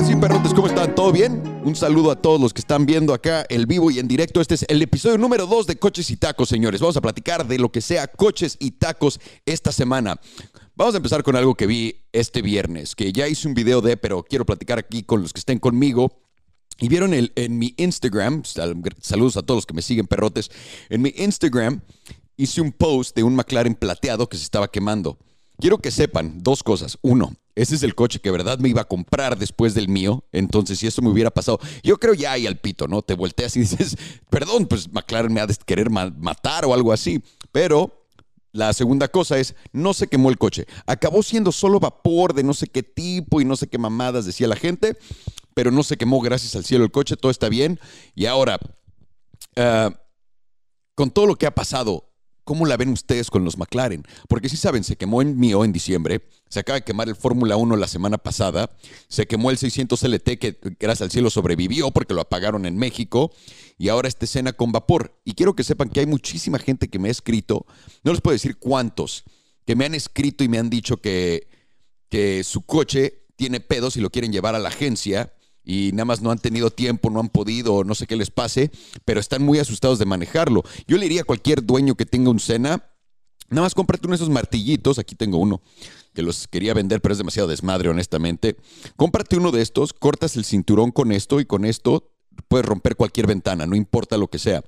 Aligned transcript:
Ahora 0.00 0.18
perrotes, 0.18 0.54
¿cómo 0.54 0.66
están? 0.66 0.94
¿Todo 0.94 1.12
bien? 1.12 1.60
Un 1.62 1.76
saludo 1.76 2.10
a 2.10 2.16
todos 2.16 2.40
los 2.40 2.54
que 2.54 2.62
están 2.62 2.86
viendo 2.86 3.12
acá 3.12 3.44
el 3.50 3.66
vivo 3.66 3.90
y 3.90 3.98
en 3.98 4.08
directo. 4.08 4.40
Este 4.40 4.54
es 4.54 4.64
el 4.68 4.80
episodio 4.80 5.18
número 5.18 5.46
2 5.46 5.66
de 5.66 5.76
Coches 5.76 6.10
y 6.10 6.16
Tacos, 6.16 6.48
señores. 6.48 6.80
Vamos 6.80 6.96
a 6.96 7.02
platicar 7.02 7.46
de 7.46 7.58
lo 7.58 7.70
que 7.70 7.82
sea 7.82 8.06
coches 8.06 8.56
y 8.60 8.70
tacos 8.70 9.20
esta 9.44 9.72
semana. 9.72 10.18
Vamos 10.74 10.94
a 10.94 10.96
empezar 10.96 11.22
con 11.22 11.36
algo 11.36 11.54
que 11.54 11.66
vi 11.66 11.96
este 12.12 12.40
viernes, 12.40 12.96
que 12.96 13.12
ya 13.12 13.28
hice 13.28 13.46
un 13.46 13.52
video 13.52 13.82
de, 13.82 13.98
pero 13.98 14.22
quiero 14.22 14.46
platicar 14.46 14.78
aquí 14.78 15.02
con 15.02 15.20
los 15.20 15.34
que 15.34 15.40
estén 15.40 15.58
conmigo. 15.58 16.10
Y 16.78 16.88
vieron 16.88 17.12
el, 17.12 17.32
en 17.36 17.58
mi 17.58 17.74
Instagram, 17.76 18.44
saludos 18.44 19.36
a 19.36 19.42
todos 19.42 19.58
los 19.58 19.66
que 19.66 19.74
me 19.74 19.82
siguen, 19.82 20.06
perrotes. 20.06 20.50
En 20.88 21.02
mi 21.02 21.12
Instagram 21.14 21.82
hice 22.38 22.62
un 22.62 22.72
post 22.72 23.14
de 23.14 23.22
un 23.22 23.34
McLaren 23.34 23.74
plateado 23.74 24.30
que 24.30 24.38
se 24.38 24.44
estaba 24.44 24.70
quemando. 24.70 25.18
Quiero 25.58 25.76
que 25.76 25.90
sepan 25.90 26.42
dos 26.42 26.62
cosas. 26.62 26.96
Uno, 27.02 27.36
ese 27.54 27.74
es 27.74 27.82
el 27.82 27.94
coche 27.94 28.20
que 28.20 28.30
verdad 28.30 28.58
me 28.58 28.68
iba 28.68 28.82
a 28.82 28.88
comprar 28.88 29.38
después 29.38 29.74
del 29.74 29.88
mío. 29.88 30.24
Entonces, 30.32 30.78
si 30.78 30.86
eso 30.86 31.02
me 31.02 31.10
hubiera 31.10 31.30
pasado, 31.30 31.58
yo 31.82 31.98
creo 31.98 32.14
ya 32.14 32.32
hay 32.32 32.46
al 32.46 32.58
pito, 32.58 32.88
¿no? 32.88 33.02
Te 33.02 33.14
volteas 33.14 33.56
y 33.56 33.60
dices, 33.60 33.96
perdón, 34.30 34.66
pues 34.66 34.92
McLaren 34.92 35.32
me 35.32 35.40
ha 35.40 35.46
de 35.46 35.54
querer 35.66 35.90
matar 35.90 36.64
o 36.64 36.74
algo 36.74 36.92
así. 36.92 37.22
Pero 37.52 38.06
la 38.52 38.72
segunda 38.72 39.08
cosa 39.08 39.38
es, 39.38 39.54
no 39.72 39.94
se 39.94 40.08
quemó 40.08 40.30
el 40.30 40.38
coche. 40.38 40.66
Acabó 40.86 41.22
siendo 41.22 41.52
solo 41.52 41.80
vapor 41.80 42.34
de 42.34 42.42
no 42.42 42.54
sé 42.54 42.66
qué 42.66 42.82
tipo 42.82 43.40
y 43.40 43.44
no 43.44 43.56
sé 43.56 43.68
qué 43.68 43.78
mamadas 43.78 44.26
decía 44.26 44.48
la 44.48 44.56
gente, 44.56 44.96
pero 45.54 45.70
no 45.70 45.82
se 45.82 45.96
quemó 45.96 46.20
gracias 46.20 46.56
al 46.56 46.64
cielo 46.64 46.84
el 46.84 46.90
coche, 46.90 47.16
todo 47.16 47.30
está 47.30 47.48
bien. 47.48 47.78
Y 48.14 48.26
ahora, 48.26 48.58
ah, 49.56 49.90
con 50.94 51.10
todo 51.10 51.26
lo 51.26 51.36
que 51.36 51.46
ha 51.46 51.54
pasado, 51.54 52.09
¿Cómo 52.44 52.66
la 52.66 52.76
ven 52.76 52.90
ustedes 52.90 53.30
con 53.30 53.44
los 53.44 53.58
McLaren? 53.58 54.04
Porque 54.28 54.48
si 54.48 54.56
saben, 54.56 54.84
se 54.84 54.96
quemó 54.96 55.22
en 55.22 55.38
mío 55.38 55.64
en 55.64 55.72
diciembre, 55.72 56.22
se 56.48 56.60
acaba 56.60 56.78
de 56.78 56.84
quemar 56.84 57.08
el 57.08 57.16
Fórmula 57.16 57.56
1 57.56 57.76
la 57.76 57.86
semana 57.86 58.18
pasada, 58.18 58.70
se 59.08 59.26
quemó 59.26 59.50
el 59.50 59.58
600 59.58 60.02
LT 60.02 60.38
que 60.38 60.58
gracias 60.78 61.02
al 61.02 61.10
cielo 61.10 61.30
sobrevivió 61.30 61.90
porque 61.90 62.14
lo 62.14 62.20
apagaron 62.20 62.66
en 62.66 62.76
México 62.76 63.32
y 63.78 63.88
ahora 63.88 64.08
esta 64.08 64.24
escena 64.24 64.52
con 64.52 64.72
vapor. 64.72 65.20
Y 65.24 65.34
quiero 65.34 65.54
que 65.54 65.64
sepan 65.64 65.90
que 65.90 66.00
hay 66.00 66.06
muchísima 66.06 66.58
gente 66.58 66.88
que 66.88 66.98
me 66.98 67.08
ha 67.08 67.12
escrito, 67.12 67.66
no 68.02 68.12
les 68.12 68.20
puedo 68.20 68.34
decir 68.34 68.56
cuántos, 68.56 69.24
que 69.66 69.76
me 69.76 69.84
han 69.84 69.94
escrito 69.94 70.42
y 70.42 70.48
me 70.48 70.58
han 70.58 70.70
dicho 70.70 70.96
que, 70.96 71.48
que 72.08 72.42
su 72.42 72.62
coche 72.62 73.26
tiene 73.36 73.60
pedos 73.60 73.96
y 73.96 74.00
lo 74.00 74.10
quieren 74.10 74.32
llevar 74.32 74.54
a 74.54 74.58
la 74.58 74.68
agencia 74.70 75.32
y 75.64 75.90
nada 75.92 76.04
más 76.06 76.22
no 76.22 76.30
han 76.30 76.38
tenido 76.38 76.70
tiempo, 76.70 77.10
no 77.10 77.20
han 77.20 77.28
podido, 77.28 77.84
no 77.84 77.94
sé 77.94 78.06
qué 78.06 78.16
les 78.16 78.30
pase, 78.30 78.70
pero 79.04 79.20
están 79.20 79.42
muy 79.42 79.58
asustados 79.58 79.98
de 79.98 80.06
manejarlo. 80.06 80.62
Yo 80.86 80.96
le 80.96 81.04
diría 81.04 81.22
a 81.22 81.24
cualquier 81.24 81.64
dueño 81.64 81.94
que 81.94 82.06
tenga 82.06 82.30
un 82.30 82.40
Sena, 82.40 82.84
nada 83.48 83.62
más 83.62 83.74
cómprate 83.74 84.06
uno 84.06 84.12
de 84.12 84.22
esos 84.22 84.30
martillitos, 84.30 84.98
aquí 84.98 85.14
tengo 85.14 85.38
uno 85.38 85.60
que 86.14 86.22
los 86.22 86.48
quería 86.48 86.74
vender, 86.74 87.00
pero 87.00 87.12
es 87.12 87.18
demasiado 87.18 87.48
desmadre, 87.48 87.88
honestamente. 87.88 88.56
Cómprate 88.96 89.36
uno 89.36 89.52
de 89.52 89.62
estos, 89.62 89.92
cortas 89.92 90.36
el 90.36 90.44
cinturón 90.44 90.90
con 90.90 91.12
esto 91.12 91.40
y 91.40 91.44
con 91.44 91.64
esto 91.64 92.10
puedes 92.48 92.66
romper 92.66 92.96
cualquier 92.96 93.26
ventana, 93.26 93.66
no 93.66 93.76
importa 93.76 94.16
lo 94.16 94.28
que 94.28 94.38
sea. 94.38 94.64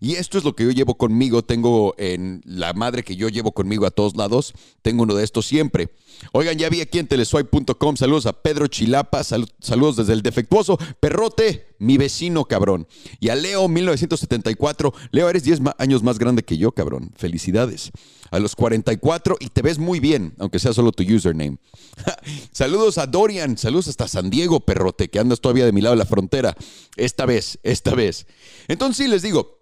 Y 0.00 0.14
esto 0.14 0.38
es 0.38 0.44
lo 0.44 0.54
que 0.54 0.64
yo 0.64 0.70
llevo 0.70 0.96
conmigo. 0.96 1.42
Tengo 1.42 1.94
en 1.98 2.42
la 2.44 2.72
madre 2.72 3.02
que 3.02 3.16
yo 3.16 3.28
llevo 3.28 3.52
conmigo 3.52 3.86
a 3.86 3.90
todos 3.90 4.16
lados. 4.16 4.52
Tengo 4.82 5.02
uno 5.02 5.14
de 5.14 5.24
estos 5.24 5.46
siempre. 5.46 5.90
Oigan, 6.32 6.56
ya 6.58 6.68
vi 6.68 6.80
aquí 6.80 6.98
en 6.98 7.06
teleswipe.com. 7.06 7.96
Saludos 7.96 8.26
a 8.26 8.32
Pedro 8.32 8.66
Chilapa. 8.66 9.22
saludos 9.24 9.96
desde 9.96 10.12
el 10.12 10.22
defectuoso 10.22 10.78
Perrote, 11.00 11.74
mi 11.78 11.98
vecino, 11.98 12.44
cabrón. 12.44 12.86
Y 13.20 13.28
a 13.28 13.34
Leo, 13.34 13.68
1974. 13.68 14.92
Leo, 15.10 15.28
eres 15.28 15.44
10 15.44 15.60
años 15.78 16.02
más 16.02 16.18
grande 16.18 16.42
que 16.42 16.58
yo, 16.58 16.72
cabrón. 16.72 17.12
Felicidades. 17.16 17.90
A 18.30 18.38
los 18.38 18.56
44 18.56 19.36
y 19.38 19.50
te 19.50 19.62
ves 19.62 19.78
muy 19.78 20.00
bien, 20.00 20.34
aunque 20.38 20.58
sea 20.58 20.72
solo 20.72 20.90
tu 20.90 21.04
username. 21.04 21.58
saludos 22.52 22.98
a 22.98 23.06
Dorian. 23.06 23.56
Saludos 23.56 23.88
hasta 23.88 24.08
San 24.08 24.30
Diego, 24.30 24.60
Perrote, 24.60 25.08
que 25.08 25.18
andas 25.18 25.40
todavía 25.40 25.64
de 25.64 25.72
mi 25.72 25.80
lado 25.80 25.94
de 25.94 26.00
la 26.00 26.06
frontera. 26.06 26.56
Esta 26.96 27.24
vez, 27.24 27.58
esta 27.62 27.94
vez. 27.94 28.26
Entonces 28.68 28.96
sí, 28.96 29.10
les 29.10 29.22
digo, 29.22 29.55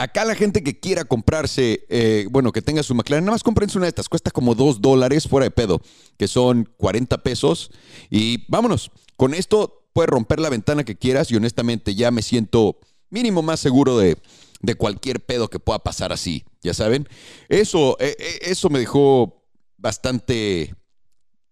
Acá 0.00 0.24
la 0.24 0.34
gente 0.34 0.62
que 0.62 0.80
quiera 0.80 1.04
comprarse, 1.04 1.84
eh, 1.90 2.26
bueno, 2.30 2.52
que 2.52 2.62
tenga 2.62 2.82
su 2.82 2.94
McLaren, 2.94 3.22
nada 3.22 3.34
más 3.34 3.42
cómprense 3.42 3.76
una 3.76 3.84
de 3.84 3.90
estas. 3.90 4.08
Cuesta 4.08 4.30
como 4.30 4.54
2 4.54 4.80
dólares 4.80 5.28
fuera 5.28 5.44
de 5.44 5.50
pedo, 5.50 5.82
que 6.16 6.26
son 6.26 6.66
40 6.78 7.18
pesos. 7.18 7.70
Y 8.08 8.46
vámonos, 8.48 8.90
con 9.18 9.34
esto 9.34 9.84
puedes 9.92 10.08
romper 10.08 10.40
la 10.40 10.48
ventana 10.48 10.84
que 10.84 10.96
quieras 10.96 11.30
y 11.30 11.36
honestamente 11.36 11.94
ya 11.94 12.10
me 12.10 12.22
siento 12.22 12.78
mínimo 13.10 13.42
más 13.42 13.60
seguro 13.60 13.98
de, 13.98 14.16
de 14.62 14.74
cualquier 14.74 15.20
pedo 15.20 15.48
que 15.48 15.58
pueda 15.58 15.80
pasar 15.80 16.14
así, 16.14 16.44
ya 16.62 16.72
saben. 16.72 17.06
Eso, 17.50 17.98
eh, 18.00 18.16
eh, 18.18 18.38
eso 18.44 18.70
me 18.70 18.78
dejó 18.78 19.44
bastante 19.76 20.74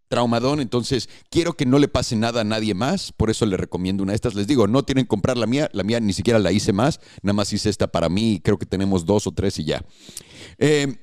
traumadón, 0.09 0.61
entonces 0.61 1.09
quiero 1.31 1.55
que 1.55 1.67
no 1.67 1.79
le 1.79 1.89
pase 1.89 2.17
nada 2.17 2.41
a 2.41 2.45
nadie 2.45 2.75
más, 2.75 3.13
por 3.13 3.31
eso 3.31 3.47
le 3.47 3.57
recomiendo 3.57 4.03
una 4.03 4.13
de 4.13 4.17
estas. 4.17 4.35
Les 4.35 4.47
digo, 4.47 4.67
no 4.67 4.83
tienen 4.83 5.05
que 5.05 5.09
comprar 5.09 5.37
la 5.37 5.47
mía, 5.47 5.69
la 5.73 5.85
mía 5.85 6.01
ni 6.01 6.13
siquiera 6.13 6.39
la 6.39 6.53
hice 6.53 6.73
más, 6.73 7.01
nada 7.23 7.35
más 7.35 7.53
hice 7.53 7.71
esta 7.71 7.87
para 7.87 8.09
mí, 8.09 8.41
creo 8.43 8.59
que 8.59 8.67
tenemos 8.67 9.05
dos 9.05 9.27
o 9.27 9.33
tres 9.33 9.59
y 9.59 9.65
ya. 9.65 9.85
Eh, 10.59 10.97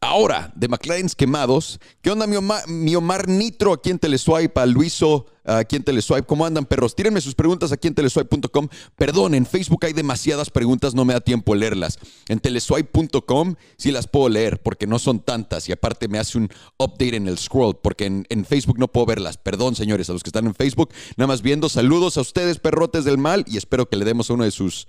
Ahora, 0.00 0.52
de 0.54 0.68
McLaren 0.68 1.08
quemados, 1.08 1.80
¿qué 2.02 2.10
onda 2.10 2.26
mi 2.26 2.94
Omar, 2.94 3.28
Nitro 3.28 3.72
aquí 3.72 3.90
en 3.90 3.98
Teleswipe, 3.98 4.60
a 4.60 4.66
Luiso 4.66 5.26
aquí 5.44 5.76
en 5.76 5.84
Teleswipe? 5.84 6.26
¿Cómo 6.26 6.44
andan, 6.44 6.66
perros? 6.66 6.94
Tírenme 6.94 7.20
sus 7.22 7.34
preguntas 7.34 7.72
aquí 7.72 7.88
en 7.88 7.94
teleswipe.com. 7.94 8.68
Perdón, 8.96 9.34
en 9.34 9.46
Facebook 9.46 9.84
hay 9.86 9.94
demasiadas 9.94 10.50
preguntas, 10.50 10.94
no 10.94 11.06
me 11.06 11.14
da 11.14 11.20
tiempo 11.20 11.54
leerlas. 11.54 11.98
En 12.28 12.40
teleswipe.com 12.40 13.54
sí 13.78 13.90
las 13.90 14.06
puedo 14.06 14.28
leer 14.28 14.60
porque 14.62 14.86
no 14.86 14.98
son 14.98 15.20
tantas 15.20 15.68
y 15.68 15.72
aparte 15.72 16.08
me 16.08 16.18
hace 16.18 16.36
un 16.36 16.50
update 16.78 17.16
en 17.16 17.26
el 17.26 17.38
scroll 17.38 17.76
porque 17.76 18.04
en, 18.06 18.44
Facebook 18.44 18.78
no 18.78 18.88
puedo 18.88 19.06
verlas. 19.06 19.38
Perdón, 19.38 19.76
señores, 19.76 20.10
a 20.10 20.12
los 20.12 20.22
que 20.22 20.28
están 20.28 20.46
en 20.46 20.54
Facebook, 20.54 20.90
nada 21.16 21.28
más 21.28 21.40
viendo. 21.40 21.70
Saludos 21.70 22.18
a 22.18 22.20
ustedes, 22.20 22.58
perrotes 22.58 23.04
del 23.04 23.16
mal, 23.16 23.44
y 23.48 23.56
espero 23.56 23.88
que 23.88 23.96
le 23.96 24.04
demos 24.04 24.28
uno 24.28 24.44
de 24.44 24.50
sus 24.50 24.86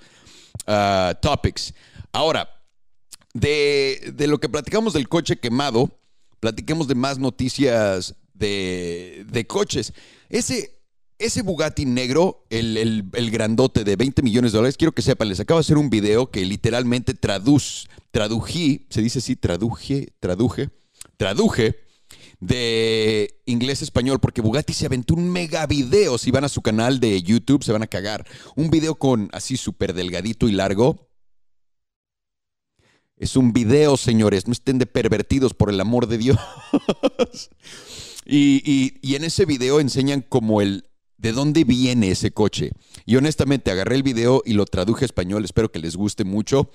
ah, 0.67 1.17
topics. 1.21 1.73
Ahora, 2.11 2.56
de, 3.39 4.27
lo 4.27 4.39
que 4.39 4.49
platicamos 4.49 4.93
del 4.93 5.07
coche 5.07 5.37
quemado, 5.37 5.91
platiquemos 6.39 6.87
de 6.87 6.95
más 6.95 7.19
noticias 7.19 8.15
de, 8.33 9.45
coches. 9.47 9.93
Ese, 10.29 10.79
ese 11.19 11.41
Bugatti 11.41 11.85
negro, 11.85 12.45
el, 12.49 13.31
grandote 13.31 13.83
de 13.83 13.95
20 13.95 14.21
millones 14.21 14.51
de 14.51 14.57
dólares, 14.57 14.77
quiero 14.77 14.93
que 14.93 15.01
sepan, 15.01 15.29
les 15.29 15.39
acabo 15.39 15.59
de 15.59 15.61
hacer 15.61 15.77
un 15.77 15.89
video 15.89 16.31
que 16.31 16.45
literalmente 16.45 17.13
traduz, 17.13 17.87
tradují, 18.11 18.87
se 18.89 19.01
dice 19.01 19.19
así, 19.19 19.35
traduje, 19.35 20.13
traduje, 20.19 20.69
traduje 21.17 21.87
de 22.39 23.41
inglés 23.45 23.81
español, 23.81 24.19
porque 24.19 24.41
Bugatti 24.41 24.73
se 24.73 24.85
aventó 24.85 25.15
un 25.15 25.29
mega 25.31 25.65
video. 25.65 26.17
Si 26.19 26.29
van 26.29 26.43
a 26.43 26.49
su 26.49 26.61
canal 26.61 26.99
de 26.99 27.21
YouTube, 27.23 27.63
se 27.63 27.71
van 27.71 27.81
a 27.81 27.87
cagar. 27.87 28.27
Un 28.55 28.69
video 28.69 28.95
con 28.95 29.29
así 29.33 29.57
súper 29.57 29.93
delgadito 29.93 30.47
y 30.47 30.51
largo, 30.51 31.06
es 33.17 33.35
un 33.35 33.51
video, 33.51 33.97
señores, 33.97 34.47
no 34.47 34.53
estén 34.53 34.77
de 34.77 34.85
pervertidos 34.85 35.53
por 35.53 35.69
el 35.69 35.79
amor 35.79 36.07
de 36.07 36.17
Dios. 36.19 36.37
y, 38.25 39.15
en 39.15 39.23
ese 39.23 39.45
video 39.45 39.79
enseñan 39.79 40.21
como 40.21 40.61
el 40.61 40.85
de 41.17 41.31
dónde 41.31 41.63
viene 41.63 42.11
ese 42.11 42.31
coche. 42.31 42.71
Y 43.05 43.15
honestamente 43.15 43.71
agarré 43.71 43.95
el 43.95 44.03
video 44.03 44.43
y 44.45 44.53
lo 44.53 44.65
traduje 44.65 45.03
a 45.03 45.07
español, 45.07 45.43
espero 45.45 45.71
que 45.71 45.79
les 45.79 45.95
guste 45.95 46.25
mucho. 46.25 46.69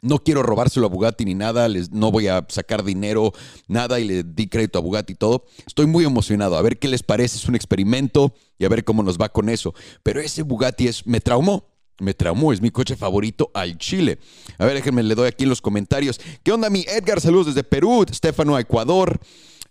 No 0.00 0.18
quiero 0.18 0.42
robárselo 0.42 0.86
a 0.86 0.90
Bugatti 0.90 1.24
ni 1.24 1.34
nada, 1.34 1.66
no 1.90 2.12
voy 2.12 2.28
a 2.28 2.46
sacar 2.50 2.84
dinero, 2.84 3.32
nada, 3.66 3.98
y 3.98 4.04
le 4.04 4.22
di 4.22 4.48
crédito 4.48 4.78
a 4.78 4.82
Bugatti 4.82 5.14
y 5.14 5.16
todo. 5.16 5.46
Estoy 5.66 5.86
muy 5.86 6.04
emocionado, 6.04 6.56
a 6.56 6.62
ver 6.62 6.78
qué 6.78 6.88
les 6.88 7.02
parece, 7.02 7.38
es 7.38 7.48
un 7.48 7.54
experimento 7.56 8.34
y 8.58 8.66
a 8.66 8.68
ver 8.68 8.84
cómo 8.84 9.02
nos 9.02 9.18
va 9.18 9.30
con 9.30 9.48
eso. 9.48 9.74
Pero 10.02 10.20
ese 10.20 10.42
Bugatti 10.42 10.86
es, 10.88 11.06
me 11.06 11.20
traumó, 11.20 11.73
me 11.98 12.14
traumó, 12.14 12.52
es 12.52 12.60
mi 12.60 12.70
coche 12.70 12.96
favorito 12.96 13.50
al 13.54 13.78
Chile. 13.78 14.18
A 14.58 14.64
ver, 14.64 14.74
déjenme, 14.74 15.02
le 15.02 15.14
doy 15.14 15.28
aquí 15.28 15.44
en 15.44 15.50
los 15.50 15.60
comentarios. 15.60 16.20
¿Qué 16.42 16.52
onda, 16.52 16.70
mi 16.70 16.84
Edgar? 16.88 17.20
Saludos 17.20 17.46
desde 17.46 17.64
Perú, 17.64 18.04
Estefano, 18.08 18.58
Ecuador. 18.58 19.20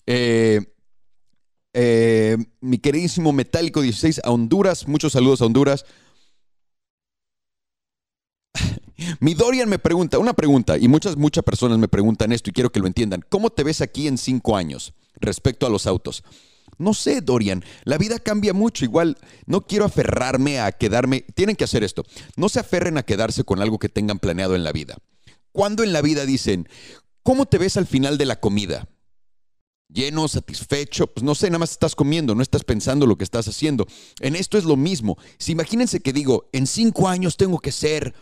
Eh, 0.05 0.61
eh, 1.73 2.37
mi 2.61 2.77
queridísimo 2.77 3.33
Metálico 3.33 3.81
16 3.81 4.21
a 4.23 4.31
Honduras. 4.31 4.87
Muchos 4.87 5.13
saludos 5.13 5.41
a 5.41 5.45
Honduras. 5.45 5.85
Mi 9.19 9.33
Dorian 9.33 9.69
me 9.69 9.79
pregunta, 9.79 10.19
una 10.19 10.33
pregunta, 10.33 10.77
y 10.77 10.87
muchas, 10.87 11.17
muchas 11.17 11.43
personas 11.43 11.79
me 11.79 11.87
preguntan 11.87 12.31
esto 12.31 12.49
y 12.49 12.53
quiero 12.53 12.71
que 12.71 12.79
lo 12.79 12.87
entiendan. 12.87 13.23
¿Cómo 13.27 13.49
te 13.49 13.63
ves 13.63 13.81
aquí 13.81 14.07
en 14.07 14.17
cinco 14.17 14.55
años 14.55 14.93
respecto 15.15 15.65
a 15.65 15.69
los 15.69 15.87
autos? 15.87 16.23
No 16.77 16.93
sé, 16.93 17.21
Dorian, 17.21 17.63
la 17.83 17.97
vida 17.97 18.19
cambia 18.19 18.53
mucho. 18.53 18.85
Igual, 18.85 19.17
no 19.45 19.65
quiero 19.65 19.85
aferrarme 19.85 20.59
a 20.59 20.71
quedarme. 20.71 21.21
Tienen 21.35 21.55
que 21.55 21.63
hacer 21.63 21.83
esto. 21.83 22.03
No 22.35 22.49
se 22.49 22.59
aferren 22.59 22.97
a 22.97 23.03
quedarse 23.03 23.43
con 23.43 23.61
algo 23.61 23.79
que 23.79 23.89
tengan 23.89 24.19
planeado 24.19 24.55
en 24.55 24.63
la 24.63 24.71
vida. 24.71 24.97
Cuando 25.51 25.83
en 25.83 25.93
la 25.93 26.01
vida 26.01 26.25
dicen, 26.25 26.67
¿cómo 27.21 27.45
te 27.45 27.57
ves 27.57 27.77
al 27.77 27.85
final 27.85 28.17
de 28.17 28.25
la 28.25 28.39
comida? 28.39 28.87
Lleno, 29.87 30.27
satisfecho, 30.27 31.05
pues 31.05 31.23
no 31.23 31.35
sé, 31.35 31.47
nada 31.47 31.59
más 31.59 31.71
estás 31.71 31.93
comiendo, 31.93 32.33
no 32.33 32.41
estás 32.41 32.63
pensando 32.63 33.05
lo 33.05 33.15
que 33.15 33.23
estás 33.23 33.47
haciendo. 33.47 33.85
En 34.21 34.35
esto 34.35 34.57
es 34.57 34.63
lo 34.63 34.75
mismo. 34.75 35.17
Si 35.37 35.51
imagínense 35.51 35.99
que 35.99 36.13
digo, 36.13 36.49
en 36.51 36.65
cinco 36.65 37.07
años 37.07 37.37
tengo 37.37 37.59
que 37.59 37.71
ser, 37.71 38.15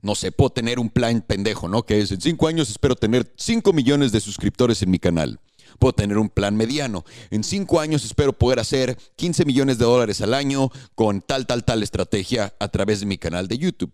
no 0.00 0.14
sé, 0.14 0.32
puedo 0.32 0.50
tener 0.50 0.78
un 0.78 0.88
plan 0.88 1.20
pendejo, 1.20 1.68
¿no? 1.68 1.82
Que 1.82 2.00
es, 2.00 2.10
en 2.10 2.22
cinco 2.22 2.48
años 2.48 2.70
espero 2.70 2.96
tener 2.96 3.30
cinco 3.36 3.74
millones 3.74 4.12
de 4.12 4.20
suscriptores 4.20 4.80
en 4.80 4.90
mi 4.90 4.98
canal. 4.98 5.40
Puedo 5.78 5.92
tener 5.92 6.18
un 6.18 6.28
plan 6.28 6.56
mediano. 6.56 7.04
En 7.30 7.44
cinco 7.44 7.80
años 7.80 8.04
espero 8.04 8.32
poder 8.32 8.58
hacer 8.58 8.96
15 9.16 9.44
millones 9.44 9.78
de 9.78 9.84
dólares 9.84 10.20
al 10.20 10.34
año 10.34 10.70
con 10.94 11.20
tal, 11.20 11.46
tal, 11.46 11.64
tal 11.64 11.82
estrategia 11.82 12.54
a 12.58 12.68
través 12.68 13.00
de 13.00 13.06
mi 13.06 13.18
canal 13.18 13.48
de 13.48 13.58
YouTube. 13.58 13.92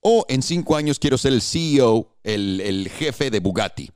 O 0.00 0.24
en 0.28 0.42
cinco 0.42 0.76
años 0.76 0.98
quiero 0.98 1.18
ser 1.18 1.32
el 1.32 1.42
CEO, 1.42 2.16
el, 2.22 2.90
jefe 2.96 3.30
de 3.30 3.40
Bugatti 3.40 3.90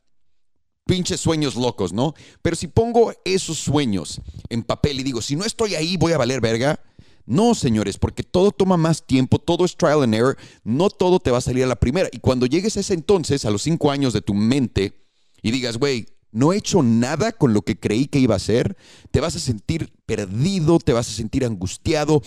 pinches 0.85 1.21
sueños 1.21 1.55
locos, 1.55 1.93
¿no? 1.93 2.13
Pero 2.43 2.57
si 2.57 2.67
pongo 2.67 3.15
esos 3.25 3.57
sueños 3.57 4.21
en 4.51 4.65
papel 4.65 5.01
y 5.01 5.05
digo, 5.05 5.23
si 5.23 5.37
no 5.37 5.45
estoy 5.45 5.77
ahí, 5.77 5.97
voy 5.97 6.13
a 6.13 6.19
valer 6.19 6.41
verga. 6.41 6.81
No, 7.25 7.55
señores, 7.55 7.99
porque 7.99 8.25
todo 8.25 8.51
toma 8.51 8.77
más 8.77 9.07
tiempo, 9.07 9.39
todo 9.39 9.65
es 9.65 9.77
trial 9.77 10.03
and 10.03 10.15
error, 10.15 10.37
no 10.65 10.91
todo 10.91 11.21
te 11.21 11.31
va 11.31 11.39
a 11.39 11.41
salir 11.41 11.65
a 11.65 11.69
la 11.69 11.77
primera. 11.77 12.09
Y 12.13 12.19
cuando 12.19 12.47
llegues 12.47 12.77
a 12.77 12.81
ese 12.81 12.95
entonces, 12.95 13.45
a 13.45 13.51
los 13.51 13.63
cinco 13.63 13.91
años 13.93 14.13
de 14.13 14.23
tu 14.23 14.35
mente, 14.35 15.07
y 15.41 15.51
digas, 15.51 15.79
güey, 15.79 16.07
no 16.33 16.53
he 16.53 16.57
hecho 16.57 16.83
nada 16.83 17.33
con 17.33 17.53
lo 17.53 17.63
que 17.63 17.79
creí 17.79 18.07
que 18.07 18.19
iba 18.19 18.35
a 18.35 18.37
hacer, 18.37 18.77
te 19.11 19.21
vas 19.21 19.37
a 19.37 19.39
sentir 19.39 19.93
perdido, 20.07 20.79
te 20.79 20.93
vas 20.93 21.09
a 21.09 21.13
sentir 21.13 21.45
angustiado. 21.45 22.23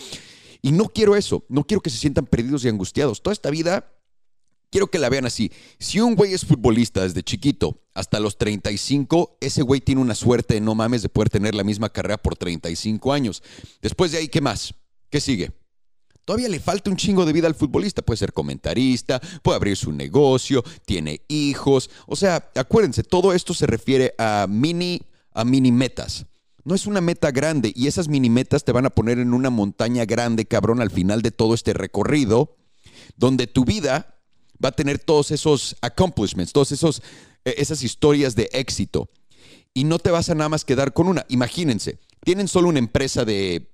Y 0.62 0.72
no 0.72 0.84
quiero 0.86 1.16
eso, 1.16 1.44
no 1.48 1.64
quiero 1.64 1.80
que 1.82 1.90
se 1.90 1.98
sientan 1.98 2.26
perdidos 2.26 2.64
y 2.64 2.68
angustiados. 2.68 3.22
Toda 3.22 3.34
esta 3.34 3.50
vida 3.50 3.92
quiero 4.70 4.86
que 4.88 4.98
la 4.98 5.08
vean 5.08 5.26
así. 5.26 5.50
Si 5.78 6.00
un 6.00 6.14
güey 6.14 6.32
es 6.32 6.44
futbolista 6.44 7.02
desde 7.02 7.22
chiquito 7.22 7.82
hasta 7.94 8.20
los 8.20 8.38
35, 8.38 9.38
ese 9.40 9.62
güey 9.62 9.80
tiene 9.80 10.00
una 10.00 10.14
suerte 10.14 10.54
de 10.54 10.60
no 10.60 10.74
mames 10.74 11.02
de 11.02 11.08
poder 11.08 11.30
tener 11.30 11.54
la 11.54 11.64
misma 11.64 11.88
carrera 11.88 12.16
por 12.16 12.36
35 12.36 13.12
años. 13.12 13.42
Después 13.82 14.12
de 14.12 14.18
ahí, 14.18 14.28
¿qué 14.28 14.40
más? 14.40 14.74
¿Qué 15.10 15.20
sigue? 15.20 15.52
Todavía 16.26 16.48
le 16.48 16.58
falta 16.58 16.90
un 16.90 16.96
chingo 16.96 17.24
de 17.24 17.32
vida 17.32 17.46
al 17.46 17.54
futbolista. 17.54 18.02
Puede 18.02 18.18
ser 18.18 18.32
comentarista, 18.32 19.20
puede 19.42 19.56
abrir 19.56 19.76
su 19.76 19.92
negocio, 19.92 20.64
tiene 20.84 21.20
hijos. 21.28 21.88
O 22.06 22.16
sea, 22.16 22.50
acuérdense, 22.56 23.04
todo 23.04 23.32
esto 23.32 23.54
se 23.54 23.64
refiere 23.64 24.12
a 24.18 24.46
mini, 24.48 25.02
a 25.32 25.44
mini 25.44 25.70
metas. 25.70 26.26
No 26.64 26.74
es 26.74 26.88
una 26.88 27.00
meta 27.00 27.30
grande 27.30 27.72
y 27.76 27.86
esas 27.86 28.08
mini 28.08 28.28
metas 28.28 28.64
te 28.64 28.72
van 28.72 28.86
a 28.86 28.90
poner 28.90 29.20
en 29.20 29.34
una 29.34 29.50
montaña 29.50 30.04
grande, 30.04 30.46
cabrón, 30.46 30.80
al 30.80 30.90
final 30.90 31.22
de 31.22 31.30
todo 31.30 31.54
este 31.54 31.72
recorrido, 31.72 32.56
donde 33.16 33.46
tu 33.46 33.64
vida 33.64 34.18
va 34.62 34.70
a 34.70 34.72
tener 34.72 34.98
todos 34.98 35.30
esos 35.30 35.76
accomplishments, 35.80 36.52
todas 36.52 36.72
esos, 36.72 37.02
eh, 37.44 37.54
esas 37.58 37.84
historias 37.84 38.34
de 38.34 38.50
éxito. 38.52 39.08
Y 39.74 39.84
no 39.84 40.00
te 40.00 40.10
vas 40.10 40.28
a 40.28 40.34
nada 40.34 40.48
más 40.48 40.64
quedar 40.64 40.92
con 40.92 41.06
una. 41.06 41.24
Imagínense, 41.28 42.00
tienen 42.24 42.48
solo 42.48 42.68
una 42.68 42.80
empresa 42.80 43.24
de, 43.24 43.70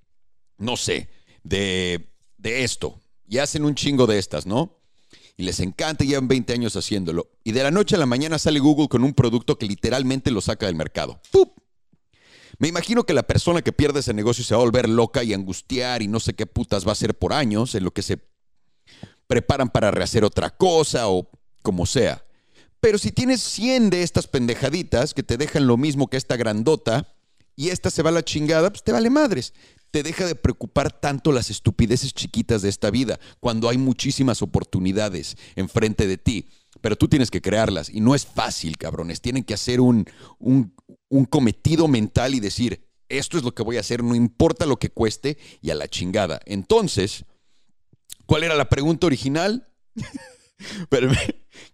no 0.59 0.77
sé, 0.77 1.09
de, 1.45 2.12
de 2.43 2.65
esto. 2.65 3.01
Y 3.27 3.39
hacen 3.39 3.65
un 3.65 3.75
chingo 3.75 4.07
de 4.07 4.19
estas, 4.19 4.47
¿no? 4.47 4.79
Y 5.37 5.45
les 5.45 5.61
encanta, 5.61 6.05
llevan 6.05 6.29
20 6.29 6.53
años 6.53 6.77
haciéndolo. 6.77 7.31
Y 7.45 7.53
de 7.53 7.63
la 7.63 7.71
noche 7.71 7.95
a 7.95 7.99
la 7.99 8.07
mañana 8.07 8.39
sale 8.39 8.61
Google 8.61 8.89
con 8.89 9.05
un 9.05 9.15
producto 9.15 9.57
que 9.57 9.67
literalmente 9.67 10.31
lo 10.31 10.41
saca 10.41 10.67
del 10.67 10.75
mercado. 10.75 11.21
¡Pup! 11.31 11.57
Me 12.59 12.69
imagino 12.69 13.05
que 13.05 13.15
la 13.15 13.23
persona 13.23 13.63
que 13.63 13.73
pierde 13.73 14.01
ese 14.01 14.13
negocio 14.13 14.45
se 14.45 14.55
va 14.55 14.61
a 14.61 14.65
volver 14.65 14.89
loca 14.89 15.25
y 15.25 15.33
angustiar 15.33 16.03
y 16.03 16.09
no 16.09 16.21
sé 16.21 16.35
qué 16.35 16.47
putas 16.47 16.85
va 16.85 16.91
a 16.91 16.93
hacer 16.93 17.19
por 17.19 17.33
años 17.33 17.75
en 17.75 17.85
lo 17.85 17.93
que 17.93 18.03
se 18.03 18.19
preparan 19.27 19.71
para 19.71 19.91
rehacer 19.91 20.25
otra 20.25 20.51
cosa 20.51 21.09
o 21.09 21.31
como 21.63 21.87
sea. 21.87 22.25
Pero 22.81 22.99
si 22.99 23.11
tienes 23.11 23.41
100 23.43 23.91
de 23.91 24.03
estas 24.03 24.27
pendejaditas 24.27 25.15
que 25.15 25.23
te 25.23 25.39
dejan 25.39 25.67
lo 25.67 25.77
mismo 25.77 26.09
que 26.09 26.17
esta 26.19 26.37
grandota 26.37 27.15
y 27.57 27.71
esta 27.71 27.91
se 27.91 28.03
va 28.03 28.11
a 28.11 28.13
la 28.13 28.25
chingada, 28.25 28.71
pues 28.71 28.83
te 28.83 28.93
vale 28.93 29.09
madres. 29.09 29.55
Te 29.93 30.03
deja 30.03 30.27
de 30.27 30.35
preocupar 30.35 30.91
tanto 30.91 31.31
las 31.31 31.51
estupideces 31.51 32.13
chiquitas 32.13 32.63
de 32.63 32.69
esta 32.69 32.91
vida 32.91 33.21
cuando 33.39 33.69
hay 33.69 33.79
muchísimas 33.79 34.43
oportunidades 34.43 35.37
enfrente 35.55 36.09
de 36.09 36.19
ti. 36.19 36.49
Pero 36.81 36.97
tú 36.97 37.07
tienes 37.07 37.31
que 37.31 37.41
crearlas 37.41 37.89
y 37.89 38.01
no 38.01 38.17
es 38.17 38.27
fácil, 38.27 38.77
cabrones. 38.77 39.21
Tienen 39.21 39.45
que 39.45 39.55
hacer 39.55 39.81
un, 39.81 40.11
un, 40.41 40.75
cometido 41.27 41.87
mental 41.87 42.35
y 42.35 42.41
decir, 42.41 42.89
esto 43.09 43.39
es 43.39 43.45
lo 43.45 43.55
que 43.55 43.63
voy 43.63 43.77
a 43.77 43.81
hacer, 43.81 44.03
no 44.03 44.17
importa 44.17 44.67
lo 44.67 44.79
que 44.79 44.89
cueste 44.89 45.39
y 45.61 45.71
a 45.71 45.77
la 45.77 45.87
chingada. 45.87 46.41
Entonces, 46.47 47.25
¿Cuál 48.27 48.45
era 48.45 48.55
la 48.55 48.69
pregunta 48.69 49.07
original? 49.07 49.69
Pero, 50.89 51.11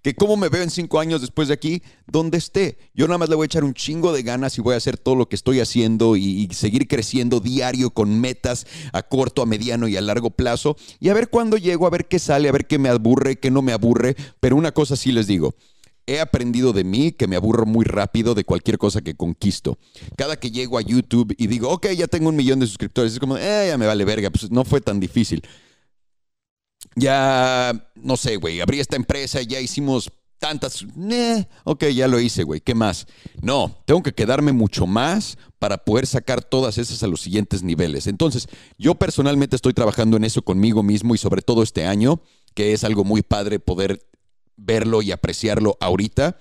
que 0.03 0.15
cómo 0.15 0.37
me 0.37 0.49
veo 0.49 0.63
en 0.63 0.71
cinco 0.71 1.01
años 1.01 1.21
después 1.21 1.49
de 1.49 1.55
aquí, 1.55 1.83
donde 2.07 2.39
esté. 2.39 2.79
Yo 2.95 3.07
nada 3.07 3.19
más 3.19 3.29
le 3.29 3.37
voy 3.37 3.45
a 3.45 3.47
echar 3.47 3.65
un 3.65 3.75
chingo 3.75 4.13
de 4.13 4.23
ganas 4.23 4.59
y 4.59 4.61
voy 4.61 4.75
a 4.75 4.79
hacer 4.79 4.97
todo 4.97 5.15
lo 5.15 5.29
que 5.29 5.37
estoy 5.37 5.61
haciendo 5.61 6.17
y, 6.17 6.49
seguir 6.53 6.89
creciendo 6.89 7.41
diario 7.41 7.91
con 7.91 8.21
metas 8.21 8.67
a 8.93 9.03
corto, 9.03 9.43
a 9.43 9.47
mediano 9.47 9.89
y 9.89 9.97
a 9.97 10.01
largo 10.01 10.31
plazo. 10.31 10.77
Y 11.01 11.09
a 11.09 11.15
ver 11.15 11.29
cuándo 11.29 11.57
llego, 11.57 11.87
a 11.87 11.91
ver 11.91 12.09
qué 12.09 12.19
sale, 12.19 12.49
a 12.49 12.53
ver 12.53 12.67
qué 12.67 12.79
me 12.79 12.89
aburre, 12.89 13.37
qué 13.37 13.51
no 13.51 13.63
me 13.63 13.73
aburre. 13.73 14.17
Pero 14.41 14.57
una 14.57 14.73
cosa 14.73 14.97
sí 14.97 15.13
les 15.13 15.27
digo. 15.27 15.55
He 16.07 16.21
aprendido 16.21 16.73
de 16.73 16.85
mí 16.85 17.13
que 17.13 17.27
me 17.27 17.37
aburro 17.37 17.67
muy 17.67 17.85
rápido 17.85 18.35
de 18.35 18.45
cualquier 18.45 18.79
cosa 18.79 19.03
que 19.03 19.15
conquisto. 19.15 19.79
Cada 20.17 20.37
que 20.37 20.51
llego 20.51 20.79
a 20.79 20.81
YouTube 20.81 21.35
y 21.37 21.49
digo, 21.49 21.69
ok, 21.69 21.89
ya 21.89 22.07
tengo 22.07 22.31
un 22.31 22.37
millón 22.37 22.61
de 22.61 22.67
suscriptores, 22.67 23.13
es 23.13 23.19
como, 23.19 23.37
eh, 23.37 23.67
ya 23.69 23.77
me 23.77 23.85
vale 23.85 24.07
verga, 24.07 24.31
pues 24.31 24.51
no 24.51 24.65
fue 24.65 24.81
tan 24.81 25.01
difícil 25.01 25.43
ya, 26.97 27.91
no 27.97 28.17
sé, 28.17 28.37
güey, 28.37 28.61
abrí 28.61 28.81
esta 28.81 28.97
empresa, 28.97 29.43
ya 29.43 29.61
hicimos 29.61 30.11
tantas, 30.39 30.87
ok, 31.65 31.87
ya 31.87 32.09
lo 32.09 32.21
hice, 32.21 32.45
güey, 32.45 32.61
¿qué 32.61 32.75
más? 32.75 33.07
No, 33.43 33.77
tengo 33.85 34.03
que 34.03 34.13
quedarme 34.15 34.53
mucho 34.53 34.87
más 34.87 35.37
para 35.59 35.79
poder 35.79 36.07
sacar 36.07 36.43
todas 36.43 36.79
esas 36.79 37.03
a 37.03 37.09
los 37.09 37.21
siguientes 37.21 37.63
niveles. 37.63 38.07
Entonces, 38.07 38.49
yo 38.79 38.95
personalmente 38.95 39.57
estoy 39.57 39.75
trabajando 39.75 40.17
en 40.17 40.25
eso 40.25 40.43
conmigo 40.43 40.83
mismo 40.83 41.15
y 41.15 41.19
sobre 41.19 41.43
todo 41.43 41.63
este 41.63 41.87
año, 41.87 42.23
que 42.55 42.73
es 42.73 42.85
algo 42.85 43.05
muy 43.05 43.23
padre 43.23 43.59
poder 43.59 44.07
verlo 44.57 45.03
y 45.03 45.13
apreciarlo 45.13 45.77
ahorita. 45.81 46.39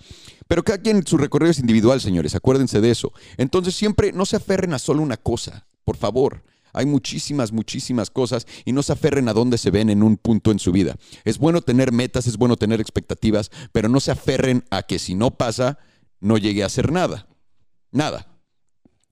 Pero 0.47 0.63
cada 0.63 0.77
quien 0.79 1.05
su 1.05 1.17
recorrido 1.17 1.51
es 1.51 1.59
individual, 1.59 1.99
señores, 1.99 2.35
acuérdense 2.35 2.81
de 2.81 2.91
eso. 2.91 3.11
Entonces, 3.37 3.75
siempre 3.75 4.11
no 4.13 4.25
se 4.25 4.37
aferren 4.37 4.73
a 4.73 4.79
solo 4.79 5.01
una 5.01 5.17
cosa, 5.17 5.67
por 5.83 5.97
favor. 5.97 6.43
Hay 6.77 6.85
muchísimas, 6.85 7.51
muchísimas 7.51 8.11
cosas 8.11 8.45
y 8.63 8.71
no 8.71 8.83
se 8.83 8.93
aferren 8.93 9.27
a 9.29 9.33
dónde 9.33 9.57
se 9.57 9.71
ven 9.71 9.89
en 9.89 10.03
un 10.03 10.17
punto 10.17 10.51
en 10.51 10.59
su 10.59 10.71
vida. 10.71 10.95
Es 11.25 11.39
bueno 11.39 11.61
tener 11.61 11.91
metas, 11.91 12.27
es 12.27 12.37
bueno 12.37 12.55
tener 12.55 12.79
expectativas, 12.79 13.49
pero 13.71 13.89
no 13.89 13.99
se 13.99 14.11
aferren 14.11 14.63
a 14.69 14.83
que 14.83 14.99
si 14.99 15.15
no 15.15 15.31
pasa, 15.31 15.79
no 16.19 16.37
llegue 16.37 16.61
a 16.61 16.67
hacer 16.67 16.91
nada. 16.91 17.27
Nada. 17.91 18.27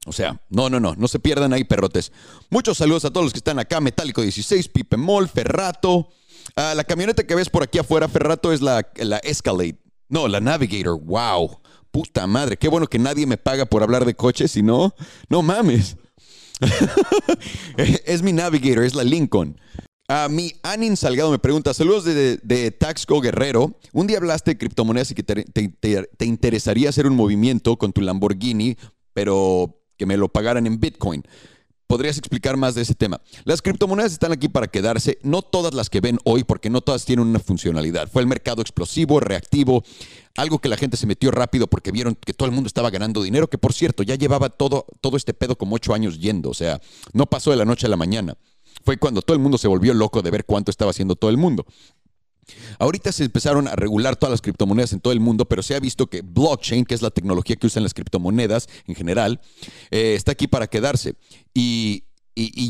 O 0.05 0.13
sea, 0.13 0.39
no, 0.49 0.69
no, 0.69 0.79
no, 0.79 0.93
no 0.95 1.07
se 1.07 1.19
pierdan 1.19 1.53
ahí, 1.53 1.63
perrotes. 1.63 2.11
Muchos 2.51 2.77
saludos 2.77 3.05
a 3.05 3.09
todos 3.09 3.25
los 3.25 3.33
que 3.33 3.39
están 3.39 3.57
acá. 3.57 3.81
Metálico 3.81 4.21
16, 4.21 4.67
Pipe 4.67 4.97
Mol, 4.97 5.27
Ferrato. 5.27 6.09
La 6.55 6.83
camioneta 6.83 7.25
que 7.25 7.33
ves 7.33 7.49
por 7.49 7.63
aquí 7.63 7.79
afuera, 7.79 8.07
Ferrato, 8.07 8.53
es 8.53 8.61
la, 8.61 8.87
la 8.97 9.17
Escalade. 9.17 9.79
No, 10.07 10.27
la 10.27 10.39
Navigator. 10.39 10.99
Wow. 11.01 11.59
Puta 11.89 12.27
madre. 12.27 12.57
Qué 12.57 12.67
bueno 12.67 12.85
que 12.85 12.99
nadie 12.99 13.25
me 13.25 13.37
paga 13.37 13.65
por 13.65 13.81
hablar 13.81 14.05
de 14.05 14.13
coches, 14.13 14.51
si 14.51 14.61
no, 14.61 14.93
no 15.29 15.41
mames. 15.41 15.97
es 17.77 18.21
mi 18.21 18.33
Navigator, 18.33 18.83
es 18.83 18.95
la 18.95 19.03
Lincoln. 19.03 19.57
A 20.07 20.29
mi 20.29 20.51
Anin 20.61 20.97
Salgado 20.97 21.31
me 21.31 21.39
pregunta, 21.39 21.73
saludos 21.73 22.05
de, 22.05 22.75
Taxco 22.77 23.21
Guerrero. 23.21 23.75
Un 23.91 24.05
día 24.05 24.17
hablaste 24.17 24.51
de 24.51 24.57
criptomonedas 24.57 25.09
y 25.11 25.15
que 25.15 25.23
te, 25.23 26.25
interesaría 26.25 26.89
hacer 26.89 27.07
un 27.07 27.15
movimiento 27.15 27.77
con 27.77 27.91
tu 27.91 28.01
Lamborghini, 28.01 28.77
pero 29.13 29.81
que 29.97 30.05
me 30.05 30.17
lo 30.17 30.29
pagaran 30.29 30.67
en 30.67 30.79
Bitcoin. 30.79 31.23
¿Podrías 31.87 32.17
explicar 32.17 32.57
más 32.57 32.73
de 32.73 32.81
ese 32.81 32.95
tema? 32.95 33.21
Las 33.43 33.61
criptomonedas 33.61 34.11
están 34.11 34.31
aquí 34.31 34.47
para 34.49 34.67
quedarse, 34.67 35.19
no 35.21 35.43
todas 35.43 35.73
las 35.75 35.89
que 35.89 36.01
ven 36.01 36.17
hoy, 36.23 36.43
porque 36.43 36.69
no 36.71 36.81
todas 36.81 37.05
tienen 37.05 37.27
una 37.27 37.39
funcionalidad. 37.39 38.09
Fue 38.11 38.23
el 38.23 38.27
mercado 38.27 38.61
explosivo, 38.61 39.19
reactivo, 39.19 39.83
algo 40.35 40.59
que 40.59 40.67
la 40.67 40.77
gente 40.77 40.97
se 40.97 41.05
metió 41.05 41.29
rápido 41.29 41.67
porque 41.67 41.91
vieron 41.91 42.15
que 42.15 42.33
todo 42.33 42.47
el 42.47 42.55
mundo 42.55 42.67
estaba 42.67 42.89
ganando 42.89 43.21
dinero, 43.21 43.47
que 43.47 43.59
por 43.59 43.73
cierto, 43.73 44.01
ya 44.01 44.15
llevaba 44.15 44.49
todo, 44.49 44.87
todo 44.99 45.15
este 45.15 45.35
pedo 45.35 45.57
como 45.57 45.75
ocho 45.75 45.93
años 45.93 46.19
yendo, 46.19 46.49
o 46.49 46.55
sea, 46.55 46.81
no 47.13 47.27
pasó 47.27 47.51
de 47.51 47.57
la 47.57 47.65
noche 47.65 47.85
a 47.85 47.89
la 47.89 47.97
mañana. 47.97 48.35
Fue 48.83 48.97
cuando 48.97 49.21
todo 49.21 49.35
el 49.35 49.41
mundo 49.41 49.57
se 49.57 49.67
volvió 49.67 49.93
loco 49.93 50.21
de 50.21 50.31
ver 50.31 50.45
cuánto 50.45 50.71
estaba 50.71 50.91
haciendo 50.91 51.15
todo 51.15 51.29
el 51.29 51.37
mundo. 51.37 51.65
Ahorita 52.79 53.11
se 53.11 53.23
empezaron 53.23 53.67
a 53.67 53.75
regular 53.75 54.15
todas 54.15 54.31
las 54.31 54.41
criptomonedas 54.41 54.93
en 54.93 54.99
todo 54.99 55.13
el 55.13 55.19
mundo, 55.19 55.45
pero 55.45 55.63
se 55.63 55.75
ha 55.75 55.79
visto 55.79 56.07
que 56.07 56.21
blockchain, 56.21 56.85
que 56.85 56.95
es 56.95 57.01
la 57.01 57.11
tecnología 57.11 57.55
que 57.55 57.67
usan 57.67 57.83
las 57.83 57.93
criptomonedas 57.93 58.67
en 58.87 58.95
general, 58.95 59.41
eh, 59.91 60.13
está 60.15 60.33
aquí 60.33 60.47
para 60.47 60.67
quedarse. 60.67 61.15
Y, 61.53 62.03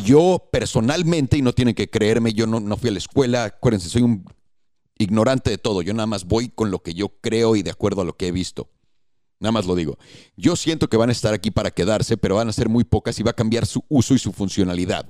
yo 0.04 0.48
personalmente, 0.52 1.38
y 1.38 1.42
no 1.42 1.52
tienen 1.52 1.74
que 1.74 1.90
creerme, 1.90 2.34
yo 2.34 2.46
no, 2.46 2.60
no 2.60 2.78
fui 2.78 2.90
a 2.90 2.94
la 2.94 3.00
escuela, 3.00 3.46
acuérdense, 3.46 3.90
soy 3.90 4.04
un 4.04 4.24
ignorante 4.98 5.50
de 5.50 5.58
todo. 5.58 5.82
Yo 5.82 5.94
nada 5.94 6.06
más 6.06 6.26
voy 6.26 6.50
con 6.50 6.70
lo 6.70 6.84
que 6.84 6.94
yo 6.94 7.10
creo 7.20 7.56
y 7.56 7.64
de 7.64 7.72
acuerdo 7.72 8.02
a 8.02 8.06
lo 8.06 8.16
que 8.16 8.28
he 8.28 8.32
visto. 8.32 8.70
Nada 9.40 9.52
más 9.52 9.66
lo 9.66 9.76
digo. 9.76 9.98
Yo 10.38 10.56
siento 10.56 10.88
que 10.88 10.98
van 10.98 11.10
a 11.10 11.12
estar 11.12 11.34
aquí 11.34 11.52
para 11.52 11.72
quedarse, 11.72 12.18
pero 12.18 12.36
van 12.36 12.48
a 12.48 12.54
ser 12.54 12.70
muy 12.70 12.84
pocas 12.84 13.20
y 13.20 13.24
va 13.24 13.32
a 13.32 13.36
cambiar 13.36 13.66
su 13.66 13.84
uso 13.90 14.14
y 14.14 14.20
su 14.20 14.32
funcionalidad 14.32 15.08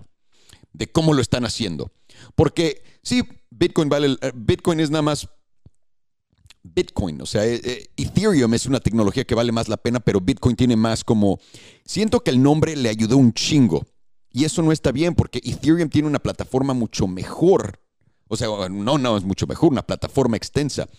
de 0.73 0.91
cómo 0.91 1.13
lo 1.13 1.21
están 1.21 1.45
haciendo. 1.45 1.91
Porque 2.35 2.83
sí, 3.03 3.23
Bitcoin 3.49 3.89
vale, 3.89 4.17
eh, 4.21 4.31
Bitcoin 4.35 4.79
es 4.79 4.89
nada 4.89 5.01
más 5.01 5.27
Bitcoin, 6.73 7.21
o 7.21 7.25
sea, 7.25 7.45
eh, 7.45 7.61
eh, 7.63 7.87
Ethereum 7.95 8.53
es 8.53 8.65
una 8.65 8.79
tecnología 8.79 9.23
que 9.23 9.35
vale 9.35 9.51
más 9.51 9.69
la 9.69 9.77
pena, 9.77 9.99
pero 9.99 10.19
Bitcoin 10.19 10.55
tiene 10.55 10.75
más 10.75 11.03
como, 11.03 11.39
siento 11.85 12.21
que 12.21 12.31
el 12.31 12.41
nombre 12.41 12.75
le 12.75 12.89
ayudó 12.89 13.17
un 13.17 13.33
chingo. 13.33 13.85
Y 14.31 14.43
eso 14.43 14.61
no 14.61 14.71
está 14.73 14.91
bien 14.91 15.15
porque 15.15 15.39
Ethereum 15.43 15.89
tiene 15.89 16.09
una 16.09 16.19
plataforma 16.19 16.73
mucho 16.73 17.07
mejor 17.07 17.79
O 18.27 18.35
sea, 18.35 18.47
no, 18.69 18.97
no, 18.97 19.15
es 19.15 19.23
mucho 19.23 19.47
mejor, 19.47 19.71
una 19.71 19.83
plataforma 19.83 20.35
extensa. 20.35 20.89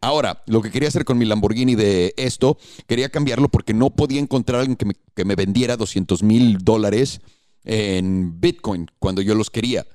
Ahora, 0.00 0.44
lo 0.46 0.62
que 0.62 0.70
quería 0.70 0.88
hacer 0.88 1.04
con 1.04 1.18
mi 1.18 1.24
Lamborghini 1.24 1.74
de 1.74 2.14
esto, 2.16 2.58
quería 2.86 3.08
cambiarlo 3.08 3.48
porque 3.48 3.74
no 3.74 3.90
podía 3.90 4.20
encontrar 4.20 4.58
a 4.58 4.60
alguien 4.60 4.76
que 4.76 4.84
me, 4.84 4.94
que 5.16 5.24
me 5.24 5.34
vendiera 5.34 5.76
200 5.76 6.22
mil 6.22 6.58
dólares 6.58 7.20
en 7.64 8.38
Bitcoin 8.40 8.86
cuando 8.98 9.22
yo 9.22 9.34
los 9.34 9.50
quería. 9.50 9.86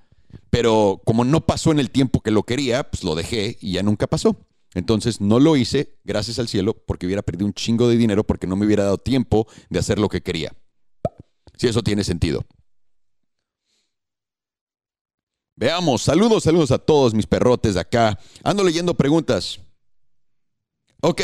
Pero 0.49 1.01
como 1.05 1.23
no 1.23 1.45
pasó 1.45 1.71
en 1.71 1.79
el 1.79 1.91
tiempo 1.91 2.21
que 2.21 2.31
lo 2.31 2.43
quería, 2.43 2.89
pues 2.89 3.03
lo 3.03 3.15
dejé 3.15 3.57
y 3.61 3.73
ya 3.73 3.83
nunca 3.83 4.07
pasó. 4.07 4.35
Entonces 4.73 5.19
no 5.19 5.39
lo 5.39 5.55
hice, 5.57 5.97
gracias 6.03 6.37
al 6.39 6.47
cielo, 6.47 6.75
porque 6.85 7.05
hubiera 7.05 7.23
perdido 7.23 7.47
un 7.47 7.53
chingo 7.53 7.87
de 7.87 7.97
dinero 7.97 8.23
porque 8.23 8.47
no 8.47 8.55
me 8.55 8.65
hubiera 8.65 8.83
dado 8.83 8.97
tiempo 8.97 9.47
de 9.69 9.79
hacer 9.79 9.99
lo 9.99 10.09
que 10.09 10.21
quería. 10.21 10.53
Si 11.57 11.67
eso 11.67 11.81
tiene 11.81 12.03
sentido. 12.03 12.45
Veamos, 15.55 16.03
saludos, 16.03 16.43
saludos 16.43 16.71
a 16.71 16.77
todos 16.77 17.13
mis 17.13 17.27
perrotes 17.27 17.73
de 17.73 17.81
acá. 17.81 18.17
Ando 18.43 18.63
leyendo 18.63 18.93
preguntas. 18.93 19.59
Ok, 21.01 21.21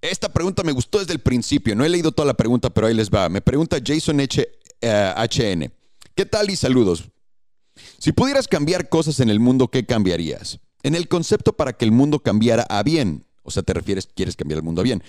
esta 0.00 0.32
pregunta 0.32 0.64
me 0.64 0.72
gustó 0.72 0.98
desde 0.98 1.12
el 1.12 1.20
principio. 1.20 1.76
No 1.76 1.84
he 1.84 1.88
leído 1.88 2.10
toda 2.10 2.26
la 2.26 2.34
pregunta, 2.34 2.70
pero 2.70 2.88
ahí 2.88 2.94
les 2.94 3.08
va. 3.08 3.28
Me 3.28 3.40
pregunta 3.40 3.78
Jason 3.84 4.18
H, 4.18 4.48
HN. 4.80 5.62
Eh, 5.62 5.70
¿Qué 6.16 6.26
tal 6.26 6.50
y 6.50 6.56
saludos? 6.56 7.11
Si 8.02 8.10
pudieras 8.10 8.48
cambiar 8.48 8.88
cosas 8.88 9.20
en 9.20 9.30
el 9.30 9.38
mundo, 9.38 9.68
¿qué 9.68 9.86
cambiarías? 9.86 10.58
En 10.82 10.96
el 10.96 11.06
concepto 11.06 11.52
para 11.52 11.72
que 11.72 11.84
el 11.84 11.92
mundo 11.92 12.18
cambiara 12.18 12.64
a 12.68 12.82
bien. 12.82 13.26
O 13.44 13.52
sea, 13.52 13.62
te 13.62 13.72
refieres, 13.74 14.08
quieres 14.12 14.34
cambiar 14.34 14.58
el 14.58 14.64
mundo 14.64 14.80
a 14.80 14.82
bien. 14.82 15.04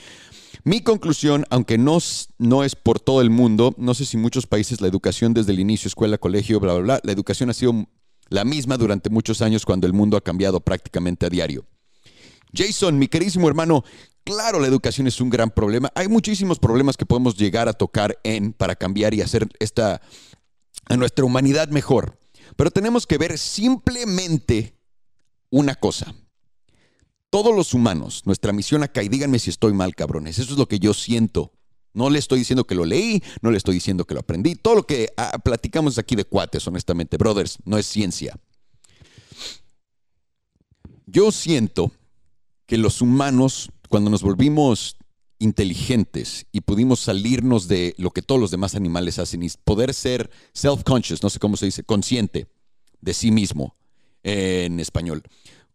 Mi 0.64 0.82
conclusión, 0.82 1.44
aunque 1.50 1.80
no, 1.80 1.98
no 2.38 2.64
es 2.64 2.76
por 2.76 3.00
todo 3.00 3.22
el 3.22 3.32
mundo, 3.32 3.74
no 3.80 3.96
sé 3.96 4.06
si 4.06 4.16
muchos 4.16 4.46
países 4.46 4.80
la 4.80 4.88
educación 4.88 5.34
desde 5.34 5.54
el 5.54 5.60
inicio, 5.60 5.88
escuela, 5.88 6.20
colegio, 6.20 6.60
bla, 6.60 6.74
bla, 6.74 6.84
bla, 6.84 7.00
la 7.04 7.12
educación 7.12 7.50
ha 7.50 7.56
sido 7.56 7.88
la 8.30 8.46
misma 8.46 8.78
durante 8.78 9.10
muchos 9.10 9.42
años 9.42 9.66
cuando 9.66 9.88
el 9.88 9.94
mundo 9.94 10.16
ha 10.16 10.22
cambiado 10.22 10.60
prácticamente 10.60 11.26
a 11.26 11.30
diario. 11.30 11.66
Jason, 12.56 13.00
mi 13.00 13.08
queridísimo 13.08 13.48
hermano, 13.48 13.84
claro, 14.24 14.60
la 14.60 14.68
educación 14.68 15.08
es 15.08 15.20
un 15.20 15.32
gran 15.32 15.50
problema. 15.50 15.92
Hay 15.96 16.10
muchísimos 16.10 16.60
problemas 16.60 16.96
que 16.96 17.08
podemos 17.08 17.38
llegar 17.38 17.68
a 17.68 17.74
tocar 17.74 18.20
en 18.24 18.54
para 18.54 18.76
cambiar 18.76 19.16
y 19.16 19.22
hacer 19.22 19.48
esta 19.58 20.00
a 20.86 20.96
nuestra 20.96 21.26
humanidad 21.26 21.70
mejor. 21.70 22.20
Pero 22.56 22.72
tenemos 22.72 23.08
que 23.08 23.18
ver 23.18 23.38
simplemente 23.38 24.78
una 25.50 25.76
cosa. 25.76 26.14
Todos 27.30 27.56
los 27.56 27.74
humanos, 27.74 28.22
nuestra 28.26 28.54
misión 28.54 28.84
acá, 28.84 29.02
y 29.02 29.10
díganme 29.10 29.40
si 29.40 29.50
estoy 29.50 29.74
mal, 29.74 29.96
cabrones, 29.96 30.38
eso 30.38 30.54
es 30.54 30.60
lo 30.60 30.68
que 30.68 30.80
yo 30.80 30.94
siento. 30.94 31.52
No 31.94 32.10
le 32.10 32.20
estoy 32.20 32.40
diciendo 32.40 32.66
que 32.66 32.76
lo 32.76 32.86
leí, 32.86 33.24
no 33.42 33.52
le 33.52 33.58
estoy 33.58 33.76
diciendo 33.76 34.06
que 34.06 34.14
lo 34.14 34.20
aprendí. 34.22 34.56
Todo 34.56 34.76
lo 34.76 34.84
que 34.88 35.14
ah, 35.18 35.38
platicamos 35.44 35.98
aquí 35.98 36.16
de 36.16 36.26
cuates, 36.26 36.68
honestamente, 36.68 37.18
brothers, 37.18 37.58
no 37.66 37.78
es 37.78 37.86
ciencia. 37.86 38.40
Yo 41.06 41.32
siento 41.32 41.92
que 42.66 42.78
los 42.78 43.02
humanos, 43.02 43.70
cuando 43.90 44.10
nos 44.10 44.24
volvimos 44.24 44.98
inteligentes 45.44 46.46
y 46.52 46.62
pudimos 46.62 47.02
salirnos 47.02 47.68
de 47.68 47.94
lo 47.98 48.12
que 48.12 48.22
todos 48.22 48.40
los 48.40 48.52
demás 48.52 48.76
animales 48.76 49.20
hacen 49.20 49.44
y 49.44 49.50
poder 49.64 49.94
ser 49.94 50.30
self-conscious, 50.54 51.22
no 51.22 51.30
sé 51.30 51.40
cómo 51.40 51.58
se 51.58 51.66
dice, 51.66 51.84
consciente 51.84 52.48
de 53.02 53.14
sí 53.14 53.32
mismo 53.32 53.76
en 54.24 54.80
español. 54.80 55.24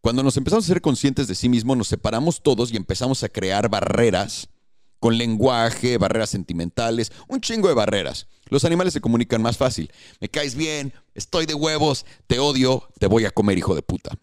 Cuando 0.00 0.22
nos 0.22 0.36
empezamos 0.36 0.64
a 0.64 0.68
ser 0.68 0.80
conscientes 0.80 1.28
de 1.28 1.34
sí 1.34 1.48
mismo, 1.48 1.76
nos 1.76 1.88
separamos 1.88 2.42
todos 2.42 2.72
y 2.72 2.76
empezamos 2.76 3.22
a 3.22 3.28
crear 3.28 3.68
barreras 3.68 4.48
con 5.00 5.18
lenguaje, 5.18 5.98
barreras 5.98 6.30
sentimentales, 6.30 7.12
un 7.28 7.40
chingo 7.40 7.68
de 7.68 7.74
barreras. 7.74 8.26
Los 8.48 8.64
animales 8.64 8.94
se 8.94 9.00
comunican 9.00 9.42
más 9.42 9.56
fácil. 9.56 9.92
Me 10.20 10.28
caes 10.28 10.54
bien, 10.54 10.92
estoy 11.14 11.46
de 11.46 11.54
huevos, 11.54 12.06
te 12.26 12.38
odio, 12.38 12.88
te 12.98 13.06
voy 13.06 13.26
a 13.26 13.30
comer, 13.30 13.58
hijo 13.58 13.74
de 13.74 13.82
puta. 13.82 14.18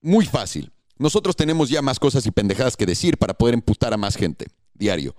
Muy 0.00 0.26
fácil. 0.26 0.72
Nosotros 0.98 1.36
tenemos 1.36 1.68
ya 1.68 1.82
más 1.82 1.98
cosas 1.98 2.26
y 2.26 2.30
pendejadas 2.30 2.76
que 2.76 2.86
decir 2.86 3.18
para 3.18 3.34
poder 3.34 3.54
emputar 3.54 3.92
a 3.92 3.96
más 3.96 4.16
gente 4.16 4.46
diario. 4.74 5.14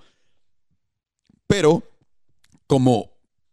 Pero, 1.47 1.83
como 2.67 3.11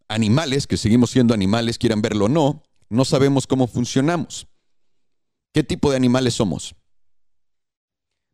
animales, 0.08 0.66
que 0.66 0.76
seguimos 0.76 1.10
siendo 1.10 1.34
animales, 1.34 1.78
quieran 1.78 2.02
verlo 2.02 2.26
o 2.26 2.28
no, 2.28 2.62
no 2.88 3.04
sabemos 3.04 3.46
cómo 3.46 3.66
funcionamos. 3.66 4.46
¿Qué 5.52 5.62
tipo 5.62 5.90
de 5.90 5.96
animales 5.96 6.34
somos? 6.34 6.74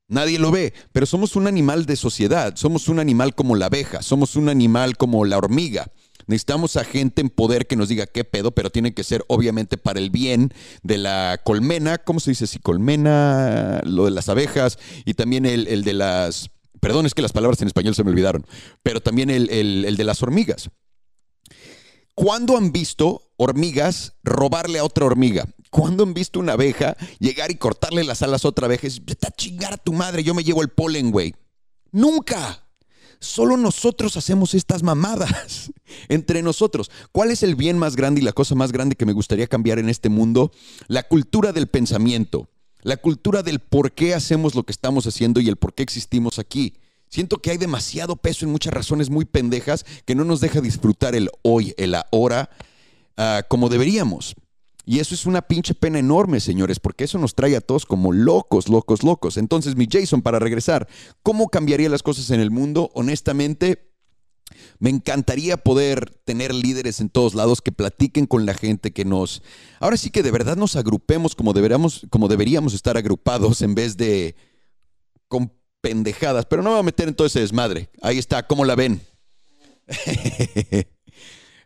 Nadie 0.08 0.38
lo 0.38 0.50
ve, 0.50 0.72
pero 0.92 1.04
somos 1.04 1.36
un 1.36 1.46
animal 1.46 1.84
de 1.84 1.96
sociedad, 1.96 2.56
somos 2.56 2.88
un 2.88 2.98
animal 2.98 3.34
como 3.34 3.56
la 3.56 3.66
abeja, 3.66 4.00
somos 4.02 4.36
un 4.36 4.48
animal 4.48 4.96
como 4.96 5.24
la 5.24 5.36
hormiga. 5.36 5.92
Necesitamos 6.28 6.76
a 6.76 6.84
gente 6.84 7.22
en 7.22 7.30
poder 7.30 7.66
que 7.66 7.74
nos 7.74 7.88
diga 7.88 8.06
qué 8.06 8.22
pedo, 8.22 8.50
pero 8.52 8.68
tiene 8.68 8.92
que 8.92 9.02
ser 9.02 9.24
obviamente 9.28 9.78
para 9.78 9.98
el 9.98 10.10
bien 10.10 10.52
de 10.82 10.98
la 10.98 11.40
colmena, 11.42 11.96
¿cómo 11.96 12.20
se 12.20 12.32
dice? 12.32 12.46
Si 12.46 12.58
colmena, 12.58 13.80
lo 13.84 14.04
de 14.04 14.10
las 14.10 14.28
abejas 14.28 14.78
y 15.06 15.14
también 15.14 15.46
el, 15.46 15.82
de 15.82 15.92
las, 15.94 16.50
perdón, 16.80 17.06
es 17.06 17.14
que 17.14 17.22
las 17.22 17.32
palabras 17.32 17.62
en 17.62 17.68
español 17.68 17.94
se 17.94 18.04
me 18.04 18.10
olvidaron, 18.10 18.46
pero 18.82 19.00
también 19.00 19.30
el, 19.30 19.96
de 19.96 20.04
las 20.04 20.22
hormigas. 20.22 20.70
¿Cuándo 22.14 22.58
han 22.58 22.72
visto 22.72 23.22
hormigas 23.38 24.12
robarle 24.22 24.80
a 24.80 24.84
otra 24.84 25.06
hormiga? 25.06 25.46
¿Cuándo 25.70 26.02
han 26.02 26.12
visto 26.12 26.40
una 26.40 26.52
abeja 26.52 26.94
llegar 27.20 27.50
y 27.50 27.54
cortarle 27.54 28.04
las 28.04 28.20
alas 28.20 28.44
a 28.44 28.48
otra 28.48 28.66
abeja? 28.66 28.86
Es, 28.86 29.00
a 29.26 29.30
chingar 29.30 29.72
a 29.72 29.76
tu 29.78 29.94
madre, 29.94 30.22
yo 30.22 30.34
me 30.34 30.44
llevo 30.44 30.60
el 30.60 30.68
polen, 30.68 31.10
güey. 31.10 31.34
Nunca. 31.90 32.67
Solo 33.20 33.56
nosotros 33.56 34.16
hacemos 34.16 34.54
estas 34.54 34.82
mamadas 34.82 35.72
entre 36.08 36.42
nosotros. 36.42 36.90
¿Cuál 37.12 37.30
es 37.30 37.42
el 37.42 37.56
bien 37.56 37.78
más 37.78 37.96
grande 37.96 38.20
y 38.20 38.24
la 38.24 38.32
cosa 38.32 38.54
más 38.54 38.72
grande 38.72 38.96
que 38.96 39.06
me 39.06 39.12
gustaría 39.12 39.46
cambiar 39.46 39.78
en 39.78 39.88
este 39.88 40.08
mundo? 40.08 40.52
La 40.86 41.02
cultura 41.02 41.52
del 41.52 41.66
pensamiento, 41.66 42.48
la 42.82 42.96
cultura 42.96 43.42
del 43.42 43.58
por 43.58 43.92
qué 43.92 44.14
hacemos 44.14 44.54
lo 44.54 44.62
que 44.62 44.72
estamos 44.72 45.06
haciendo 45.06 45.40
y 45.40 45.48
el 45.48 45.56
por 45.56 45.74
qué 45.74 45.82
existimos 45.82 46.38
aquí. 46.38 46.74
Siento 47.08 47.38
que 47.38 47.50
hay 47.50 47.56
demasiado 47.56 48.16
peso 48.16 48.44
en 48.44 48.52
muchas 48.52 48.72
razones 48.72 49.10
muy 49.10 49.24
pendejas 49.24 49.84
que 50.04 50.14
no 50.14 50.24
nos 50.24 50.40
deja 50.40 50.60
disfrutar 50.60 51.14
el 51.14 51.30
hoy, 51.42 51.74
el 51.78 51.94
ahora, 51.94 52.50
ah, 53.16 53.42
como 53.48 53.68
deberíamos. 53.68 54.36
Y 54.88 55.00
eso 55.00 55.14
es 55.14 55.26
una 55.26 55.42
pinche 55.42 55.74
pena 55.74 55.98
enorme, 55.98 56.40
señores, 56.40 56.80
porque 56.80 57.04
eso 57.04 57.18
nos 57.18 57.34
trae 57.34 57.54
a 57.54 57.60
todos 57.60 57.84
como 57.84 58.10
locos, 58.10 58.70
locos, 58.70 59.02
locos. 59.02 59.36
Entonces, 59.36 59.76
mi 59.76 59.86
Jason, 59.86 60.22
para 60.22 60.38
regresar, 60.38 60.88
¿cómo 61.22 61.50
cambiaría 61.50 61.90
las 61.90 62.02
cosas 62.02 62.30
en 62.30 62.40
el 62.40 62.50
mundo? 62.50 62.90
Honestamente, 62.94 63.92
me 64.78 64.88
encantaría 64.88 65.58
poder 65.58 66.08
tener 66.24 66.54
líderes 66.54 67.00
en 67.00 67.10
todos 67.10 67.34
lados 67.34 67.60
que 67.60 67.70
platiquen 67.70 68.24
con 68.24 68.46
la 68.46 68.54
gente, 68.54 68.94
que 68.94 69.04
nos... 69.04 69.42
Ahora 69.78 69.98
sí 69.98 70.08
que 70.08 70.22
de 70.22 70.30
verdad 70.30 70.56
nos 70.56 70.74
agrupemos 70.74 71.34
como 71.34 71.52
deberíamos, 71.52 72.06
como 72.08 72.26
deberíamos 72.26 72.72
estar 72.72 72.96
agrupados 72.96 73.60
en 73.60 73.74
vez 73.74 73.98
de 73.98 74.36
con 75.28 75.52
pendejadas. 75.82 76.46
Pero 76.46 76.62
no 76.62 76.70
me 76.70 76.76
voy 76.76 76.80
a 76.80 76.84
meter 76.84 77.08
en 77.08 77.14
todo 77.14 77.26
ese 77.26 77.40
desmadre. 77.40 77.90
Ahí 78.00 78.16
está, 78.16 78.46
¿cómo 78.46 78.64
la 78.64 78.74
ven? 78.74 79.02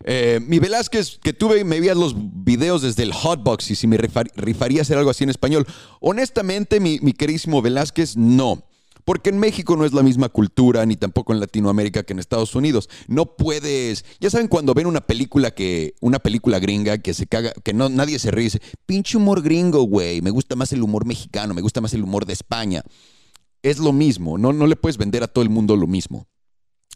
Eh, 0.04 0.40
mi 0.46 0.58
Velázquez, 0.58 1.18
que 1.22 1.32
tuve, 1.32 1.64
me 1.64 1.80
veías 1.80 1.96
los 1.96 2.14
videos 2.16 2.82
desde 2.82 3.02
el 3.02 3.12
Hotbox 3.12 3.70
y 3.70 3.74
si 3.74 3.86
me 3.86 3.96
rifaría 3.96 4.82
hacer 4.82 4.98
algo 4.98 5.10
así 5.10 5.24
en 5.24 5.30
español. 5.30 5.66
Honestamente, 6.00 6.80
mi, 6.80 6.98
mi 7.00 7.12
queridísimo 7.12 7.62
Velázquez, 7.62 8.16
no. 8.16 8.64
Porque 9.04 9.30
en 9.30 9.38
México 9.38 9.76
no 9.76 9.84
es 9.84 9.92
la 9.92 10.02
misma 10.02 10.28
cultura, 10.28 10.86
ni 10.86 10.96
tampoco 10.96 11.32
en 11.32 11.40
Latinoamérica 11.40 12.04
que 12.04 12.12
en 12.12 12.18
Estados 12.18 12.54
Unidos. 12.54 12.88
No 13.08 13.36
puedes. 13.36 14.04
Ya 14.20 14.30
saben, 14.30 14.48
cuando 14.48 14.74
ven 14.74 14.86
una 14.86 15.00
película 15.00 15.50
que. 15.50 15.94
Una 16.00 16.20
película 16.20 16.60
gringa 16.60 16.98
que 16.98 17.14
se 17.14 17.26
caga, 17.26 17.52
que 17.64 17.72
no, 17.72 17.88
nadie 17.88 18.18
se 18.18 18.30
ríe. 18.30 18.44
Dice, 18.44 18.62
pinche 18.86 19.16
humor 19.16 19.42
gringo, 19.42 19.82
güey. 19.82 20.20
Me 20.20 20.30
gusta 20.30 20.54
más 20.54 20.72
el 20.72 20.82
humor 20.82 21.04
mexicano, 21.04 21.54
me 21.54 21.62
gusta 21.62 21.80
más 21.80 21.94
el 21.94 22.04
humor 22.04 22.26
de 22.26 22.32
España. 22.32 22.82
Es 23.62 23.78
lo 23.78 23.92
mismo. 23.92 24.38
No, 24.38 24.52
no 24.52 24.66
le 24.66 24.76
puedes 24.76 24.98
vender 24.98 25.22
a 25.24 25.28
todo 25.28 25.42
el 25.42 25.50
mundo 25.50 25.76
lo 25.76 25.86
mismo. 25.86 26.28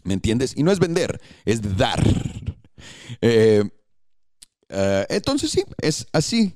¿Me 0.03 0.13
entiendes? 0.13 0.53
Y 0.55 0.63
no 0.63 0.71
es 0.71 0.79
vender, 0.79 1.19
es 1.43 1.77
dar. 1.77 2.01
Eh, 3.21 3.63
eh, 4.69 5.05
entonces 5.09 5.51
sí, 5.51 5.63
es 5.81 6.07
así. 6.11 6.53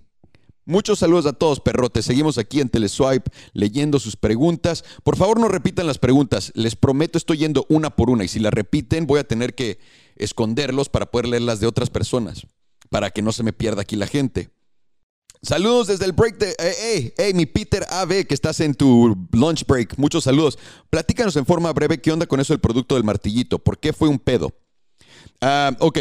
Muchos 0.66 1.00
saludos 1.00 1.25
a 1.25 1.34
todos, 1.34 1.60
perrotes. 1.60 2.06
Seguimos 2.06 2.38
aquí 2.38 2.62
en 2.62 2.70
Teleswipe 2.70 3.32
leyendo 3.54 4.00
sus 4.00 4.16
preguntas. 4.16 4.84
Por 5.04 5.18
favor, 5.18 5.40
no 5.40 5.48
repitan 5.48 5.88
las 5.88 5.98
preguntas. 5.98 6.51
Les 6.56 6.75
prometo, 6.75 7.18
estoy 7.18 7.38
yendo 7.38 7.66
una 7.68 7.90
por 7.90 8.10
una. 8.10 8.24
Y 8.24 8.28
si 8.28 8.40
las 8.40 8.54
repiten, 8.54 9.08
voy 9.08 9.20
a 9.20 9.28
tener 9.28 9.56
que 9.56 9.80
esconderlos 10.16 10.88
para 10.88 11.10
poder 11.10 11.28
leerlas 11.28 11.60
de 11.60 11.68
otras 11.68 11.90
personas. 11.90 12.46
Para 12.90 13.10
que 13.10 13.22
no 13.22 13.32
se 13.32 13.44
me 13.44 13.54
pierda 13.54 13.82
aquí 13.82 13.96
la 13.96 14.08
gente. 14.08 14.50
Saludos 15.42 15.88
desde 15.88 16.06
el 16.06 16.12
break 16.12 16.38
de. 16.38 16.56
Hey, 16.60 17.13
hey, 17.18 17.34
mi 17.34 17.48
Peter 17.48 17.84
AB, 17.90 18.28
que 18.28 18.36
estás 18.36 18.60
en 18.60 18.75
tu 18.75 19.18
lunch 19.32 19.66
break. 19.66 19.98
Muchos 19.98 20.25
saludos. 20.25 20.60
Platícanos 20.92 21.36
en 21.36 21.48
forma 21.48 21.74
breve 21.74 22.00
qué 22.00 22.12
onda 22.12 22.28
con 22.28 22.40
eso 22.40 22.54
del 22.54 22.62
producto 22.62 22.94
del 22.94 23.04
martillito. 23.04 23.58
¿Por 23.58 23.80
qué 23.80 23.92
fue 23.92 24.08
un 24.08 24.20
pedo? 24.20 24.54
Ah, 25.42 25.76
ok. 25.80 26.00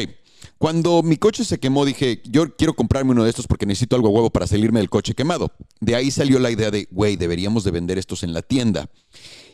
Cuando 0.58 1.02
mi 1.02 1.16
coche 1.16 1.44
se 1.44 1.58
quemó, 1.58 1.86
dije, 1.86 2.20
yo 2.26 2.54
quiero 2.54 2.74
comprarme 2.74 3.12
uno 3.12 3.24
de 3.24 3.30
estos 3.30 3.46
porque 3.46 3.64
necesito 3.64 3.96
algo 3.96 4.10
huevo 4.10 4.30
para 4.30 4.46
salirme 4.46 4.80
del 4.80 4.90
coche 4.90 5.14
quemado. 5.14 5.52
De 5.80 5.94
ahí 5.94 6.10
salió 6.10 6.38
la 6.38 6.50
idea 6.50 6.70
de, 6.70 6.86
güey, 6.90 7.16
deberíamos 7.16 7.64
de 7.64 7.70
vender 7.70 7.96
estos 7.96 8.22
en 8.22 8.34
la 8.34 8.42
tienda. 8.42 8.90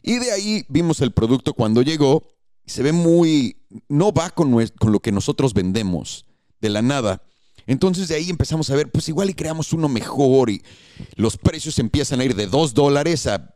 Y 0.03 0.19
de 0.19 0.33
ahí 0.33 0.65
vimos 0.69 1.01
el 1.01 1.13
producto 1.13 1.55
cuando 1.55 1.83
llegó. 1.83 2.25
Se 2.67 2.83
ve 2.83 2.91
muy... 2.91 3.57
No 3.89 4.13
va 4.13 4.31
con, 4.31 4.53
con 4.79 4.93
lo 4.93 4.99
que 4.99 5.13
nosotros 5.13 5.55
vendemos 5.55 6.27
de 6.61 6.71
la 6.71 6.83
nada. 6.83 7.23
Entonces 7.67 8.09
de 8.09 8.17
ahí 8.17 8.31
empezamos 8.31 8.71
a 8.71 8.77
ver, 8.77 8.91
pues 8.91 9.09
igual 9.09 9.31
y 9.31 9.35
creamos 9.35 9.73
uno 9.73 9.89
mejor 9.89 10.51
y 10.51 10.63
los 11.17 11.37
precios 11.37 11.79
empiezan 11.79 12.21
a 12.21 12.25
ir 12.25 12.35
de 12.35 12.47
2 12.47 12.75
dólares 12.75 13.27
a 13.27 13.56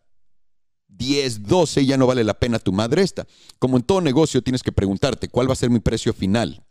10, 1.00 1.44
12, 1.44 1.86
ya 1.86 1.96
no 1.96 2.06
vale 2.06 2.24
la 2.24 2.34
pena 2.34 2.58
tu 2.58 2.72
madre 2.72 3.00
esta. 3.00 3.26
Como 3.58 3.78
en 3.78 3.82
todo 3.82 4.02
negocio 4.02 4.42
tienes 4.42 4.62
que 4.62 4.70
preguntarte 4.70 5.28
cuál 5.28 5.48
va 5.48 5.54
a 5.54 5.56
ser 5.56 5.70
mi 5.70 5.80
precio 5.80 6.12
final. 6.12 6.62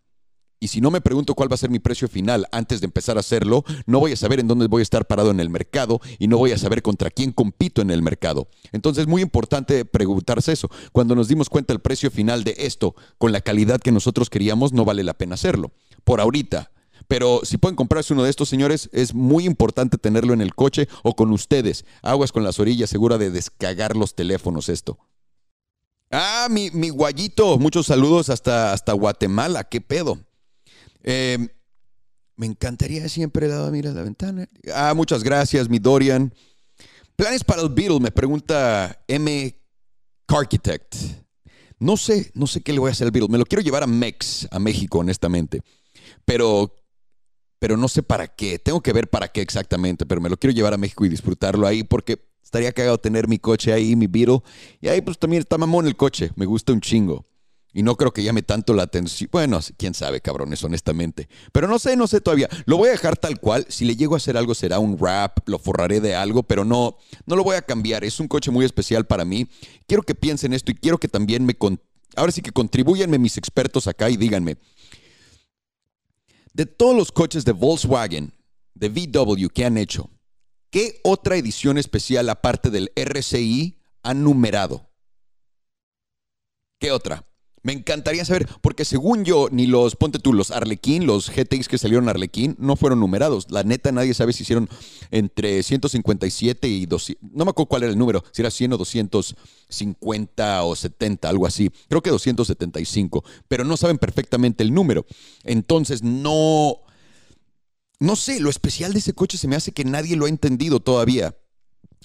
Y 0.60 0.68
si 0.68 0.82
no 0.82 0.92
me 0.92 1.02
pregunto 1.02 1.34
cuál 1.34 1.52
va 1.52 1.56
a 1.56 1.58
ser 1.58 1.72
mi 1.72 1.80
precio 1.80 2.08
final 2.08 2.46
antes 2.52 2.80
de 2.80 2.86
empezar 2.86 3.18
a 3.18 3.22
hacerlo, 3.22 3.64
no 3.88 4.00
voy 4.00 4.12
a 4.12 4.16
saber 4.16 4.40
en 4.40 4.48
dónde 4.48 4.68
voy 4.68 4.82
a 4.82 4.84
estar 4.84 5.08
parado 5.08 5.32
en 5.32 5.40
el 5.40 5.50
mercado 5.50 6.00
y 6.20 6.28
no 6.28 6.38
voy 6.38 6.52
a 6.52 6.60
saber 6.60 6.84
contra 6.84 7.10
quién 7.10 7.32
compito 7.32 7.82
en 7.82 7.90
el 7.90 8.04
mercado. 8.04 8.50
Entonces 8.72 9.04
es 9.04 9.08
muy 9.08 9.24
importante 9.24 9.84
preguntarse 9.84 10.52
eso. 10.52 10.70
Cuando 10.92 11.16
nos 11.16 11.28
dimos 11.28 11.50
cuenta 11.50 11.74
el 11.74 11.80
precio 11.80 12.12
final 12.12 12.44
de 12.44 12.54
esto 12.60 12.94
con 13.18 13.32
la 13.32 13.42
calidad 13.42 13.80
que 13.80 13.92
nosotros 13.92 14.30
queríamos, 14.30 14.74
no 14.74 14.86
vale 14.86 15.04
la 15.04 15.16
pena 15.16 15.34
hacerlo. 15.34 15.72
Por 16.04 16.22
ahorita, 16.22 16.70
pero 17.10 17.42
si 17.42 17.58
pueden 17.58 17.76
comprarse 17.76 18.14
uno 18.14 18.22
de 18.22 18.30
estos, 18.30 18.50
señores, 18.50 18.88
es 18.94 19.16
muy 19.16 19.46
importante 19.46 19.98
tenerlo 19.98 20.32
en 20.32 20.42
el 20.42 20.54
coche 20.54 20.88
o 21.02 21.16
con 21.16 21.32
ustedes. 21.32 21.84
Aguas 22.04 22.32
con 22.32 22.44
las 22.44 22.60
orillas, 22.60 22.92
segura 22.92 23.18
de 23.18 23.32
descagar 23.32 23.98
los 23.98 24.14
teléfonos 24.14 24.70
esto. 24.70 25.00
Ah, 26.12 26.48
mi, 26.52 26.70
mi 26.70 26.90
guayito, 26.90 27.58
muchos 27.58 27.88
saludos 27.88 28.30
hasta, 28.30 28.74
hasta 28.74 28.94
Guatemala, 28.94 29.64
qué 29.64 29.82
pedo. 29.82 30.20
Em, 31.02 31.50
me 32.36 32.46
encantaría 32.46 33.10
siempre 33.10 33.48
dado 33.48 33.72
mira 33.72 33.92
la 33.92 34.04
ventana. 34.04 34.48
Ah, 34.72 34.94
muchas 34.96 35.24
gracias, 35.24 35.68
mi 35.68 35.80
Dorian. 35.80 36.32
Planes 37.16 37.44
para 37.44 37.64
el 37.64 37.70
Beetle, 37.70 38.00
me 38.00 38.12
pregunta 38.12 39.04
M. 39.08 39.60
Architect. 40.28 40.96
No 41.80 41.98
sé, 41.98 42.30
no 42.36 42.46
sé 42.46 42.62
qué 42.62 42.72
le 42.72 42.78
voy 42.78 42.90
a 42.90 42.92
hacer 42.92 43.06
al 43.06 43.12
Beetle. 43.12 43.32
Me 43.32 43.40
lo 43.40 43.46
quiero 43.46 43.64
llevar 43.64 43.82
a 43.82 43.88
Mex, 43.88 44.48
a 44.52 44.60
México, 44.60 45.00
honestamente. 45.00 45.64
Pero, 46.24 46.76
pero 47.60 47.78
no 47.78 47.88
sé 47.88 48.02
para 48.02 48.28
qué. 48.28 48.58
Tengo 48.58 48.82
que 48.82 48.94
ver 48.94 49.10
para 49.10 49.28
qué 49.28 49.42
exactamente, 49.42 50.06
pero 50.06 50.22
me 50.22 50.30
lo 50.30 50.38
quiero 50.38 50.56
llevar 50.56 50.74
a 50.74 50.78
México 50.78 51.06
y 51.06 51.10
disfrutarlo 51.10 51.68
ahí 51.68 51.84
porque 51.84 52.26
estaría 52.44 52.72
cagado 52.72 52.98
tener 52.98 53.28
mi 53.28 53.38
coche 53.38 53.72
ahí, 53.72 53.96
mi 53.96 54.08
Beetle. 54.08 54.42
Y 54.82 54.88
ahí 54.88 55.02
pues 55.02 55.20
también 55.20 55.42
está 55.42 55.58
mamón 55.58 55.86
el 55.86 55.96
coche. 55.96 56.32
Me 56.36 56.46
gusta 56.46 56.74
un 56.74 56.82
chingo. 56.82 57.26
Y 57.72 57.84
no 57.84 57.96
creo 57.96 58.12
que 58.12 58.24
llame 58.24 58.42
tanto 58.42 58.74
la 58.74 58.84
atención. 58.84 59.30
Bueno, 59.32 59.60
quién 59.78 59.94
sabe, 59.94 60.22
cabrones, 60.22 60.64
honestamente. 60.64 61.30
Pero 61.52 61.68
no 61.68 61.78
sé, 61.78 61.96
no 61.96 62.08
sé 62.08 62.20
todavía. 62.20 62.50
Lo 62.66 62.78
voy 62.78 62.88
a 62.90 62.94
dejar 62.94 63.16
tal 63.16 63.40
cual. 63.40 63.66
Si 63.70 63.86
le 63.86 63.96
llego 63.96 64.16
a 64.16 64.18
hacer 64.18 64.38
algo, 64.38 64.56
será 64.56 64.80
un 64.80 64.98
rap, 64.98 65.48
lo 65.48 65.60
forraré 65.60 66.02
de 66.02 66.16
algo, 66.16 66.42
pero 66.42 66.66
no, 66.66 66.98
no 67.28 67.36
lo 67.36 67.44
voy 67.44 67.58
a 67.58 67.62
cambiar. 67.62 68.04
Es 68.04 68.20
un 68.20 68.28
coche 68.28 68.50
muy 68.50 68.66
especial 68.66 69.06
para 69.06 69.24
mí. 69.24 69.48
Quiero 69.86 70.02
que 70.02 70.16
piensen 70.16 70.54
esto 70.54 70.72
y 70.72 70.76
quiero 70.76 70.98
que 70.98 71.08
también 71.08 71.46
me. 71.46 71.56
Ahora 72.16 72.32
sí 72.32 72.42
que 72.42 72.52
contribuyanme 72.52 73.20
mis 73.20 73.38
expertos 73.38 73.86
acá 73.86 74.10
y 74.10 74.18
díganme. 74.18 74.58
De 76.54 76.66
todos 76.66 76.96
los 76.96 77.12
coches 77.12 77.46
de 77.46 77.52
Volkswagen, 77.52 78.34
de 78.74 78.90
VW 78.90 79.48
que 79.48 79.66
han 79.66 79.78
hecho, 79.78 80.10
¿qué 80.72 81.00
otra 81.04 81.36
edición 81.36 81.78
especial 81.78 82.30
aparte 82.30 82.70
del 82.70 82.92
RCI 82.96 83.80
han 84.04 84.24
numerado? 84.24 84.90
¿Qué 86.80 86.92
otra? 86.92 87.29
Me 87.62 87.74
encantaría 87.74 88.24
saber, 88.26 88.48
porque 88.62 88.86
según 88.86 89.26
yo, 89.26 89.50
ni 89.52 89.68
los, 89.68 89.96
ponte 89.96 90.20
tú, 90.20 90.34
los 90.34 90.52
Arlequín, 90.52 91.06
los 91.06 91.30
GTX 91.30 91.68
que 91.68 91.78
salieron 91.78 92.08
Arlequín, 92.08 92.56
no 92.60 92.76
fueron 92.76 93.00
numerados. 93.00 93.48
La 93.52 93.64
neta, 93.64 93.92
nadie 93.92 94.14
sabe 94.14 94.34
si 94.34 94.44
hicieron 94.44 94.70
entre 95.12 95.62
157 95.62 96.68
y 96.68 96.86
200. 96.86 97.32
No 97.34 97.46
me 97.46 97.52
acuerdo 97.52 97.68
cuál 97.68 97.84
era 97.84 97.92
el 97.92 97.98
número, 97.98 98.24
si 98.32 98.42
era 98.42 98.52
100 98.52 98.74
o 98.74 98.78
250 98.78 100.64
o 100.64 100.76
70, 100.76 101.30
algo 101.30 101.46
así. 101.46 101.70
Creo 101.90 102.02
que 102.02 102.10
275, 102.10 103.24
pero 103.48 103.64
no 103.64 103.78
saben 103.78 103.98
perfectamente 103.98 104.64
el 104.64 104.74
número. 104.74 105.06
Entonces, 105.44 106.04
no. 106.04 106.78
No 108.02 108.16
sé, 108.16 108.40
lo 108.40 108.50
especial 108.50 108.94
de 108.94 109.00
ese 109.00 109.12
coche 109.12 109.38
se 109.38 109.50
me 109.50 109.58
hace 109.58 109.74
que 109.74 109.84
nadie 109.84 110.16
lo 110.16 110.26
ha 110.26 110.30
entendido 110.30 110.80
todavía. 110.80 111.36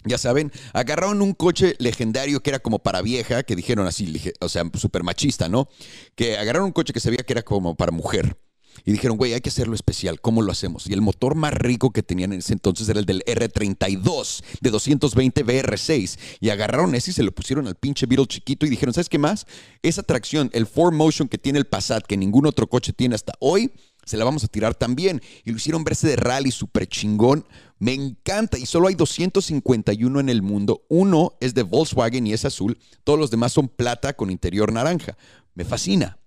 Ya 0.05 0.19
saben, 0.19 0.53
agarraron 0.73 1.23
un 1.23 1.33
coche 1.33 1.77
legendario 1.79 2.43
que 2.43 2.51
era 2.51 2.59
como 2.59 2.81
para 2.81 3.01
vieja, 3.01 3.43
que 3.43 3.57
dijeron 3.57 3.87
así, 3.87 4.21
o 4.41 4.49
sea, 4.49 4.65
súper 4.75 5.03
machista, 5.03 5.49
¿no? 5.49 5.69
Que 6.15 6.37
agarraron 6.37 6.67
un 6.67 6.73
coche 6.73 6.93
que 6.93 7.01
se 7.01 7.11
veía 7.11 7.25
que 7.25 7.33
era 7.33 7.43
como 7.43 7.75
para 7.75 7.91
mujer. 7.91 8.37
Y 8.85 8.93
dijeron, 8.93 9.17
güey, 9.17 9.33
hay 9.33 9.41
que 9.41 9.51
hacerlo 9.51 9.75
especial. 9.75 10.21
¿Cómo 10.21 10.43
lo 10.43 10.53
hacemos? 10.53 10.87
Y 10.87 10.93
el 10.93 11.01
motor 11.01 11.35
más 11.35 11.55
rico 11.55 11.91
que 11.91 12.03
tenían 12.03 12.33
en 12.33 12.41
ese 12.41 12.53
entonces 12.53 12.89
era 12.89 12.99
el 12.99 13.07
del 13.07 13.23
R32 13.25 14.43
de 14.61 14.71
220 14.71 15.45
VR6. 15.45 16.19
Y 16.41 16.51
agarraron 16.51 16.95
ese 16.95 17.11
y 17.11 17.15
se 17.15 17.23
lo 17.23 17.33
pusieron 17.33 17.67
al 17.67 17.77
pinche 17.77 18.07
Beetle 18.07 18.27
chiquito 18.27 18.67
y 18.67 18.71
dijeron, 18.71 18.93
¿sabes 18.93 19.09
qué 19.09 19.19
más? 19.19 19.47
Esa 19.83 20.03
tracción, 20.03 20.51
el 20.53 20.67
4Motion 20.67 21.29
que 21.29 21.39
tiene 21.39 21.59
el 21.59 21.67
Passat, 21.67 22.05
que 22.05 22.17
ningún 22.17 22.47
otro 22.47 22.67
coche 22.67 22.93
tiene 22.93 23.15
hasta 23.15 23.33
hoy, 23.39 23.71
se 24.05 24.17
la 24.17 24.25
vamos 24.25 24.45
a 24.45 24.49
tirar 24.49 24.75
también. 24.75 25.23
Y 25.45 25.51
lo 25.51 25.57
hicieron 25.57 25.85
verse 25.85 26.09
de 26.09 26.17
rally 26.17 26.51
súper 26.51 26.87
chingón. 26.87 27.47
Me 27.79 27.93
encanta. 27.93 28.59
Y 28.59 28.67
solo 28.67 28.89
hay 28.89 28.95
251 28.95 30.21
en 30.21 30.29
el 30.29 30.43
mundo. 30.43 30.85
Uno 30.89 31.35
es 31.41 31.55
de 31.55 31.63
Volkswagen 31.63 32.27
y 32.27 32.33
es 32.33 32.45
azul. 32.45 32.79
Todos 33.05 33.19
los 33.19 33.31
demás 33.31 33.53
son 33.53 33.69
plata 33.69 34.15
con 34.15 34.31
interior 34.31 34.73
naranja. 34.73 35.17
Me 35.55 35.65
fascina. 35.65 36.19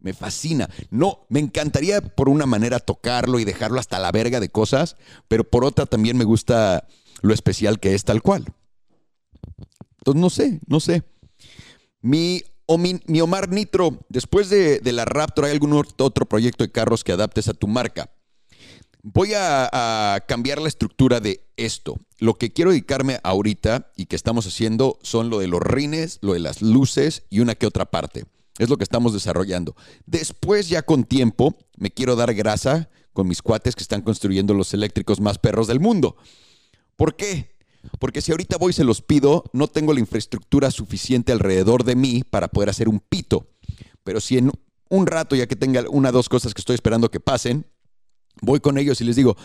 Me 0.00 0.12
fascina. 0.12 0.68
No, 0.90 1.26
me 1.28 1.40
encantaría 1.40 2.00
por 2.00 2.28
una 2.28 2.46
manera 2.46 2.78
tocarlo 2.78 3.40
y 3.40 3.44
dejarlo 3.44 3.80
hasta 3.80 3.98
la 3.98 4.12
verga 4.12 4.38
de 4.38 4.48
cosas, 4.48 4.96
pero 5.26 5.42
por 5.42 5.64
otra 5.64 5.86
también 5.86 6.16
me 6.16 6.24
gusta 6.24 6.86
lo 7.20 7.34
especial 7.34 7.80
que 7.80 7.94
es 7.94 8.04
tal 8.04 8.22
cual. 8.22 8.44
Entonces, 9.98 10.20
no 10.20 10.30
sé, 10.30 10.60
no 10.66 10.80
sé. 10.80 11.02
Mi 12.00 12.42
o 12.70 12.76
mi, 12.76 13.00
Omar 13.22 13.48
Nitro, 13.48 13.98
después 14.10 14.50
de, 14.50 14.80
la 14.92 15.06
Raptor, 15.06 15.46
¿hay 15.46 15.52
algún 15.52 15.72
otro 15.72 16.26
proyecto 16.26 16.64
de 16.64 16.70
carros 16.70 17.02
que 17.02 17.12
adaptes 17.12 17.48
a 17.48 17.54
tu 17.54 17.66
marca? 17.66 18.12
Voy 19.02 19.32
a, 19.34 20.22
cambiar 20.28 20.60
la 20.60 20.68
estructura 20.68 21.18
de 21.20 21.48
esto. 21.56 21.98
Lo 22.18 22.34
que 22.34 22.52
quiero 22.52 22.70
dedicarme 22.70 23.20
ahorita 23.22 23.90
y 23.96 24.04
que 24.04 24.16
estamos 24.16 24.46
haciendo 24.46 24.98
son 25.02 25.30
lo 25.30 25.38
de 25.38 25.46
los 25.46 25.62
rines, 25.62 26.18
lo 26.20 26.34
de 26.34 26.40
las 26.40 26.60
luces 26.60 27.22
y 27.30 27.40
una 27.40 27.54
que 27.54 27.66
otra 27.66 27.86
parte. 27.86 28.26
Es 28.58 28.68
lo 28.68 28.76
que 28.76 28.84
estamos 28.84 29.14
desarrollando. 29.14 29.74
Después, 30.04 30.68
ya 30.68 30.82
con 30.82 31.04
tiempo, 31.04 31.56
me 31.78 31.90
quiero 31.90 32.16
dar 32.16 32.34
grasa 32.34 32.90
con 33.14 33.28
mis 33.28 33.40
cuates 33.40 33.76
que 33.76 33.82
están 33.82 34.02
construyendo 34.02 34.52
los 34.52 34.74
eléctricos 34.74 35.20
más 35.20 35.38
perros 35.38 35.68
del 35.68 35.80
mundo. 35.80 36.16
¿Por 36.96 37.16
qué? 37.16 37.56
Porque 37.98 38.20
si 38.20 38.32
ahorita 38.32 38.56
voy 38.58 38.70
y 38.70 38.74
se 38.74 38.84
los 38.84 39.02
pido, 39.02 39.44
no 39.52 39.68
tengo 39.68 39.92
la 39.92 40.00
infraestructura 40.00 40.70
suficiente 40.70 41.32
alrededor 41.32 41.84
de 41.84 41.96
mí 41.96 42.22
para 42.28 42.48
poder 42.48 42.68
hacer 42.70 42.88
un 42.88 43.00
pito. 43.00 43.48
Pero 44.04 44.20
si 44.20 44.38
en 44.38 44.50
un 44.88 45.06
rato, 45.06 45.36
ya 45.36 45.46
que 45.46 45.56
tenga 45.56 45.84
una 45.88 46.10
o 46.10 46.12
dos 46.12 46.28
cosas 46.28 46.54
que 46.54 46.60
estoy 46.60 46.74
esperando 46.74 47.10
que 47.10 47.20
pasen, 47.20 47.66
voy 48.40 48.60
con 48.60 48.78
ellos 48.78 49.00
y 49.00 49.04
les 49.04 49.16
digo, 49.16 49.36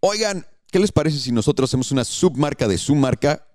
oigan, 0.00 0.46
¿qué 0.70 0.78
les 0.78 0.92
parece 0.92 1.18
si 1.18 1.32
nosotros 1.32 1.70
hacemos 1.70 1.92
una 1.92 2.04
submarca 2.04 2.68
de 2.68 2.78
su 2.78 2.94
marca 2.94 3.48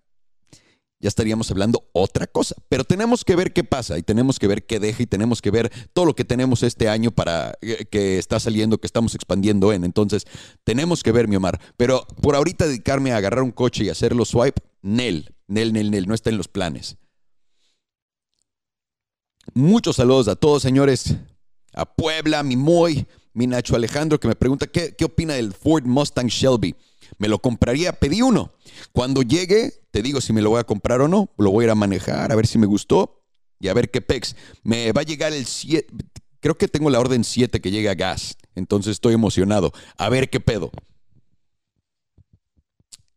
ya 0.99 1.09
estaríamos 1.09 1.51
hablando 1.51 1.87
otra 1.93 2.27
cosa. 2.27 2.55
Pero 2.69 2.83
tenemos 2.83 3.23
que 3.23 3.35
ver 3.35 3.53
qué 3.53 3.63
pasa 3.63 3.97
y 3.97 4.03
tenemos 4.03 4.39
que 4.39 4.47
ver 4.47 4.65
qué 4.65 4.79
deja 4.79 5.03
y 5.03 5.05
tenemos 5.05 5.41
que 5.41 5.51
ver 5.51 5.71
todo 5.93 6.05
lo 6.05 6.15
que 6.15 6.25
tenemos 6.25 6.63
este 6.63 6.89
año 6.89 7.11
para 7.11 7.57
eh, 7.61 7.85
que 7.85 8.17
está 8.17 8.39
saliendo, 8.39 8.79
que 8.79 8.87
estamos 8.87 9.13
expandiendo 9.13 9.71
en. 9.73 9.83
Entonces, 9.83 10.25
tenemos 10.63 11.03
que 11.03 11.11
ver, 11.11 11.27
mi 11.27 11.35
Omar. 11.35 11.59
Pero 11.77 12.05
por 12.21 12.35
ahorita 12.35 12.65
dedicarme 12.65 13.11
a 13.11 13.17
agarrar 13.17 13.43
un 13.43 13.51
coche 13.51 13.83
y 13.83 13.89
hacerlo 13.89 14.25
swipe, 14.25 14.61
Nel, 14.81 15.35
Nel, 15.47 15.73
Nel, 15.73 15.91
Nel, 15.91 16.07
no 16.07 16.15
está 16.15 16.29
en 16.29 16.37
los 16.37 16.47
planes. 16.47 16.97
Muchos 19.53 19.97
saludos 19.97 20.27
a 20.27 20.35
todos, 20.35 20.61
señores. 20.63 21.15
A 21.73 21.85
Puebla, 21.85 22.41
mi 22.41 22.55
Moy, 22.55 23.05
mi 23.33 23.45
Nacho 23.45 23.75
Alejandro, 23.75 24.19
que 24.19 24.27
me 24.27 24.35
pregunta 24.35 24.65
qué, 24.65 24.95
qué 24.95 25.05
opina 25.05 25.35
del 25.35 25.53
Ford 25.53 25.85
Mustang 25.85 26.27
Shelby. 26.27 26.75
Me 27.17 27.27
lo 27.27 27.39
compraría, 27.39 27.93
pedí 27.93 28.21
uno. 28.21 28.53
Cuando 28.91 29.21
llegue, 29.21 29.73
te 29.91 30.01
digo 30.01 30.21
si 30.21 30.33
me 30.33 30.41
lo 30.41 30.49
voy 30.49 30.59
a 30.59 30.65
comprar 30.65 31.01
o 31.01 31.07
no. 31.07 31.29
Lo 31.37 31.51
voy 31.51 31.63
a 31.63 31.67
ir 31.67 31.71
a 31.71 31.75
manejar, 31.75 32.31
a 32.31 32.35
ver 32.35 32.47
si 32.47 32.57
me 32.57 32.67
gustó 32.67 33.23
y 33.59 33.67
a 33.67 33.73
ver 33.73 33.89
qué 33.89 34.01
pex. 34.01 34.35
Me 34.63 34.91
va 34.91 35.01
a 35.01 35.05
llegar 35.05 35.33
el 35.33 35.45
7. 35.45 35.87
Creo 36.39 36.57
que 36.57 36.67
tengo 36.67 36.89
la 36.89 36.99
orden 36.99 37.23
7 37.23 37.59
que 37.59 37.71
llega 37.71 37.91
a 37.91 37.95
gas. 37.95 38.37
Entonces 38.55 38.91
estoy 38.91 39.13
emocionado. 39.13 39.71
A 39.97 40.09
ver 40.09 40.29
qué 40.29 40.39
pedo. 40.39 40.71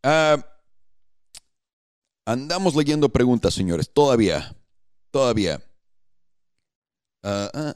Ah, 0.03 0.47
andamos 2.25 2.75
leyendo 2.75 3.11
preguntas, 3.11 3.55
señores. 3.55 3.91
Todavía. 3.93 4.57
Todavía. 5.11 5.61
Ah, 7.23 7.51
ah, 7.53 7.75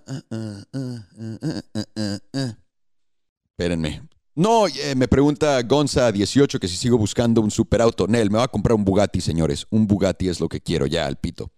Espérenme. 3.50 4.08
No, 4.44 4.66
eh, 4.68 4.94
me 4.94 5.08
pregunta 5.08 5.58
Gonza18 5.62 6.58
que 6.58 6.68
si 6.68 6.76
sigo 6.76 6.98
buscando 6.98 7.40
un 7.40 7.50
superauto. 7.50 8.06
Nel, 8.06 8.30
me 8.30 8.36
va 8.36 8.44
a 8.44 8.48
comprar 8.48 8.76
un 8.76 8.84
Bugatti, 8.84 9.22
señores. 9.22 9.66
Un 9.70 9.86
Bugatti 9.86 10.28
es 10.28 10.38
lo 10.38 10.50
que 10.50 10.60
quiero 10.60 10.84
ya, 10.84 11.06
al 11.06 11.16
pito. 11.16 11.50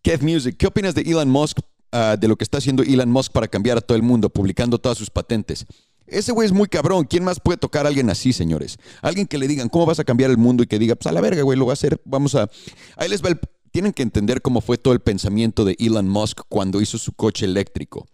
Kev 0.00 0.22
Music, 0.22 0.56
¿qué 0.56 0.68
opinas 0.68 0.94
de 0.94 1.02
Elon 1.02 1.28
Musk, 1.28 1.58
ah, 1.92 2.16
de 2.18 2.26
lo 2.28 2.36
que 2.36 2.44
está 2.44 2.56
haciendo 2.56 2.82
Elon 2.82 3.10
Musk 3.10 3.30
para 3.30 3.46
cambiar 3.46 3.76
a 3.76 3.82
todo 3.82 3.94
el 3.94 4.02
mundo, 4.02 4.30
publicando 4.30 4.78
todas 4.78 4.96
sus 4.96 5.10
patentes? 5.10 5.66
Ese 6.06 6.32
güey 6.32 6.46
es 6.46 6.52
muy 6.52 6.66
cabrón. 6.66 7.04
¿Quién 7.04 7.24
más 7.24 7.40
puede 7.40 7.58
tocar 7.58 7.84
a 7.84 7.90
alguien 7.90 8.08
así, 8.08 8.32
señores? 8.32 8.78
Alguien 9.02 9.26
que 9.26 9.36
le 9.36 9.48
digan, 9.48 9.68
¿cómo 9.68 9.84
vas 9.84 9.98
a 9.98 10.04
cambiar 10.04 10.30
el 10.30 10.38
mundo? 10.38 10.62
Y 10.62 10.66
que 10.66 10.78
diga, 10.78 10.94
pues 10.94 11.08
a 11.08 11.12
la 11.12 11.20
verga, 11.20 11.42
güey, 11.42 11.58
lo 11.58 11.66
va 11.66 11.72
a 11.72 11.74
hacer. 11.74 12.00
Vamos 12.06 12.34
a. 12.34 12.48
Ahí 12.96 13.10
les 13.10 13.22
va 13.22 13.28
el. 13.28 13.38
Tienen 13.70 13.92
que 13.92 14.02
entender 14.02 14.40
cómo 14.40 14.62
fue 14.62 14.78
todo 14.78 14.94
el 14.94 15.00
pensamiento 15.00 15.66
de 15.66 15.76
Elon 15.78 16.08
Musk 16.08 16.40
cuando 16.48 16.80
hizo 16.80 16.96
su 16.96 17.12
coche 17.12 17.44
eléctrico. 17.44 18.06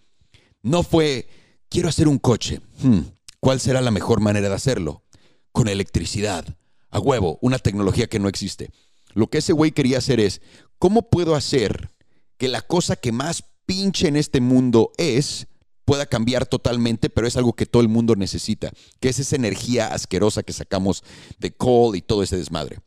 No 0.65 0.83
fue 0.83 1.29
quiero 1.69 1.89
hacer 1.89 2.09
un 2.09 2.19
coche. 2.19 2.61
Hmm, 2.83 3.01
¿Cuál 3.41 3.61
será 3.61 3.81
la 3.81 3.91
mejor 3.91 4.21
manera 4.21 4.49
de 4.49 4.55
hacerlo? 4.55 5.05
Con 5.53 5.69
electricidad. 5.69 6.57
A 6.91 6.99
huevo, 6.99 7.39
una 7.43 7.59
tecnología 7.59 8.07
que 8.07 8.19
no 8.19 8.29
existe. 8.29 8.71
Lo 9.15 9.29
que 9.29 9.39
ese 9.39 9.53
güey 9.53 9.73
quería 9.73 9.99
hacer 9.99 10.21
es, 10.21 10.41
¿cómo 10.79 11.11
puedo 11.11 11.35
hacer 11.35 11.91
que 12.39 12.49
la 12.49 12.63
cosa 12.63 12.97
que 12.97 13.13
más 13.13 13.45
pinche 13.67 14.09
en 14.09 14.17
este 14.17 14.41
mundo 14.41 14.93
es 14.97 15.49
pueda 15.85 16.07
cambiar 16.07 16.47
totalmente, 16.47 17.09
pero 17.09 17.27
es 17.27 17.37
algo 17.37 17.53
que 17.53 17.65
todo 17.65 17.81
el 17.81 17.89
mundo 17.89 18.17
necesita, 18.17 18.73
que 19.01 19.09
es 19.09 19.19
esa 19.21 19.37
energía 19.37 19.95
asquerosa 19.95 20.43
que 20.43 20.53
sacamos 20.53 21.05
de 21.39 21.55
coal 21.55 21.97
y 21.97 22.03
todo 22.03 22.23
ese 22.23 22.37
desmadre. 22.37 22.81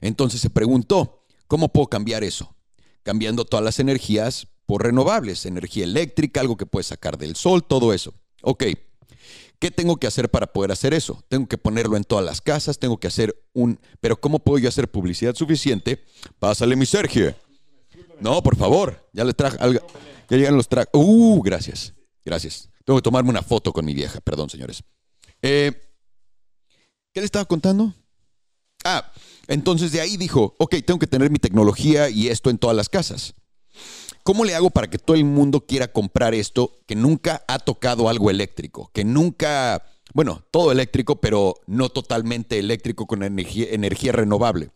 Entonces 0.00 0.40
se 0.40 0.48
preguntó, 0.48 1.26
¿cómo 1.46 1.68
puedo 1.68 1.88
cambiar 1.88 2.24
eso? 2.24 2.56
Cambiando 3.02 3.44
todas 3.44 3.64
las 3.64 3.78
energías 3.78 4.48
por 4.70 4.84
renovables, 4.84 5.46
energía 5.46 5.82
eléctrica, 5.82 6.40
algo 6.40 6.56
que 6.56 6.64
puedes 6.64 6.86
sacar 6.86 7.18
del 7.18 7.34
sol, 7.34 7.64
todo 7.64 7.92
eso. 7.92 8.14
Ok, 8.40 8.62
¿qué 9.58 9.72
tengo 9.72 9.96
que 9.96 10.06
hacer 10.06 10.30
para 10.30 10.52
poder 10.52 10.70
hacer 10.70 10.94
eso? 10.94 11.24
Tengo 11.26 11.48
que 11.48 11.58
ponerlo 11.58 11.96
en 11.96 12.04
todas 12.04 12.24
las 12.24 12.40
casas, 12.40 12.78
tengo 12.78 13.00
que 13.00 13.08
hacer 13.08 13.34
un... 13.52 13.80
Pero 13.98 14.20
¿cómo 14.20 14.38
puedo 14.38 14.58
yo 14.58 14.68
hacer 14.68 14.88
publicidad 14.88 15.34
suficiente? 15.34 16.04
Pásale 16.38 16.76
mi 16.76 16.86
Sergio. 16.86 17.34
No, 18.20 18.40
por 18.44 18.54
favor, 18.54 19.10
ya 19.12 19.24
le 19.24 19.34
traje 19.34 19.56
algo. 19.58 19.84
Ya 20.28 20.36
llegan 20.36 20.56
los 20.56 20.68
tracks. 20.68 20.92
Uh, 20.94 21.42
gracias. 21.42 21.92
Gracias. 22.24 22.68
Tengo 22.84 23.00
que 23.00 23.02
tomarme 23.02 23.30
una 23.30 23.42
foto 23.42 23.72
con 23.72 23.84
mi 23.84 23.92
vieja. 23.92 24.20
Perdón, 24.20 24.50
señores. 24.50 24.84
Eh, 25.42 25.72
¿Qué 27.12 27.18
le 27.18 27.24
estaba 27.24 27.44
contando? 27.44 27.92
Ah, 28.84 29.10
entonces 29.48 29.90
de 29.90 30.00
ahí 30.00 30.16
dijo, 30.16 30.54
ok, 30.60 30.76
tengo 30.86 31.00
que 31.00 31.08
tener 31.08 31.28
mi 31.28 31.40
tecnología 31.40 32.08
y 32.08 32.28
esto 32.28 32.50
en 32.50 32.58
todas 32.58 32.76
las 32.76 32.88
casas. 32.88 33.34
¿Cómo 34.22 34.44
le 34.44 34.54
hago 34.54 34.70
para 34.70 34.88
que 34.88 34.98
todo 34.98 35.16
el 35.16 35.24
mundo 35.24 35.66
quiera 35.66 35.88
comprar 35.88 36.34
esto 36.34 36.76
que 36.86 36.94
nunca 36.94 37.42
ha 37.48 37.58
tocado 37.58 38.08
algo 38.08 38.30
eléctrico? 38.30 38.90
Que 38.92 39.04
nunca, 39.04 39.82
bueno, 40.12 40.44
todo 40.50 40.72
eléctrico, 40.72 41.20
pero 41.20 41.54
no 41.66 41.88
totalmente 41.88 42.58
eléctrico 42.58 43.06
con 43.06 43.22
energía, 43.22 44.12
renovable. 44.12 44.70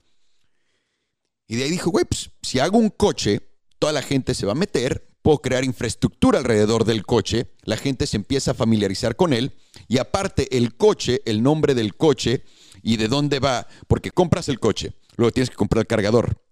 Y 1.46 1.56
de 1.56 1.64
ahí 1.64 1.70
dijo, 1.70 1.90
güey, 1.90 2.06
pues 2.06 2.30
si 2.42 2.58
hago 2.58 2.78
un 2.78 2.88
coche, 2.88 3.42
toda 3.78 3.92
la 3.92 4.02
gente 4.02 4.34
se 4.34 4.46
va 4.46 4.52
a 4.52 4.56
meter, 4.56 5.10
puedo 5.20 5.38
crear 5.38 5.62
infraestructura 5.62 6.38
alrededor 6.38 6.84
del 6.84 7.04
coche, 7.04 7.50
la 7.64 7.76
gente 7.76 8.06
se 8.06 8.16
empieza 8.16 8.52
a 8.52 8.54
familiarizar 8.54 9.14
con 9.14 9.34
él 9.34 9.52
y 9.88 9.98
aparte 9.98 10.56
el 10.56 10.76
coche, 10.76 11.20
el 11.26 11.42
nombre 11.42 11.74
del 11.74 11.96
coche 11.96 12.44
y 12.82 12.96
de 12.96 13.08
dónde 13.08 13.40
va, 13.40 13.66
porque 13.88 14.10
compras 14.10 14.48
el 14.48 14.58
coche, 14.58 14.94
luego 15.16 15.32
tienes 15.32 15.50
que 15.50 15.56
comprar 15.56 15.82
el 15.82 15.86
cargador. 15.86 16.43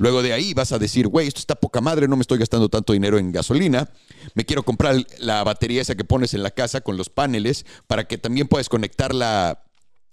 Luego 0.00 0.22
de 0.22 0.32
ahí 0.32 0.54
vas 0.54 0.72
a 0.72 0.78
decir, 0.78 1.08
güey, 1.08 1.28
esto 1.28 1.40
está 1.40 1.56
poca 1.56 1.82
madre, 1.82 2.08
no 2.08 2.16
me 2.16 2.22
estoy 2.22 2.38
gastando 2.38 2.70
tanto 2.70 2.94
dinero 2.94 3.18
en 3.18 3.32
gasolina, 3.32 3.90
me 4.32 4.46
quiero 4.46 4.62
comprar 4.62 4.96
la 5.18 5.44
batería 5.44 5.82
esa 5.82 5.94
que 5.94 6.04
pones 6.04 6.32
en 6.32 6.42
la 6.42 6.50
casa 6.52 6.80
con 6.80 6.96
los 6.96 7.10
paneles 7.10 7.66
para 7.86 8.08
que 8.08 8.16
también 8.16 8.48
puedas 8.48 8.70
conectar 8.70 9.14
la, 9.14 9.62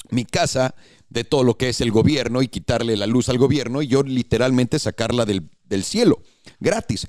mi 0.10 0.26
casa 0.26 0.76
de 1.08 1.24
todo 1.24 1.46
lo 1.46 1.58
que 1.58 1.70
es 1.70 1.80
el 1.80 1.92
gobierno 1.92 2.42
y 2.42 2.50
quitarle 2.50 2.98
la 2.98 3.08
luz 3.08 3.30
al 3.30 3.38
gobierno 3.38 3.82
y 3.82 3.88
yo 3.88 4.04
literalmente 4.04 4.78
sacarla 4.78 5.24
del, 5.24 5.50
del 5.64 5.86
cielo, 5.86 6.22
gratis. 6.60 7.08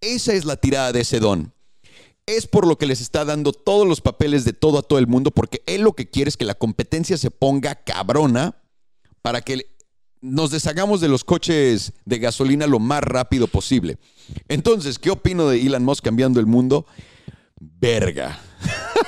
Esa 0.00 0.32
es 0.32 0.46
la 0.46 0.56
tirada 0.56 0.92
de 0.92 1.02
ese 1.02 1.20
don. 1.20 1.52
Es 2.24 2.46
por 2.46 2.66
lo 2.66 2.78
que 2.78 2.86
les 2.86 3.02
está 3.02 3.26
dando 3.26 3.52
todos 3.52 3.86
los 3.86 4.00
papeles 4.00 4.46
de 4.46 4.54
todo 4.54 4.78
a 4.78 4.82
todo 4.82 4.98
el 4.98 5.06
mundo, 5.06 5.32
porque 5.32 5.62
él 5.66 5.82
lo 5.82 5.92
que 5.92 6.08
quiere 6.08 6.30
es 6.30 6.38
que 6.38 6.46
la 6.46 6.54
competencia 6.54 7.18
se 7.18 7.30
ponga 7.30 7.74
cabrona 7.74 8.62
para 9.20 9.42
que 9.42 9.75
nos 10.26 10.50
deshagamos 10.50 11.00
de 11.00 11.08
los 11.08 11.24
coches 11.24 11.92
de 12.04 12.18
gasolina 12.18 12.66
lo 12.66 12.78
más 12.78 13.02
rápido 13.02 13.46
posible. 13.46 13.98
Entonces, 14.48 14.98
¿qué 14.98 15.10
opino 15.10 15.48
de 15.48 15.60
Elon 15.60 15.84
Musk 15.84 16.04
cambiando 16.04 16.40
el 16.40 16.46
mundo? 16.46 16.86
Verga. 17.60 18.38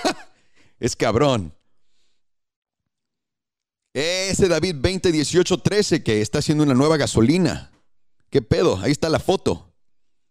es 0.80 0.94
cabrón. 0.94 1.52
Ese 3.92 4.46
David 4.46 4.76
201813 4.76 6.02
que 6.04 6.20
está 6.20 6.38
haciendo 6.38 6.62
una 6.62 6.74
nueva 6.74 6.96
gasolina. 6.96 7.72
¿Qué 8.30 8.42
pedo? 8.42 8.78
Ahí 8.78 8.92
está 8.92 9.08
la 9.08 9.18
foto. 9.18 9.74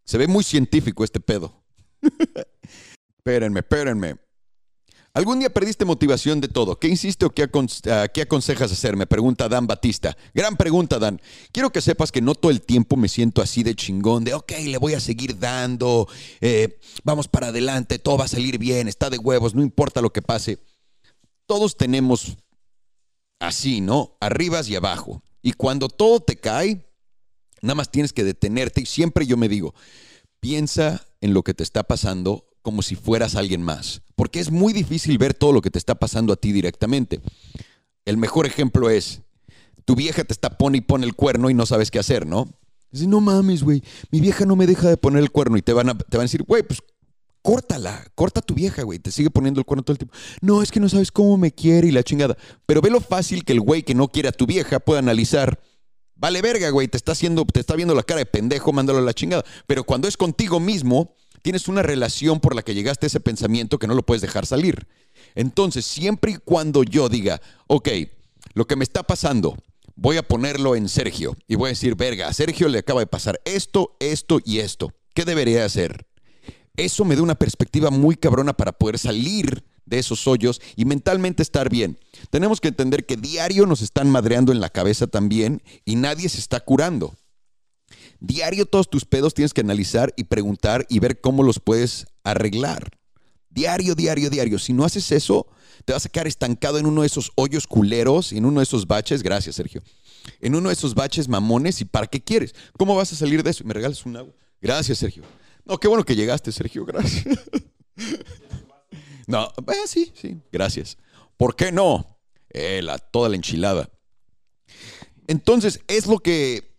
Se 0.05 0.17
ve 0.17 0.27
muy 0.27 0.43
científico 0.43 1.03
este 1.03 1.19
pedo. 1.19 1.63
espérenme, 3.17 3.59
espérenme. 3.59 4.15
¿Algún 5.17 5.39
día 5.39 5.49
perdiste 5.49 5.83
motivación 5.83 6.41
de 6.41 6.47
todo? 6.47 6.77
¿Qué 6.77 6.89
hiciste 6.89 7.25
o 7.25 7.31
qué, 7.31 7.49
ah, 7.89 8.07
qué, 8.07 8.21
aconsejas 8.21 8.71
hacer? 8.71 8.95
Me 8.95 9.07
pregunta 9.07 9.49
Dan 9.49 9.65
Batista. 9.65 10.15
Gran 10.35 10.55
pregunta, 10.57 10.99
Dan. 10.99 11.19
Quiero 11.51 11.71
que 11.71 11.81
sepas 11.81 12.11
que 12.11 12.21
no 12.21 12.35
todo 12.35 12.51
el 12.51 12.61
tiempo 12.61 12.97
me 12.97 13.09
siento 13.09 13.41
así 13.41 13.63
de 13.63 13.73
chingón, 13.73 14.23
de 14.23 14.35
ok, 14.35 14.51
le 14.67 14.77
voy 14.77 14.93
a 14.93 14.99
seguir 14.99 15.39
dando, 15.39 16.07
eh, 16.39 16.79
vamos 17.03 17.27
para 17.27 17.47
adelante, 17.47 17.97
todo 17.97 18.19
va 18.19 18.25
a 18.25 18.27
salir 18.27 18.59
bien, 18.59 18.87
está 18.87 19.09
de 19.09 19.17
huevos, 19.17 19.55
no 19.55 19.63
importa 19.63 20.01
lo 20.01 20.13
que 20.13 20.21
pase. 20.21 20.59
Todos 21.47 21.77
tenemos 21.77 22.37
así, 23.39 23.81
¿no? 23.81 24.17
Arribas 24.19 24.69
y 24.69 24.75
abajo. 24.75 25.23
Y 25.41 25.53
cuando 25.53 25.89
todo 25.89 26.19
te 26.19 26.35
cae, 26.35 26.87
Nada 27.61 27.73
más 27.73 27.89
tienes 27.89 28.13
que 28.13 28.23
detenerte 28.23 28.81
y 28.81 28.85
siempre 28.85 29.25
yo 29.25 29.35
me 29.35 29.49
digo, 29.49 29.73
piensa 30.39 31.07
en 31.21 31.33
lo 31.33 31.43
que 31.43 31.55
te 31.55 31.63
está 31.63 31.83
pasando 31.83 32.46
como 32.67 32.81
si 32.81 32.95
fueras 32.95 33.35
alguien 33.35 33.61
más, 33.61 34.01
porque 34.17 34.41
es 34.41 34.51
muy 34.51 34.73
difícil 34.73 35.17
ver 35.17 35.33
todo 35.33 35.53
lo 35.53 35.61
que 35.61 35.71
te 35.71 35.79
está 35.79 35.95
pasando 35.95 36.33
a 36.33 36.35
ti 36.35 36.51
directamente. 36.51 37.21
El 38.03 38.17
mejor 38.17 38.45
ejemplo 38.45 38.89
es, 38.89 39.21
tu 39.85 39.95
vieja 39.95 40.25
te 40.25 40.33
está 40.33 40.57
pone 40.57 40.79
y 40.79 40.81
pone 40.81 41.05
el 41.05 41.15
cuerno 41.15 41.49
y 41.49 41.53
no 41.53 41.65
sabes 41.65 41.91
qué 41.91 41.99
hacer, 41.99 42.27
¿no? 42.27 42.49
Dices, 42.91 43.07
no 43.07 43.21
mames, 43.21 43.63
güey, 43.63 43.81
mi 44.11 44.19
vieja 44.19 44.45
no 44.45 44.57
me 44.57 44.67
deja 44.67 44.89
de 44.89 44.97
poner 44.97 45.23
el 45.23 45.31
cuerno 45.31 45.55
y 45.55 45.61
te 45.61 45.71
van 45.71 45.87
a, 45.87 45.97
te 45.97 46.17
van 46.17 46.23
a 46.23 46.27
decir, 46.27 46.43
güey, 46.43 46.61
pues 46.61 46.81
córtala, 47.41 48.05
corta 48.15 48.41
a 48.41 48.43
tu 48.43 48.53
vieja, 48.53 48.83
güey, 48.83 48.99
te 48.99 49.11
sigue 49.11 49.29
poniendo 49.29 49.61
el 49.61 49.65
cuerno 49.65 49.83
todo 49.83 49.93
el 49.93 49.99
tiempo. 49.99 50.13
No, 50.41 50.61
es 50.61 50.69
que 50.69 50.81
no 50.81 50.89
sabes 50.89 51.09
cómo 51.09 51.37
me 51.37 51.53
quiere 51.53 51.87
y 51.87 51.91
la 51.91 52.03
chingada. 52.03 52.35
Pero 52.65 52.81
ve 52.81 52.89
lo 52.89 52.99
fácil 52.99 53.45
que 53.45 53.53
el 53.53 53.61
güey 53.61 53.83
que 53.83 53.95
no 53.95 54.09
quiere 54.09 54.27
a 54.27 54.33
tu 54.33 54.45
vieja 54.45 54.81
puede 54.81 54.99
analizar 54.99 55.57
Vale 56.19 56.41
verga, 56.41 56.69
güey, 56.71 56.87
te 56.87 56.97
está 56.97 57.11
haciendo, 57.11 57.45
te 57.45 57.59
está 57.59 57.75
viendo 57.75 57.93
la 57.93 58.01
cara 58.01 58.19
de 58.19 58.25
pendejo, 58.25 58.73
mándalo 58.73 58.99
a 58.99 59.03
la 59.03 59.13
chingada. 59.13 59.45
Pero 59.67 59.83
cuando 59.83 60.07
es 60.07 60.17
contigo 60.17 60.59
mismo, 60.59 61.15
tienes 61.47 61.69
una 61.69 61.81
relación 61.81 62.41
por 62.41 62.55
la 62.55 62.61
que 62.61 62.73
llegaste 62.73 63.05
a 63.05 63.07
ese 63.07 63.21
pensamiento 63.21 63.79
que 63.79 63.87
no 63.87 63.95
lo 63.95 64.05
puedes 64.05 64.21
dejar 64.21 64.45
salir. 64.45 64.85
Entonces, 65.33 65.85
siempre 65.85 66.33
y 66.33 66.37
cuando 66.43 66.83
yo 66.83 67.07
diga, 67.07 67.41
ok, 67.67 67.87
lo 68.53 68.67
que 68.67 68.75
me 68.75 68.83
está 68.83 69.03
pasando, 69.03 69.55
voy 69.95 70.17
a 70.17 70.27
ponerlo 70.27 70.75
en 70.75 70.89
Sergio 70.89 71.37
y 71.47 71.55
voy 71.55 71.67
a 71.67 71.69
decir, 71.69 71.95
verga, 71.95 72.27
a 72.27 72.33
Sergio 72.33 72.67
le 72.67 72.79
acaba 72.79 72.99
de 72.99 73.07
pasar 73.07 73.39
esto, 73.45 73.95
esto 74.01 74.41
y 74.43 74.59
esto. 74.59 74.91
¿Qué 75.13 75.23
debería 75.23 75.63
hacer? 75.63 76.05
Eso 76.75 77.05
me 77.05 77.15
da 77.15 77.21
una 77.21 77.35
perspectiva 77.35 77.91
muy 77.91 78.17
cabrona 78.17 78.51
para 78.51 78.73
poder 78.73 78.99
salir 78.99 79.63
de 79.85 79.99
esos 79.99 80.27
hoyos 80.27 80.59
y 80.75 80.83
mentalmente 80.83 81.43
estar 81.43 81.69
bien. 81.69 81.97
Tenemos 82.29 82.59
que 82.59 82.67
entender 82.67 83.05
que 83.05 83.15
diario 83.15 83.65
nos 83.67 83.81
están 83.81 84.09
madreando 84.09 84.51
en 84.51 84.59
la 84.59 84.69
cabeza 84.69 85.07
también 85.07 85.63
y 85.85 85.95
nadie 85.95 86.27
se 86.27 86.39
está 86.39 86.59
curando. 86.59 87.15
Diario 88.19 88.65
todos 88.65 88.89
tus 88.89 89.05
pedos 89.05 89.33
tienes 89.33 89.53
que 89.53 89.61
analizar 89.61 90.13
y 90.17 90.25
preguntar 90.25 90.85
y 90.89 90.99
ver 90.99 91.21
cómo 91.21 91.43
los 91.43 91.59
puedes 91.59 92.07
arreglar. 92.23 92.89
Diario, 93.49 93.95
diario, 93.95 94.29
diario. 94.29 94.59
Si 94.59 94.73
no 94.73 94.85
haces 94.85 95.11
eso, 95.11 95.47
te 95.85 95.93
vas 95.93 96.05
a 96.05 96.09
quedar 96.09 96.27
estancado 96.27 96.77
en 96.77 96.85
uno 96.85 97.01
de 97.01 97.07
esos 97.07 97.31
hoyos 97.35 97.67
culeros, 97.67 98.31
en 98.31 98.45
uno 98.45 98.59
de 98.59 98.63
esos 98.63 98.87
baches. 98.87 99.23
Gracias, 99.23 99.55
Sergio. 99.55 99.81
En 100.41 100.55
uno 100.55 100.69
de 100.69 100.73
esos 100.73 100.93
baches 100.95 101.27
mamones. 101.27 101.81
¿Y 101.81 101.85
para 101.85 102.07
qué 102.07 102.21
quieres? 102.21 102.53
¿Cómo 102.77 102.95
vas 102.95 103.13
a 103.13 103.15
salir 103.15 103.43
de 103.43 103.51
eso? 103.51 103.63
¿Me 103.63 103.73
regalas 103.73 104.05
un 104.05 104.17
agua? 104.17 104.33
Gracias, 104.61 104.97
Sergio. 104.97 105.23
No, 105.65 105.77
qué 105.79 105.87
bueno 105.87 106.03
que 106.03 106.15
llegaste, 106.15 106.51
Sergio. 106.51 106.85
Gracias. 106.85 107.25
No, 109.27 109.51
eh, 109.67 109.87
sí, 109.87 110.13
sí, 110.15 110.37
gracias. 110.53 110.97
¿Por 111.35 111.57
qué 111.57 111.73
no? 111.73 112.17
Eh, 112.49 112.81
la, 112.81 112.97
toda 112.97 113.27
la 113.27 113.35
enchilada. 113.35 113.89
Entonces, 115.27 115.81
es 115.87 116.07
lo 116.07 116.19
que. 116.19 116.76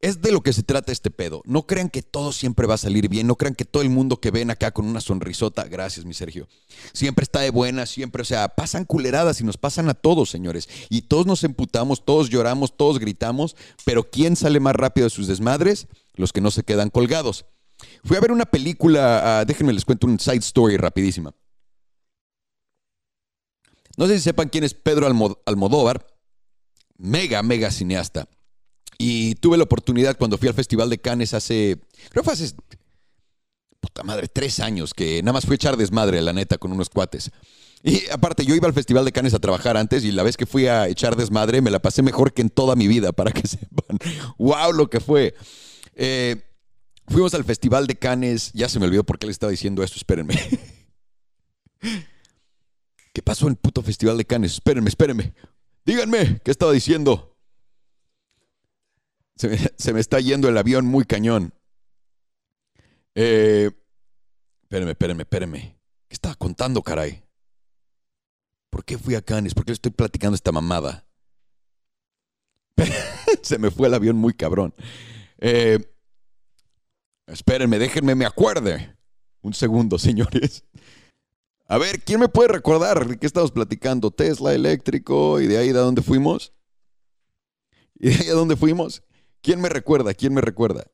Es 0.00 0.20
de 0.20 0.30
lo 0.30 0.42
que 0.42 0.52
se 0.52 0.62
trata 0.62 0.92
este 0.92 1.10
pedo. 1.10 1.42
No 1.46 1.66
crean 1.66 1.88
que 1.88 2.02
todo 2.02 2.30
siempre 2.30 2.66
va 2.66 2.74
a 2.74 2.78
salir 2.78 3.08
bien. 3.08 3.26
No 3.26 3.36
crean 3.36 3.54
que 3.54 3.64
todo 3.64 3.82
el 3.82 3.88
mundo 3.88 4.20
que 4.20 4.30
ven 4.30 4.50
acá 4.50 4.70
con 4.70 4.86
una 4.86 5.00
sonrisota, 5.00 5.64
gracias, 5.64 6.04
mi 6.04 6.12
Sergio, 6.12 6.48
siempre 6.92 7.22
está 7.22 7.40
de 7.40 7.50
buena, 7.50 7.86
siempre. 7.86 8.22
O 8.22 8.24
sea, 8.24 8.48
pasan 8.48 8.84
culeradas 8.84 9.40
y 9.40 9.44
nos 9.44 9.56
pasan 9.56 9.88
a 9.88 9.94
todos, 9.94 10.28
señores. 10.30 10.68
Y 10.90 11.02
todos 11.02 11.26
nos 11.26 11.44
emputamos, 11.44 12.04
todos 12.04 12.28
lloramos, 12.28 12.76
todos 12.76 12.98
gritamos. 12.98 13.56
Pero 13.84 14.10
¿quién 14.10 14.36
sale 14.36 14.60
más 14.60 14.76
rápido 14.76 15.06
de 15.06 15.10
sus 15.10 15.28
desmadres? 15.28 15.86
Los 16.14 16.32
que 16.32 16.42
no 16.42 16.50
se 16.50 16.62
quedan 16.62 16.90
colgados. 16.90 17.46
Fui 18.04 18.16
a 18.16 18.20
ver 18.20 18.32
una 18.32 18.46
película, 18.46 19.40
ah, 19.40 19.44
déjenme 19.44 19.72
les 19.72 19.84
cuento 19.84 20.06
un 20.06 20.20
side 20.20 20.36
story 20.36 20.76
rapidísima. 20.76 21.34
No 23.96 24.06
sé 24.06 24.18
si 24.18 24.24
sepan 24.24 24.50
quién 24.50 24.64
es 24.64 24.74
Pedro 24.74 25.06
Almodóvar, 25.46 26.06
mega, 26.98 27.42
mega 27.42 27.70
cineasta. 27.70 28.28
Y 28.98 29.34
tuve 29.36 29.56
la 29.56 29.64
oportunidad 29.64 30.16
cuando 30.16 30.38
fui 30.38 30.48
al 30.48 30.54
Festival 30.54 30.88
de 30.88 30.98
Cannes 30.98 31.34
hace, 31.34 31.78
creo 32.10 32.24
que 32.24 32.30
hace, 32.30 32.54
puta 33.80 34.02
madre, 34.02 34.28
tres 34.28 34.60
años, 34.60 34.94
que 34.94 35.22
nada 35.22 35.34
más 35.34 35.44
fui 35.44 35.54
a 35.54 35.56
echar 35.56 35.76
desmadre, 35.76 36.22
la 36.22 36.32
neta, 36.32 36.58
con 36.58 36.72
unos 36.72 36.88
cuates. 36.88 37.30
Y 37.82 38.08
aparte, 38.10 38.44
yo 38.44 38.54
iba 38.54 38.66
al 38.66 38.74
Festival 38.74 39.04
de 39.04 39.12
Cannes 39.12 39.34
a 39.34 39.38
trabajar 39.38 39.76
antes 39.76 40.04
y 40.04 40.12
la 40.12 40.22
vez 40.22 40.36
que 40.36 40.46
fui 40.46 40.66
a 40.66 40.88
echar 40.88 41.14
desmadre 41.14 41.60
me 41.60 41.70
la 41.70 41.78
pasé 41.78 42.02
mejor 42.02 42.32
que 42.32 42.42
en 42.42 42.50
toda 42.50 42.74
mi 42.74 42.88
vida, 42.88 43.12
para 43.12 43.32
que 43.32 43.46
sepan. 43.48 43.98
¡Wow! 44.38 44.72
Lo 44.72 44.88
que 44.90 45.00
fue. 45.00 45.34
Eh, 45.94 46.42
fuimos 47.06 47.34
al 47.34 47.44
Festival 47.44 47.86
de 47.86 47.96
Cannes, 47.96 48.50
ya 48.54 48.68
se 48.68 48.80
me 48.80 48.86
olvidó 48.86 49.04
por 49.04 49.18
qué 49.18 49.26
le 49.26 49.32
estaba 49.32 49.50
diciendo 49.50 49.82
esto, 49.82 49.96
espérenme. 49.96 50.34
¿Qué 53.12 53.22
pasó 53.22 53.46
en 53.46 53.52
el 53.52 53.56
puto 53.56 53.82
festival 53.82 54.18
de 54.18 54.24
Cannes? 54.24 54.52
Espérenme, 54.52 54.88
espérenme. 54.88 55.32
Díganme, 55.84 56.40
¿qué 56.44 56.50
estaba 56.50 56.72
diciendo? 56.72 57.35
Se 59.76 59.92
me, 59.92 60.00
está 60.00 60.18
yendo 60.20 60.48
el 60.48 60.56
avión 60.56 60.86
muy 60.86 61.04
cañón. 61.04 61.52
Eh, 63.14 63.70
espérenme, 64.62 64.92
espérenme, 64.92 65.22
espérenme. 65.22 65.78
¿Qué 66.08 66.14
estaba 66.14 66.34
contando, 66.34 66.82
caray? 66.82 67.22
¿Por 68.70 68.84
qué 68.84 68.98
fui 68.98 69.14
a 69.14 69.22
Cannes? 69.22 69.54
¿Por 69.54 69.64
qué 69.64 69.70
le 69.70 69.74
estoy 69.74 69.92
platicando 69.92 70.34
esta 70.34 70.52
mamada? 70.52 71.06
se 73.42 73.58
me 73.58 73.70
fue 73.70 73.88
el 73.88 73.94
avión 73.94 74.16
muy 74.16 74.34
cabrón. 74.34 74.74
Eh, 75.38 75.78
espérenme, 77.26 77.78
déjenme, 77.78 78.14
me 78.14 78.26
acuerde. 78.26 78.96
Un 79.42 79.54
segundo, 79.54 79.98
señores. 79.98 80.64
A 81.68 81.78
ver, 81.78 82.00
¿quién 82.02 82.20
me 82.20 82.28
puede 82.28 82.48
recordar 82.48 83.06
de 83.06 83.18
qué 83.18 83.26
estamos 83.26 83.50
platicando? 83.50 84.10
Tesla 84.10 84.54
eléctrico 84.54 85.40
y 85.40 85.46
de 85.46 85.58
ahí 85.58 85.68
de 85.68 85.78
dónde 85.80 86.00
fuimos. 86.00 86.52
¿Y 87.94 88.10
de 88.10 88.14
ahí 88.14 88.28
a 88.28 88.34
dónde 88.34 88.56
fuimos? 88.56 89.02
¿Quién 89.46 89.60
me 89.60 89.68
recuerda? 89.68 90.12
¿Quién 90.12 90.34
me 90.34 90.40
recuerda? 90.40 90.88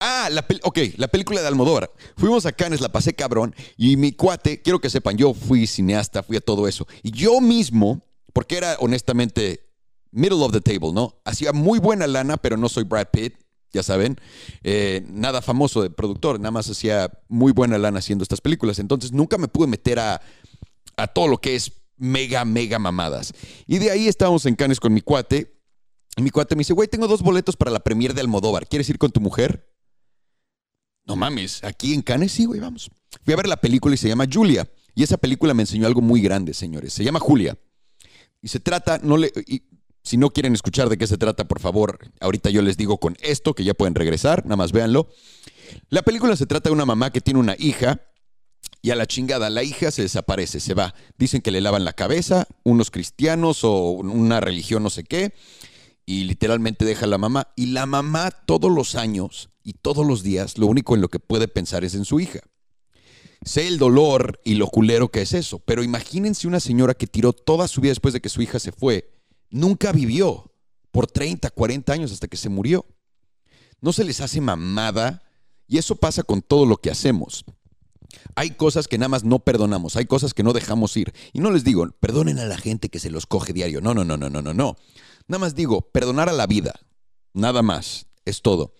Ah, 0.00 0.28
la 0.32 0.44
ok, 0.64 0.78
la 0.96 1.06
película 1.06 1.40
de 1.40 1.46
Almodóvar. 1.46 1.92
Fuimos 2.16 2.44
a 2.44 2.50
Cannes, 2.50 2.80
la 2.80 2.90
pasé 2.90 3.14
cabrón. 3.14 3.54
Y 3.76 3.96
mi 3.96 4.10
cuate, 4.10 4.60
quiero 4.60 4.80
que 4.80 4.90
sepan, 4.90 5.16
yo 5.16 5.32
fui 5.32 5.68
cineasta, 5.68 6.24
fui 6.24 6.36
a 6.36 6.40
todo 6.40 6.66
eso. 6.66 6.88
Y 7.04 7.12
yo 7.12 7.40
mismo, 7.40 8.02
porque 8.32 8.56
era 8.56 8.74
honestamente 8.80 9.70
middle 10.10 10.42
of 10.42 10.50
the 10.50 10.60
table, 10.60 10.92
¿no? 10.92 11.20
Hacía 11.24 11.52
muy 11.52 11.78
buena 11.78 12.08
lana, 12.08 12.36
pero 12.36 12.56
no 12.56 12.68
soy 12.68 12.82
Brad 12.82 13.10
Pitt, 13.12 13.34
ya 13.72 13.84
saben. 13.84 14.20
Eh, 14.64 15.06
nada 15.06 15.40
famoso 15.40 15.84
de 15.84 15.90
productor, 15.90 16.40
nada 16.40 16.50
más 16.50 16.68
hacía 16.68 17.12
muy 17.28 17.52
buena 17.52 17.78
lana 17.78 18.00
haciendo 18.00 18.24
estas 18.24 18.40
películas. 18.40 18.80
Entonces 18.80 19.12
nunca 19.12 19.38
me 19.38 19.46
pude 19.46 19.68
meter 19.68 20.00
a, 20.00 20.20
a 20.96 21.06
todo 21.06 21.28
lo 21.28 21.38
que 21.38 21.54
es 21.54 21.70
mega, 21.96 22.44
mega 22.44 22.80
mamadas. 22.80 23.32
Y 23.68 23.78
de 23.78 23.92
ahí 23.92 24.08
estábamos 24.08 24.46
en 24.46 24.56
Cannes 24.56 24.80
con 24.80 24.92
mi 24.92 25.00
cuate. 25.00 25.61
Mi 26.16 26.30
cuate 26.30 26.54
me 26.54 26.60
dice, 26.60 26.72
güey, 26.72 26.88
tengo 26.88 27.08
dos 27.08 27.22
boletos 27.22 27.56
para 27.56 27.70
la 27.70 27.80
premier 27.80 28.14
de 28.14 28.20
Almodóvar. 28.20 28.68
¿Quieres 28.68 28.88
ir 28.90 28.98
con 28.98 29.10
tu 29.10 29.20
mujer? 29.20 29.68
No 31.04 31.16
mames, 31.16 31.64
aquí 31.64 31.94
en 31.94 32.02
Cannes 32.02 32.32
sí, 32.32 32.44
güey, 32.44 32.60
vamos. 32.60 32.90
Fui 33.24 33.32
a 33.32 33.36
ver 33.36 33.48
la 33.48 33.56
película 33.56 33.94
y 33.94 33.98
se 33.98 34.08
llama 34.08 34.26
Julia. 34.30 34.68
Y 34.94 35.02
esa 35.02 35.16
película 35.16 35.54
me 35.54 35.62
enseñó 35.62 35.86
algo 35.86 36.00
muy 36.00 36.20
grande, 36.20 36.54
señores. 36.54 36.92
Se 36.92 37.02
llama 37.02 37.18
Julia. 37.18 37.58
Y 38.42 38.48
se 38.48 38.60
trata, 38.60 39.00
no 39.02 39.16
le, 39.16 39.32
si 40.02 40.16
no 40.16 40.30
quieren 40.30 40.52
escuchar 40.52 40.88
de 40.88 40.98
qué 40.98 41.06
se 41.06 41.16
trata, 41.16 41.44
por 41.44 41.60
favor, 41.60 41.98
ahorita 42.20 42.50
yo 42.50 42.62
les 42.62 42.76
digo 42.76 42.98
con 42.98 43.16
esto, 43.20 43.54
que 43.54 43.64
ya 43.64 43.74
pueden 43.74 43.94
regresar, 43.94 44.44
nada 44.44 44.56
más 44.56 44.72
véanlo. 44.72 45.08
La 45.88 46.02
película 46.02 46.36
se 46.36 46.46
trata 46.46 46.68
de 46.68 46.74
una 46.74 46.84
mamá 46.84 47.10
que 47.10 47.20
tiene 47.20 47.40
una 47.40 47.54
hija 47.58 48.00
y 48.82 48.90
a 48.90 48.96
la 48.96 49.06
chingada, 49.06 49.48
la 49.48 49.62
hija 49.62 49.90
se 49.92 50.02
desaparece, 50.02 50.58
se 50.58 50.74
va. 50.74 50.94
Dicen 51.16 51.40
que 51.40 51.52
le 51.52 51.60
lavan 51.60 51.84
la 51.84 51.92
cabeza, 51.92 52.48
unos 52.64 52.90
cristianos 52.90 53.62
o 53.62 53.90
una 53.90 54.40
religión 54.40 54.82
no 54.82 54.90
sé 54.90 55.04
qué, 55.04 55.34
y 56.12 56.24
literalmente 56.24 56.84
deja 56.84 57.06
a 57.06 57.08
la 57.08 57.16
mamá. 57.16 57.48
Y 57.56 57.66
la 57.66 57.86
mamá 57.86 58.30
todos 58.30 58.70
los 58.70 58.96
años 58.96 59.48
y 59.62 59.72
todos 59.72 60.06
los 60.06 60.22
días 60.22 60.58
lo 60.58 60.66
único 60.66 60.94
en 60.94 61.00
lo 61.00 61.08
que 61.08 61.18
puede 61.18 61.48
pensar 61.48 61.84
es 61.84 61.94
en 61.94 62.04
su 62.04 62.20
hija. 62.20 62.40
Sé 63.46 63.66
el 63.66 63.78
dolor 63.78 64.38
y 64.44 64.56
lo 64.56 64.66
culero 64.66 65.10
que 65.10 65.22
es 65.22 65.32
eso, 65.32 65.58
pero 65.60 65.82
imagínense 65.82 66.46
una 66.46 66.60
señora 66.60 66.92
que 66.92 67.06
tiró 67.06 67.32
toda 67.32 67.66
su 67.66 67.80
vida 67.80 67.92
después 67.92 68.12
de 68.12 68.20
que 68.20 68.28
su 68.28 68.42
hija 68.42 68.58
se 68.58 68.72
fue, 68.72 69.10
nunca 69.48 69.90
vivió 69.90 70.52
por 70.90 71.06
30, 71.06 71.48
40 71.48 71.92
años 71.94 72.12
hasta 72.12 72.28
que 72.28 72.36
se 72.36 72.50
murió. 72.50 72.84
No 73.80 73.94
se 73.94 74.04
les 74.04 74.20
hace 74.20 74.42
mamada 74.42 75.22
y 75.66 75.78
eso 75.78 75.96
pasa 75.96 76.22
con 76.22 76.42
todo 76.42 76.66
lo 76.66 76.76
que 76.76 76.90
hacemos. 76.90 77.42
Hay 78.34 78.50
cosas 78.50 78.86
que 78.86 78.98
nada 78.98 79.08
más 79.08 79.24
no 79.24 79.38
perdonamos, 79.38 79.96
hay 79.96 80.04
cosas 80.04 80.34
que 80.34 80.42
no 80.42 80.52
dejamos 80.52 80.94
ir. 80.98 81.14
Y 81.32 81.40
no 81.40 81.50
les 81.50 81.64
digo, 81.64 81.90
perdonen 82.00 82.38
a 82.38 82.44
la 82.44 82.58
gente 82.58 82.90
que 82.90 82.98
se 83.00 83.10
los 83.10 83.24
coge 83.24 83.54
diario. 83.54 83.80
No, 83.80 83.94
no, 83.94 84.04
no, 84.04 84.18
no, 84.18 84.28
no, 84.28 84.42
no, 84.42 84.52
no. 84.52 84.76
Nada 85.28 85.40
más 85.40 85.54
digo, 85.54 85.80
perdonar 85.92 86.28
a 86.28 86.32
la 86.32 86.46
vida. 86.46 86.74
Nada 87.32 87.62
más. 87.62 88.06
Es 88.24 88.40
todo 88.40 88.72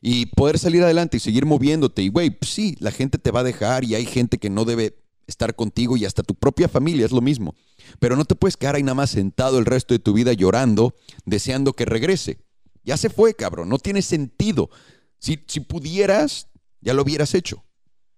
y 0.00 0.26
poder 0.26 0.58
salir 0.58 0.82
adelante 0.82 1.18
y 1.18 1.20
seguir 1.20 1.46
moviéndote. 1.46 2.02
Y, 2.02 2.08
güey, 2.08 2.30
pues 2.30 2.52
sí, 2.52 2.76
la 2.80 2.90
gente 2.90 3.18
te 3.18 3.30
va 3.30 3.40
a 3.40 3.44
dejar 3.44 3.84
y 3.84 3.94
hay 3.94 4.06
gente 4.06 4.38
que 4.38 4.50
no 4.50 4.64
debe 4.64 4.96
estar 5.26 5.54
contigo 5.54 5.96
y 5.96 6.04
hasta 6.04 6.22
tu 6.22 6.34
propia 6.34 6.68
familia 6.68 7.06
es 7.06 7.12
lo 7.12 7.20
mismo. 7.20 7.54
Pero 7.98 8.16
no 8.16 8.24
te 8.24 8.34
puedes 8.34 8.56
quedar 8.56 8.74
ahí 8.74 8.82
nada 8.82 8.94
más 8.94 9.10
sentado 9.10 9.58
el 9.58 9.66
resto 9.66 9.94
de 9.94 9.98
tu 9.98 10.12
vida 10.12 10.32
llorando, 10.32 10.94
deseando 11.24 11.74
que 11.74 11.84
regrese. 11.84 12.38
Ya 12.82 12.96
se 12.96 13.10
fue, 13.10 13.34
cabrón, 13.34 13.68
no 13.68 13.78
tiene 13.78 14.02
sentido. 14.02 14.70
Si, 15.18 15.44
si 15.46 15.60
pudieras, 15.60 16.48
ya 16.80 16.94
lo 16.94 17.02
hubieras 17.02 17.34
hecho. 17.34 17.64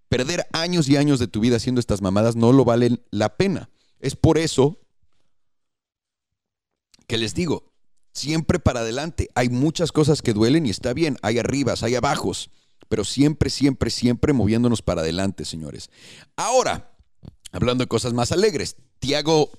Perder 0.09 0.47
años 0.53 0.89
y 0.89 0.97
años 0.97 1.19
de 1.19 1.27
tu 1.27 1.41
vida 1.41 1.57
haciendo 1.57 1.81
estas 1.81 2.01
mamadas 2.01 2.37
no 2.37 2.53
lo 2.53 2.65
valen 2.65 3.03
la 3.11 3.37
pena. 3.37 3.71
Es 3.99 4.15
por 4.15 4.39
eso 4.39 4.79
que 7.07 7.19
les 7.19 7.35
digo, 7.35 7.72
siempre 8.13 8.59
para 8.59 8.81
adelante. 8.81 9.29
Hay 9.35 9.49
muchas 9.49 9.93
cosas 9.93 10.23
que 10.23 10.33
duelen 10.33 10.67
y 10.67 10.71
está 10.71 10.93
bien, 10.93 11.17
hay 11.23 11.39
arribas, 11.39 11.83
hay 11.83 11.95
abajos, 11.95 12.51
pero 12.89 13.05
siempre, 13.05 13.51
siempre, 13.51 13.91
siempre 13.91 14.33
moviéndonos 14.33 14.83
para 14.83 15.01
adelante, 15.01 15.45
señores. 15.45 15.91
Ahora, 16.37 16.93
hablando 17.51 17.85
de 17.85 17.89
cosas 17.89 18.13
más 18.13 18.33
alegres, 18.33 18.77
Tiago, 18.99 19.51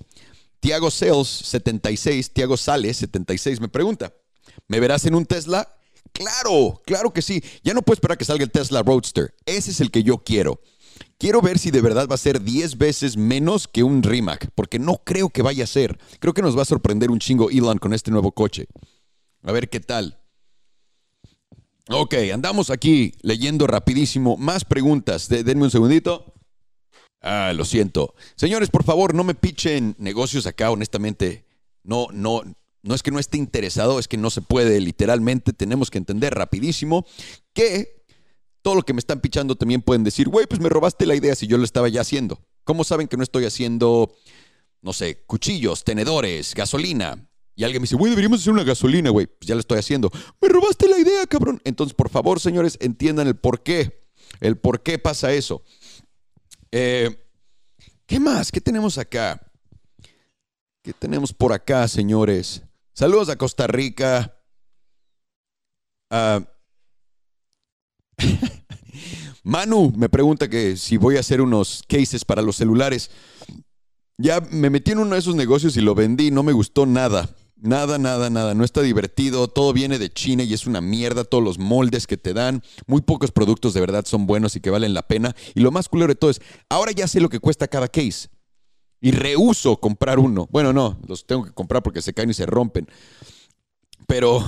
Tiago 0.60 0.92
Sales 0.92 1.28
76, 1.28 2.32
Tiago 2.32 2.58
Sales 2.58 2.98
76 2.98 3.60
me 3.60 3.70
pregunta, 3.70 4.14
¿me 4.68 4.80
verás 4.80 5.06
en 5.06 5.16
un 5.16 5.26
Tesla? 5.26 5.76
Claro, 6.14 6.82
claro 6.86 7.12
que 7.12 7.24
sí. 7.24 7.44
Ya 7.64 7.74
no 7.74 7.82
puedo 7.82 7.96
esperar 7.96 8.18
que 8.18 8.26
salga 8.26 8.44
el 8.44 8.52
Tesla 8.52 8.84
Roadster. 8.84 9.34
Ese 9.46 9.72
es 9.72 9.82
el 9.82 9.90
que 9.90 10.04
yo 10.04 10.20
quiero. 10.20 10.62
Quiero 11.18 11.42
ver 11.42 11.60
si 11.60 11.72
de 11.72 11.82
verdad 11.82 12.08
va 12.10 12.16
a 12.16 12.18
ser 12.18 12.42
10 12.42 12.78
veces 12.78 13.18
menos 13.18 13.68
que 13.68 13.84
un 13.84 14.04
Rimac, 14.04 14.50
porque 14.56 14.80
no 14.80 15.02
creo 15.04 15.30
que 15.30 15.42
vaya 15.42 15.64
a 15.64 15.68
ser. 15.68 15.98
Creo 16.20 16.34
que 16.34 16.42
nos 16.42 16.58
va 16.58 16.64
a 16.64 16.66
sorprender 16.66 17.12
un 17.12 17.20
chingo 17.20 17.50
Elon 17.50 17.78
con 17.78 17.94
este 17.94 18.12
nuevo 18.12 18.32
coche. 18.32 18.68
A 19.44 19.52
ver 19.52 19.70
qué 19.70 19.80
tal. 19.80 20.20
Ok, 21.90 22.16
andamos 22.34 22.70
aquí 22.70 23.14
leyendo 23.22 23.68
rapidísimo. 23.68 24.38
Más 24.38 24.64
preguntas. 24.64 25.28
denme 25.28 25.64
un 25.64 25.72
segundito. 25.72 26.34
Ah, 27.22 27.54
lo 27.56 27.66
siento. 27.66 28.16
Señores, 28.36 28.70
por 28.70 28.84
favor, 28.84 29.14
no 29.14 29.24
me 29.24 29.36
pichen 29.36 29.96
negocios 29.98 30.46
acá, 30.46 30.72
honestamente. 30.72 31.46
No, 31.84 32.08
no, 32.12 32.42
no 32.84 32.96
es 32.96 33.02
que 33.02 33.12
no 33.12 33.20
esté 33.20 33.38
interesado, 33.38 33.98
es 33.98 34.08
que 34.08 34.18
no 34.18 34.30
se 34.30 34.42
puede. 34.42 34.80
Literalmente 34.82 35.54
tenemos 35.54 35.90
que 35.90 35.98
entender 35.98 36.34
rapidísimo 36.34 37.06
que 37.54 38.03
todo 38.64 38.76
lo 38.76 38.82
que 38.82 38.94
me 38.94 39.00
están 39.00 39.20
pichando 39.20 39.56
también 39.56 39.82
pueden 39.82 40.04
decir, 40.04 40.30
güey, 40.30 40.48
pues 40.48 40.60
me 40.60 40.70
robaste 40.70 41.06
la 41.06 41.16
idea 41.16 41.36
si 41.36 41.46
yo 41.46 41.58
lo 41.58 41.66
estaba 41.66 41.90
ya 41.90 42.02
haciendo. 42.02 42.42
¿Cómo 42.64 42.84
saben 42.84 43.08
que 43.08 43.18
no 43.18 43.24
estoy 43.24 43.46
haciendo, 43.46 44.16
no 44.82 44.94
sé, 44.94 45.24
cuchillos, 45.26 45.84
tenedores, 45.84 46.56
gasolina? 46.56 47.30
Y 47.56 47.66
alguien 47.66 47.82
me 47.82 47.84
dice, 47.84 47.98
güey, 47.98 48.10
deberíamos 48.10 48.40
hacer 48.40 48.54
una 48.54 48.64
gasolina, 48.64 49.10
güey. 49.12 49.28
Pues 49.28 49.48
ya 49.48 49.54
lo 49.54 49.60
estoy 49.60 49.78
haciendo. 49.78 50.10
Me 50.42 50.48
robaste 50.48 50.88
la 50.88 50.98
idea, 50.98 51.28
cabrón. 51.28 51.62
Entonces, 51.66 51.94
por 51.94 52.10
favor, 52.10 52.40
señores, 52.40 52.78
entiendan 52.82 53.28
el 53.28 53.36
por 53.36 53.62
qué. 53.62 54.02
El 54.40 54.58
por 54.58 54.82
qué 54.82 54.98
pasa 54.98 55.34
eso. 55.34 55.62
Eh, 56.72 57.20
¿Qué 58.06 58.20
más? 58.20 58.52
¿Qué 58.52 58.62
tenemos 58.62 58.98
acá? 58.98 59.40
¿Qué 60.82 60.94
tenemos 60.94 61.34
por 61.34 61.54
acá, 61.54 61.88
señores? 61.88 62.64
Saludos 62.94 63.30
a 63.30 63.36
Costa 63.36 63.68
Rica. 63.68 64.40
Manu 69.44 69.92
me 69.96 70.10
pregunta 70.10 70.50
que 70.50 70.78
si 70.78 70.98
voy 70.98 71.18
a 71.18 71.22
hacer 71.22 71.42
unos 71.42 71.84
cases 71.88 72.26
para 72.26 72.42
los 72.42 72.56
celulares. 72.56 73.12
Ya 74.18 74.40
me 74.52 74.70
metí 74.70 74.92
en 74.92 75.00
uno 75.00 75.16
de 75.16 75.20
esos 75.20 75.36
negocios 75.36 75.76
y 75.76 75.82
lo 75.82 75.96
vendí, 75.96 76.32
no 76.32 76.44
me 76.44 76.54
gustó 76.54 76.86
nada. 76.86 77.30
Nada, 77.64 77.98
nada, 77.98 78.30
nada. 78.30 78.54
No 78.54 78.66
está 78.66 78.82
divertido. 78.82 79.48
Todo 79.48 79.72
viene 79.72 79.98
de 79.98 80.12
China 80.12 80.44
y 80.44 80.54
es 80.54 80.68
una 80.68 80.82
mierda. 80.82 81.24
Todos 81.24 81.42
los 81.42 81.60
moldes 81.60 82.08
que 82.08 82.18
te 82.18 82.34
dan. 82.34 82.62
Muy 82.88 83.00
pocos 83.00 83.32
productos 83.32 83.74
de 83.74 83.80
verdad 83.80 84.04
son 84.06 84.28
buenos 84.28 84.58
y 84.58 84.60
que 84.60 84.70
valen 84.70 84.94
la 84.94 85.08
pena. 85.08 85.34
Y 85.56 85.62
lo 85.62 85.72
más 85.72 85.88
culero 85.88 86.10
de 86.10 86.16
todo 86.16 86.30
es, 86.30 86.42
ahora 86.68 86.92
ya 86.92 87.08
sé 87.08 87.22
lo 87.22 87.30
que 87.30 87.40
cuesta 87.40 87.70
cada 87.70 87.88
case. 87.88 88.28
Y 89.00 89.12
rehuso 89.12 89.78
comprar 89.78 90.20
uno. 90.20 90.46
Bueno, 90.52 90.74
no, 90.74 91.00
los 91.08 91.26
tengo 91.26 91.46
que 91.46 91.54
comprar 91.54 91.82
porque 91.84 92.02
se 92.02 92.14
caen 92.14 92.32
y 92.32 92.34
se 92.34 92.46
rompen. 92.46 92.86
Pero 94.08 94.44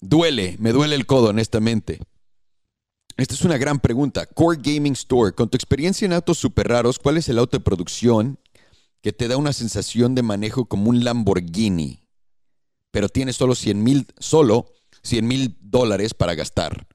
duele, 0.00 0.56
me 0.58 0.72
duele 0.72 0.96
el 0.96 1.06
codo, 1.06 1.28
honestamente. 1.28 2.00
Esta 3.16 3.34
es 3.34 3.42
una 3.42 3.58
gran 3.58 3.78
pregunta. 3.78 4.26
Core 4.26 4.58
Gaming 4.60 4.94
Store, 4.94 5.32
con 5.32 5.48
tu 5.48 5.56
experiencia 5.56 6.04
en 6.04 6.12
autos 6.12 6.38
super 6.38 6.66
raros, 6.68 6.98
¿cuál 6.98 7.16
es 7.16 7.28
el 7.28 7.38
auto 7.38 7.56
de 7.56 7.64
producción 7.64 8.40
que 9.02 9.12
te 9.12 9.28
da 9.28 9.36
una 9.36 9.52
sensación 9.52 10.14
de 10.14 10.22
manejo 10.22 10.64
como 10.64 10.90
un 10.90 11.04
Lamborghini? 11.04 12.02
Pero 12.90 13.08
tienes 13.08 13.36
solo 13.36 13.54
100 13.54 13.82
mil, 13.82 14.06
solo 14.18 14.72
100 15.02 15.26
mil 15.28 15.56
dólares 15.60 16.12
para 16.14 16.34
gastar. 16.34 16.88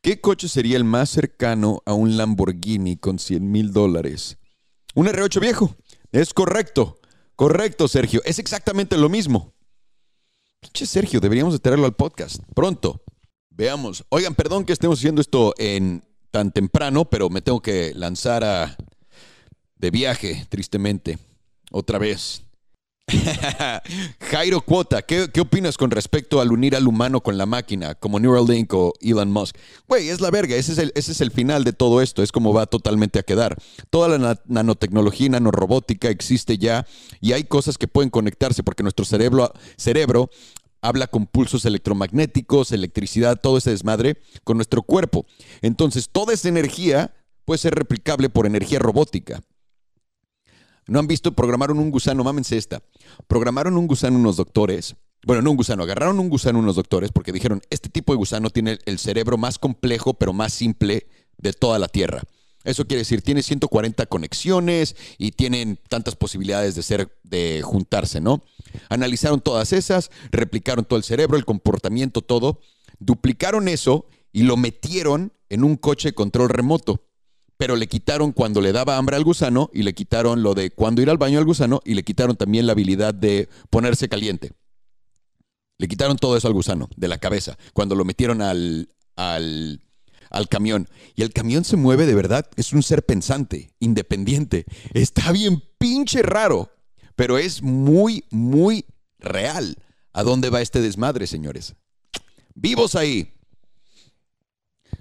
¿Qué 0.00 0.20
coche 0.20 0.48
sería 0.48 0.76
el 0.76 0.84
más 0.84 1.10
cercano 1.10 1.82
a 1.84 1.92
un 1.92 2.16
Lamborghini 2.16 2.96
con 2.96 3.18
100 3.18 3.50
mil 3.50 3.72
dólares? 3.72 4.38
Un 4.94 5.08
R8 5.08 5.40
viejo. 5.40 5.76
Es 6.12 6.32
correcto. 6.32 6.98
Correcto, 7.34 7.86
Sergio. 7.86 8.22
Es 8.24 8.38
exactamente 8.38 8.96
lo 8.96 9.10
mismo. 9.10 9.52
Pinche 10.60 10.86
Sergio, 10.86 11.20
deberíamos 11.20 11.52
de 11.52 11.58
traerlo 11.58 11.84
al 11.84 11.94
podcast. 11.94 12.42
Pronto. 12.54 13.02
Veamos. 13.56 14.04
Oigan, 14.10 14.34
perdón 14.34 14.66
que 14.66 14.74
estemos 14.74 14.98
haciendo 14.98 15.22
esto 15.22 15.54
en 15.56 16.04
tan 16.30 16.52
temprano, 16.52 17.06
pero 17.06 17.30
me 17.30 17.40
tengo 17.40 17.62
que 17.62 17.94
lanzar 17.94 18.44
a, 18.44 18.76
de 19.78 19.90
viaje, 19.90 20.46
tristemente, 20.50 21.18
otra 21.70 21.98
vez. 21.98 22.42
Jairo 24.30 24.60
Cuota, 24.60 25.00
¿qué, 25.00 25.30
opinas 25.40 25.78
con 25.78 25.90
respecto 25.90 26.40
al 26.40 26.52
unir 26.52 26.76
al 26.76 26.86
humano 26.86 27.22
con 27.22 27.38
la 27.38 27.46
máquina, 27.46 27.94
como 27.94 28.20
Neuralink 28.20 28.74
o 28.74 28.92
Elon 29.00 29.32
Musk? 29.32 29.56
Güey, 29.88 30.10
es 30.10 30.20
la 30.20 30.30
verga, 30.30 30.54
ese 30.54 30.72
es, 30.72 30.78
el, 30.78 30.92
ese 30.94 31.12
es 31.12 31.22
el 31.22 31.30
final 31.30 31.64
de 31.64 31.72
todo 31.72 32.02
esto, 32.02 32.22
es 32.22 32.32
como 32.32 32.52
va 32.52 32.66
totalmente 32.66 33.18
a 33.18 33.22
quedar. 33.22 33.56
Toda 33.88 34.18
la 34.18 34.38
nanotecnología 34.44 35.28
y 35.28 35.30
nanorobótica 35.30 36.10
existe 36.10 36.58
ya 36.58 36.86
y 37.22 37.32
hay 37.32 37.44
cosas 37.44 37.78
que 37.78 37.88
pueden 37.88 38.10
conectarse 38.10 38.62
porque 38.62 38.82
nuestro 38.82 39.06
cerebro, 39.06 39.50
cerebro 39.78 40.28
habla 40.88 41.06
con 41.06 41.26
pulsos 41.26 41.64
electromagnéticos, 41.64 42.72
electricidad, 42.72 43.40
todo 43.40 43.58
ese 43.58 43.70
desmadre 43.70 44.18
con 44.44 44.56
nuestro 44.56 44.82
cuerpo. 44.82 45.26
Entonces, 45.62 46.08
toda 46.10 46.34
esa 46.34 46.48
energía 46.48 47.14
puede 47.44 47.58
ser 47.58 47.74
replicable 47.74 48.28
por 48.28 48.46
energía 48.46 48.78
robótica. 48.78 49.42
¿No 50.86 51.00
han 51.00 51.06
visto? 51.06 51.32
Programaron 51.32 51.78
un 51.78 51.90
gusano, 51.90 52.22
mámense 52.22 52.56
esta. 52.56 52.82
Programaron 53.26 53.76
un 53.76 53.86
gusano 53.86 54.18
unos 54.18 54.36
doctores. 54.36 54.94
Bueno, 55.26 55.42
no 55.42 55.50
un 55.50 55.56
gusano, 55.56 55.82
agarraron 55.82 56.20
un 56.20 56.28
gusano 56.28 56.60
unos 56.60 56.76
doctores 56.76 57.10
porque 57.10 57.32
dijeron, 57.32 57.60
este 57.70 57.88
tipo 57.88 58.12
de 58.12 58.18
gusano 58.18 58.50
tiene 58.50 58.78
el 58.86 58.98
cerebro 59.00 59.36
más 59.36 59.58
complejo 59.58 60.14
pero 60.14 60.32
más 60.32 60.52
simple 60.52 61.08
de 61.38 61.52
toda 61.52 61.80
la 61.80 61.88
Tierra. 61.88 62.22
Eso 62.66 62.84
quiere 62.84 63.02
decir, 63.02 63.22
tiene 63.22 63.42
140 63.42 64.06
conexiones 64.06 64.96
y 65.18 65.30
tienen 65.30 65.78
tantas 65.88 66.16
posibilidades 66.16 66.74
de 66.74 66.82
ser, 66.82 67.16
de 67.22 67.62
juntarse, 67.62 68.20
¿no? 68.20 68.42
Analizaron 68.88 69.40
todas 69.40 69.72
esas, 69.72 70.10
replicaron 70.32 70.84
todo 70.84 70.96
el 70.96 71.04
cerebro, 71.04 71.36
el 71.36 71.44
comportamiento, 71.44 72.22
todo, 72.22 72.60
duplicaron 72.98 73.68
eso 73.68 74.06
y 74.32 74.42
lo 74.42 74.56
metieron 74.56 75.32
en 75.48 75.62
un 75.62 75.76
coche 75.76 76.08
de 76.08 76.14
control 76.14 76.48
remoto. 76.48 77.04
Pero 77.56 77.76
le 77.76 77.86
quitaron 77.86 78.32
cuando 78.32 78.60
le 78.60 78.72
daba 78.72 78.96
hambre 78.98 79.14
al 79.16 79.24
gusano 79.24 79.70
y 79.72 79.82
le 79.82 79.94
quitaron 79.94 80.42
lo 80.42 80.54
de 80.54 80.70
cuando 80.70 81.00
ir 81.00 81.08
al 81.08 81.18
baño 81.18 81.38
al 81.38 81.44
gusano 81.44 81.80
y 81.84 81.94
le 81.94 82.02
quitaron 82.02 82.36
también 82.36 82.66
la 82.66 82.72
habilidad 82.72 83.14
de 83.14 83.48
ponerse 83.70 84.08
caliente. 84.08 84.52
Le 85.78 85.86
quitaron 85.86 86.16
todo 86.16 86.36
eso 86.36 86.48
al 86.48 86.54
gusano 86.54 86.90
de 86.96 87.06
la 87.06 87.18
cabeza 87.18 87.56
cuando 87.72 87.94
lo 87.94 88.04
metieron 88.04 88.42
al, 88.42 88.88
al 89.14 89.80
al 90.36 90.48
camión. 90.48 90.88
Y 91.14 91.22
el 91.22 91.32
camión 91.32 91.64
se 91.64 91.76
mueve 91.76 92.06
de 92.06 92.14
verdad. 92.14 92.46
Es 92.56 92.72
un 92.72 92.82
ser 92.82 93.04
pensante, 93.04 93.72
independiente. 93.80 94.66
Está 94.92 95.32
bien 95.32 95.62
pinche 95.78 96.22
raro, 96.22 96.70
pero 97.14 97.38
es 97.38 97.62
muy, 97.62 98.24
muy 98.30 98.86
real. 99.18 99.76
¿A 100.12 100.22
dónde 100.22 100.50
va 100.50 100.62
este 100.62 100.80
desmadre, 100.80 101.26
señores? 101.26 101.74
Vivos 102.54 102.94
ahí. 102.94 103.32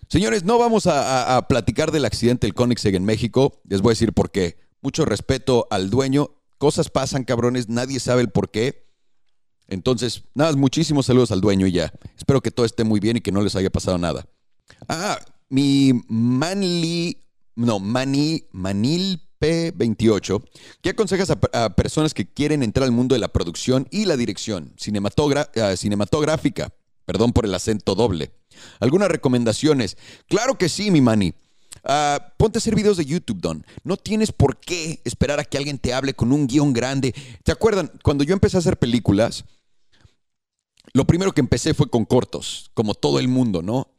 Señores, 0.07 0.43
no 0.43 0.57
vamos 0.57 0.87
a, 0.87 1.45
platicar 1.47 1.91
del 1.91 2.05
accidente 2.05 2.47
del 2.47 2.53
Koenigsegg 2.53 2.95
en 2.95 3.05
México. 3.05 3.61
Les 3.67 3.81
voy 3.81 3.91
a 3.91 3.93
decir 3.93 4.13
por 4.13 4.31
qué. 4.31 4.57
Mucho 4.81 5.05
respeto 5.05 5.67
al 5.71 5.89
dueño. 5.89 6.31
Cosas 6.57 6.89
pasan, 6.89 7.23
cabrones. 7.23 7.69
Nadie 7.69 7.99
sabe 7.99 8.21
el 8.21 8.29
por 8.29 8.51
qué. 8.51 8.85
Entonces, 9.67 10.23
nada, 10.35 10.55
muchísimos 10.55 11.07
saludos 11.07 11.31
al 11.31 11.41
dueño 11.41 11.65
y 11.65 11.71
ya. 11.71 11.91
Espero 12.17 12.41
que 12.41 12.51
todo 12.51 12.65
esté 12.65 12.83
muy 12.83 12.99
bien 12.99 13.17
y 13.17 13.21
que 13.21 13.31
no 13.31 13.41
les 13.41 13.55
haya 13.55 13.71
pasado 13.71 13.97
nada. 13.97 14.27
Ah, 14.87 15.19
mi 15.49 15.93
Manly, 16.07 17.17
no, 17.55 17.79
Mani, 17.79 18.43
Manil 18.51 19.21
P28. 19.39 20.43
¿Qué 20.81 20.89
aconsejas 20.89 21.29
a, 21.31 21.75
personas 21.75 22.13
que 22.13 22.31
quieren 22.31 22.63
entrar 22.63 22.85
al 22.85 22.91
mundo 22.91 23.15
de 23.15 23.19
la 23.19 23.29
producción 23.29 23.87
y 23.91 24.05
la 24.05 24.17
dirección 24.17 24.73
ah, 24.75 25.75
cinematográfica? 25.75 26.73
Perdón 27.05 27.33
por 27.33 27.45
el 27.45 27.53
acento 27.53 27.95
doble. 27.95 28.31
¿Algunas 28.79 29.09
recomendaciones? 29.09 29.97
Claro 30.27 30.57
que 30.57 30.69
sí, 30.69 30.89
mi 30.89 31.01
Mani. 31.01 31.33
Ah, 31.83 32.33
ponte 32.37 32.57
a 32.57 32.59
hacer 32.59 32.73
videos 32.75 32.97
de 32.97 33.05
YouTube, 33.05 33.41
Don. 33.41 33.65
No 33.83 33.97
tienes 33.97 34.31
por 34.31 34.57
qué 34.57 35.01
esperar 35.03 35.39
a 35.39 35.43
que 35.43 35.57
alguien 35.57 35.77
te 35.77 35.93
hable 35.93 36.13
con 36.13 36.31
un 36.31 36.47
guion 36.47 36.73
grande. 36.73 37.13
¿Te 37.43 37.51
acuerdan? 37.51 37.91
Cuando 38.01 38.23
yo 38.23 38.33
empecé 38.33 38.57
a 38.57 38.59
hacer 38.59 38.77
películas, 38.77 39.45
lo 40.93 41.05
primero 41.05 41.33
que 41.33 41.41
empecé 41.41 41.73
fue 41.73 41.89
con 41.89 42.05
cortos, 42.05 42.71
como 42.73 42.95
todo 42.95 43.19
el 43.19 43.27
mundo, 43.27 43.61
¿no? 43.61 43.94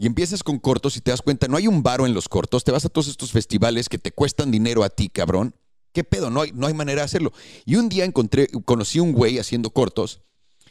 Y 0.00 0.06
empiezas 0.06 0.42
con 0.42 0.58
cortos 0.58 0.96
y 0.96 1.02
te 1.02 1.10
das 1.10 1.20
cuenta, 1.20 1.46
no 1.46 1.58
hay 1.58 1.66
un 1.66 1.82
varo 1.82 2.06
en 2.06 2.14
los 2.14 2.26
cortos, 2.26 2.64
te 2.64 2.72
vas 2.72 2.86
a 2.86 2.88
todos 2.88 3.06
estos 3.06 3.32
festivales 3.32 3.90
que 3.90 3.98
te 3.98 4.12
cuestan 4.12 4.50
dinero 4.50 4.82
a 4.82 4.88
ti, 4.88 5.10
cabrón. 5.10 5.54
¿Qué 5.92 6.04
pedo? 6.04 6.30
No 6.30 6.40
hay, 6.40 6.52
no 6.52 6.66
hay 6.66 6.72
manera 6.72 7.02
de 7.02 7.04
hacerlo. 7.04 7.34
Y 7.66 7.76
un 7.76 7.90
día 7.90 8.06
encontré, 8.06 8.48
conocí 8.64 8.98
un 8.98 9.12
güey 9.12 9.38
haciendo 9.38 9.68
cortos 9.68 10.22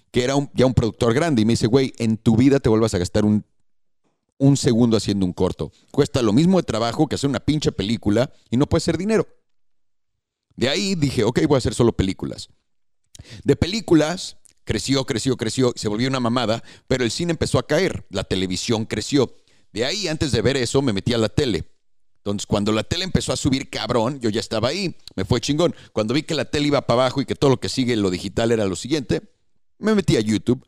que 0.09 0.23
era 0.23 0.33
ya 0.55 0.65
un 0.65 0.73
productor 0.73 1.13
grande 1.13 1.43
y 1.43 1.45
me 1.45 1.53
dice, 1.53 1.67
güey, 1.67 1.93
en 1.99 2.17
tu 2.17 2.37
vida 2.37 2.59
te 2.59 2.69
vuelvas 2.69 2.95
a 2.95 2.97
gastar 2.97 3.23
un, 3.23 3.45
un 4.39 4.57
segundo 4.57 4.97
haciendo 4.97 5.27
un 5.27 5.33
corto. 5.33 5.71
Cuesta 5.91 6.23
lo 6.23 6.33
mismo 6.33 6.57
de 6.57 6.63
trabajo 6.63 7.05
que 7.05 7.13
hacer 7.13 7.29
una 7.29 7.39
pinche 7.39 7.71
película 7.71 8.33
y 8.49 8.57
no 8.57 8.65
puede 8.65 8.81
ser 8.81 8.97
dinero. 8.97 9.27
De 10.55 10.69
ahí 10.69 10.95
dije, 10.95 11.23
ok, 11.23 11.41
voy 11.47 11.53
a 11.53 11.59
hacer 11.59 11.75
solo 11.75 11.95
películas. 11.95 12.49
De 13.43 13.55
películas 13.55 14.38
creció, 14.69 15.03
creció, 15.03 15.35
creció, 15.35 15.73
se 15.75 15.87
volvió 15.87 16.07
una 16.07 16.19
mamada, 16.19 16.63
pero 16.87 17.03
el 17.03 17.09
cine 17.09 17.31
empezó 17.31 17.57
a 17.57 17.65
caer, 17.65 18.05
la 18.11 18.23
televisión 18.23 18.85
creció. 18.85 19.35
De 19.73 19.83
ahí, 19.83 20.07
antes 20.07 20.31
de 20.31 20.43
ver 20.43 20.57
eso, 20.57 20.83
me 20.83 20.93
metí 20.93 21.11
a 21.11 21.17
la 21.17 21.27
tele. 21.27 21.63
Entonces, 22.17 22.45
cuando 22.45 22.71
la 22.71 22.83
tele 22.83 23.03
empezó 23.03 23.33
a 23.33 23.35
subir 23.35 23.71
cabrón, 23.71 24.19
yo 24.19 24.29
ya 24.29 24.39
estaba 24.39 24.67
ahí, 24.67 24.95
me 25.15 25.25
fue 25.25 25.41
chingón. 25.41 25.73
Cuando 25.91 26.13
vi 26.13 26.21
que 26.21 26.35
la 26.35 26.45
tele 26.45 26.67
iba 26.67 26.85
para 26.85 27.01
abajo 27.01 27.19
y 27.19 27.25
que 27.25 27.33
todo 27.33 27.49
lo 27.49 27.59
que 27.59 27.67
sigue 27.67 27.95
lo 27.95 28.11
digital 28.11 28.51
era 28.51 28.67
lo 28.67 28.75
siguiente, 28.75 29.23
me 29.79 29.95
metí 29.95 30.17
a 30.17 30.19
YouTube. 30.19 30.63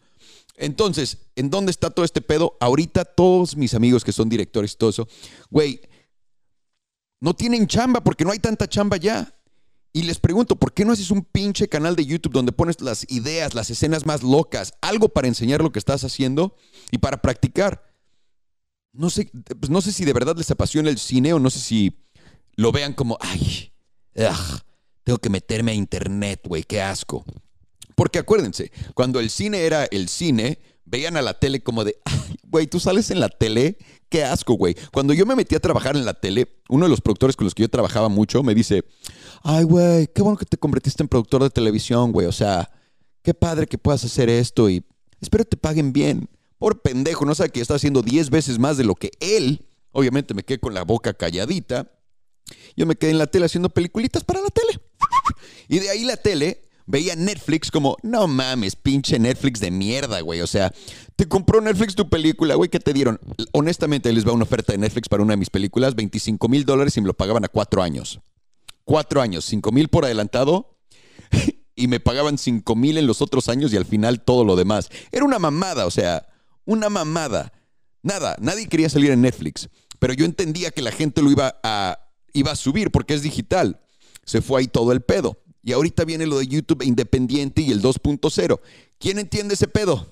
Entonces, 0.58 1.20
¿en 1.36 1.52
dónde 1.52 1.70
está 1.70 1.92
todo 1.92 2.04
este 2.04 2.22
pedo? 2.22 2.58
Ahorita 2.60 3.06
todos 3.06 3.56
mis 3.56 3.76
amigos 3.76 4.04
que 4.04 4.14
son 4.14 4.30
directores 4.30 4.74
y 4.74 4.78
todo 4.78 4.90
eso, 4.90 5.08
güey, 5.52 5.80
no 7.20 7.36
tienen 7.36 7.68
chamba 7.68 8.04
porque 8.04 8.26
no 8.26 8.32
hay 8.32 8.40
tanta 8.40 8.68
chamba 8.68 8.98
ya. 8.98 9.32
Y 9.94 10.04
les 10.04 10.20
pregunto, 10.20 10.56
¿por 10.56 10.74
qué 10.74 10.86
no 10.86 10.94
haces 10.94 11.12
un 11.12 11.24
pinche 11.24 11.68
canal 11.68 11.96
de 11.96 12.06
YouTube 12.06 12.32
donde 12.32 12.54
pones 12.54 12.80
las 12.80 13.06
ideas, 13.10 13.54
las 13.54 13.70
escenas 13.70 14.06
más 14.06 14.24
locas, 14.24 14.74
algo 14.82 15.10
para 15.10 15.28
enseñar 15.28 15.62
lo 15.62 15.72
que 15.72 15.80
estás 15.80 16.04
haciendo 16.06 16.56
y 16.92 16.98
para 17.00 17.22
practicar? 17.22 17.84
No 18.94 19.10
sé, 19.10 19.30
pues 19.60 19.70
no 19.70 19.82
sé 19.82 19.92
si 19.92 20.06
de 20.06 20.14
verdad 20.14 20.36
les 20.38 20.52
apasiona 20.52 20.90
el 20.90 20.98
cine 20.98 21.34
o 21.34 21.40
no 21.40 21.50
sé 21.50 21.60
si 21.60 22.06
lo 22.56 22.72
vean 22.72 22.94
como, 22.94 23.18
ay, 23.20 23.74
tengo 25.04 25.20
que 25.20 25.30
meterme 25.30 25.72
a 25.72 25.76
internet, 25.76 26.42
güey, 26.46 26.64
qué 26.64 26.82
asco. 26.82 27.26
Porque 27.96 28.20
acuérdense, 28.20 28.72
cuando 28.94 29.20
el 29.20 29.30
cine 29.30 29.66
era 29.66 29.86
el 29.86 30.08
cine, 30.08 30.60
veían 30.86 31.18
a 31.18 31.22
la 31.22 31.40
tele 31.40 31.62
como 31.62 31.84
de, 31.84 31.98
güey, 32.44 32.68
tú 32.68 32.80
sales 32.80 33.12
en 33.12 33.20
la 33.20 33.30
tele, 33.30 33.78
qué 34.10 34.24
asco, 34.24 34.54
güey. 34.54 34.76
Cuando 34.92 35.14
yo 35.14 35.26
me 35.26 35.36
metí 35.36 35.56
a 35.56 35.60
trabajar 35.60 35.96
en 35.96 36.06
la 36.06 36.14
tele, 36.14 36.62
uno 36.70 36.86
de 36.86 36.90
los 36.90 37.02
productores 37.02 37.36
con 37.36 37.46
los 37.46 37.56
que 37.56 37.64
yo 37.64 37.70
trabajaba 37.70 38.10
mucho 38.10 38.44
me 38.44 38.54
dice, 38.54 38.84
ay, 39.44 39.64
güey, 39.64 40.08
qué 40.08 40.22
bueno 40.22 40.38
que 40.38 40.46
te 40.46 40.58
convertiste 40.58 41.04
en 41.04 41.10
productor 41.10 41.44
de 41.44 41.50
televisión, 41.50 42.12
güey. 42.12 42.28
O 42.28 42.32
sea, 42.32 42.72
qué 43.22 43.34
padre 43.34 43.68
que 43.68 43.78
puedas 43.78 44.04
hacer 44.04 44.30
esto 44.30 44.70
y 44.70 44.84
espero 45.20 45.46
te 45.46 45.58
paguen 45.58 45.94
bien. 45.94 46.30
Por 46.58 46.82
pendejo, 46.82 47.26
no 47.26 47.34
sabe 47.34 47.50
que 47.50 47.62
está 47.62 47.76
haciendo 47.76 48.02
10 48.02 48.30
veces 48.30 48.60
más 48.60 48.78
de 48.78 48.84
lo 48.84 48.96
que 48.96 49.12
él. 49.20 49.66
Obviamente 49.92 50.34
me 50.34 50.44
quedé 50.44 50.60
con 50.60 50.74
la 50.74 50.84
boca 50.84 51.14
calladita. 51.14 51.92
Yo 52.76 52.86
me 52.86 52.96
quedé 52.96 53.12
en 53.12 53.18
la 53.18 53.28
tele 53.28 53.46
haciendo 53.46 53.70
peliculitas 53.70 54.24
para 54.24 54.42
la 54.42 54.50
tele. 54.50 54.80
Y 55.68 55.80
de 55.80 55.90
ahí 55.90 56.04
la 56.04 56.18
tele 56.18 56.62
veía 56.86 57.16
Netflix 57.16 57.72
como, 57.72 57.96
no 58.04 58.28
mames, 58.28 58.76
pinche 58.76 59.18
Netflix 59.18 59.60
de 59.60 59.72
mierda, 59.72 60.20
güey. 60.22 60.42
O 60.42 60.48
sea, 60.48 60.74
te 61.16 61.28
compró 61.28 61.62
Netflix 61.62 61.96
tu 61.96 62.10
película, 62.10 62.56
güey, 62.56 62.70
¿qué 62.70 62.80
te 62.80 62.94
dieron? 62.94 63.20
Honestamente, 63.54 64.12
les 64.12 64.28
va 64.28 64.34
una 64.34 64.44
oferta 64.44 64.74
de 64.74 64.80
Netflix 64.80 65.08
para 65.08 65.24
una 65.24 65.34
de 65.34 65.38
mis 65.38 65.50
películas, 65.50 65.96
25 65.96 66.48
mil 66.50 66.66
dólares 66.66 66.98
y 66.98 67.02
me 67.02 67.08
lo 67.08 67.14
pagaban 67.14 67.46
a 67.46 67.48
cuatro 67.48 67.82
años. 67.82 68.20
Cuatro 68.84 69.22
años, 69.22 69.46
5 69.46 69.72
mil 69.72 69.88
por 69.88 70.06
adelantado 70.06 70.78
y 71.76 71.88
me 71.88 72.00
pagaban 72.00 72.38
5 72.38 72.76
mil 72.76 72.98
en 72.98 73.08
los 73.08 73.22
otros 73.22 73.50
años 73.50 73.74
y 73.74 73.78
al 73.78 73.86
final 73.86 74.22
todo 74.22 74.44
lo 74.44 74.56
demás. 74.56 74.90
Era 75.12 75.26
una 75.26 75.40
mamada, 75.40 75.86
o 75.86 75.92
sea, 75.92 76.28
una 76.66 76.90
mamada. 76.90 77.54
Nada, 78.04 78.36
nadie 78.40 78.68
quería 78.68 78.90
salir 78.90 79.12
en 79.12 79.22
Netflix, 79.22 79.70
pero 80.00 80.14
yo 80.14 80.26
entendía 80.26 80.72
que 80.72 80.82
la 80.82 80.92
gente 80.92 81.22
lo 81.22 81.32
iba 81.32 81.60
a, 81.64 82.00
iba 82.34 82.52
a 82.52 82.56
subir 82.56 82.92
porque 82.92 83.14
es 83.14 83.22
digital. 83.22 83.80
Se 84.26 84.42
fue 84.42 84.62
ahí 84.62 84.68
todo 84.68 84.92
el 84.92 85.02
pedo. 85.02 85.42
Y 85.64 85.74
ahorita 85.74 86.06
viene 86.06 86.26
lo 86.26 86.40
de 86.40 86.48
YouTube 86.48 86.84
independiente 86.84 87.62
y 87.62 87.72
el 87.72 87.82
2.0. 87.82 88.60
¿Quién 88.98 89.20
entiende 89.20 89.54
ese 89.54 89.68
pedo? 89.68 90.08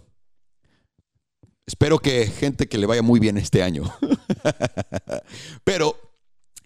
Espero 1.66 2.00
que 2.00 2.28
gente 2.28 2.68
que 2.68 2.78
le 2.78 2.86
vaya 2.86 3.02
muy 3.02 3.20
bien 3.20 3.38
este 3.38 3.62
año. 3.62 3.84
Pero 5.64 6.09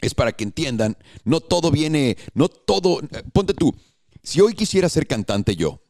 es 0.06 0.14
para 0.14 0.34
que 0.34 0.44
entiendan, 0.44 0.98
no 1.24 1.40
todo 1.40 1.72
viene, 1.72 2.18
no 2.34 2.50
todo, 2.50 3.00
ponte 3.32 3.54
tú, 3.54 3.76
si 4.22 4.42
hoy 4.42 4.54
quisiera 4.54 4.90
ser 4.90 5.08
cantante 5.08 5.56
yo, 5.56 5.82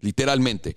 literalmente, 0.00 0.76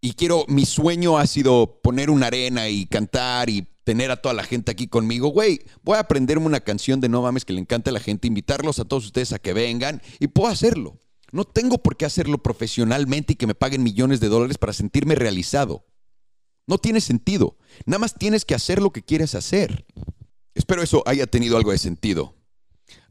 y 0.00 0.14
quiero, 0.14 0.44
mi 0.48 0.66
sueño 0.66 1.18
ha 1.18 1.26
sido 1.26 1.80
poner 1.82 2.10
una 2.10 2.26
arena 2.26 2.68
y 2.68 2.86
cantar 2.86 3.48
y 3.48 3.68
tener 3.84 4.10
a 4.10 4.16
toda 4.16 4.34
la 4.34 4.44
gente 4.44 4.70
aquí 4.70 4.86
conmigo, 4.86 5.28
güey, 5.28 5.60
voy 5.82 5.96
a 5.96 6.00
aprenderme 6.00 6.46
una 6.46 6.60
canción 6.60 7.00
de 7.00 7.08
No 7.08 7.22
Mames 7.22 7.44
que 7.44 7.52
le 7.52 7.60
encanta 7.60 7.90
a 7.90 7.92
la 7.92 8.00
gente, 8.00 8.28
invitarlos 8.28 8.78
a 8.78 8.84
todos 8.84 9.06
ustedes 9.06 9.32
a 9.32 9.38
que 9.38 9.52
vengan 9.52 10.02
y 10.20 10.28
puedo 10.28 10.48
hacerlo. 10.48 10.98
No 11.32 11.44
tengo 11.44 11.78
por 11.78 11.96
qué 11.96 12.04
hacerlo 12.04 12.42
profesionalmente 12.42 13.32
y 13.32 13.36
que 13.36 13.46
me 13.46 13.54
paguen 13.54 13.82
millones 13.82 14.20
de 14.20 14.28
dólares 14.28 14.58
para 14.58 14.74
sentirme 14.74 15.14
realizado. 15.14 15.86
No 16.66 16.78
tiene 16.78 17.00
sentido. 17.00 17.56
Nada 17.86 17.98
más 17.98 18.14
tienes 18.14 18.44
que 18.44 18.54
hacer 18.54 18.80
lo 18.80 18.92
que 18.92 19.02
quieres 19.02 19.34
hacer. 19.34 19.86
Espero 20.54 20.82
eso 20.82 21.02
haya 21.06 21.26
tenido 21.26 21.56
algo 21.56 21.72
de 21.72 21.78
sentido. 21.78 22.34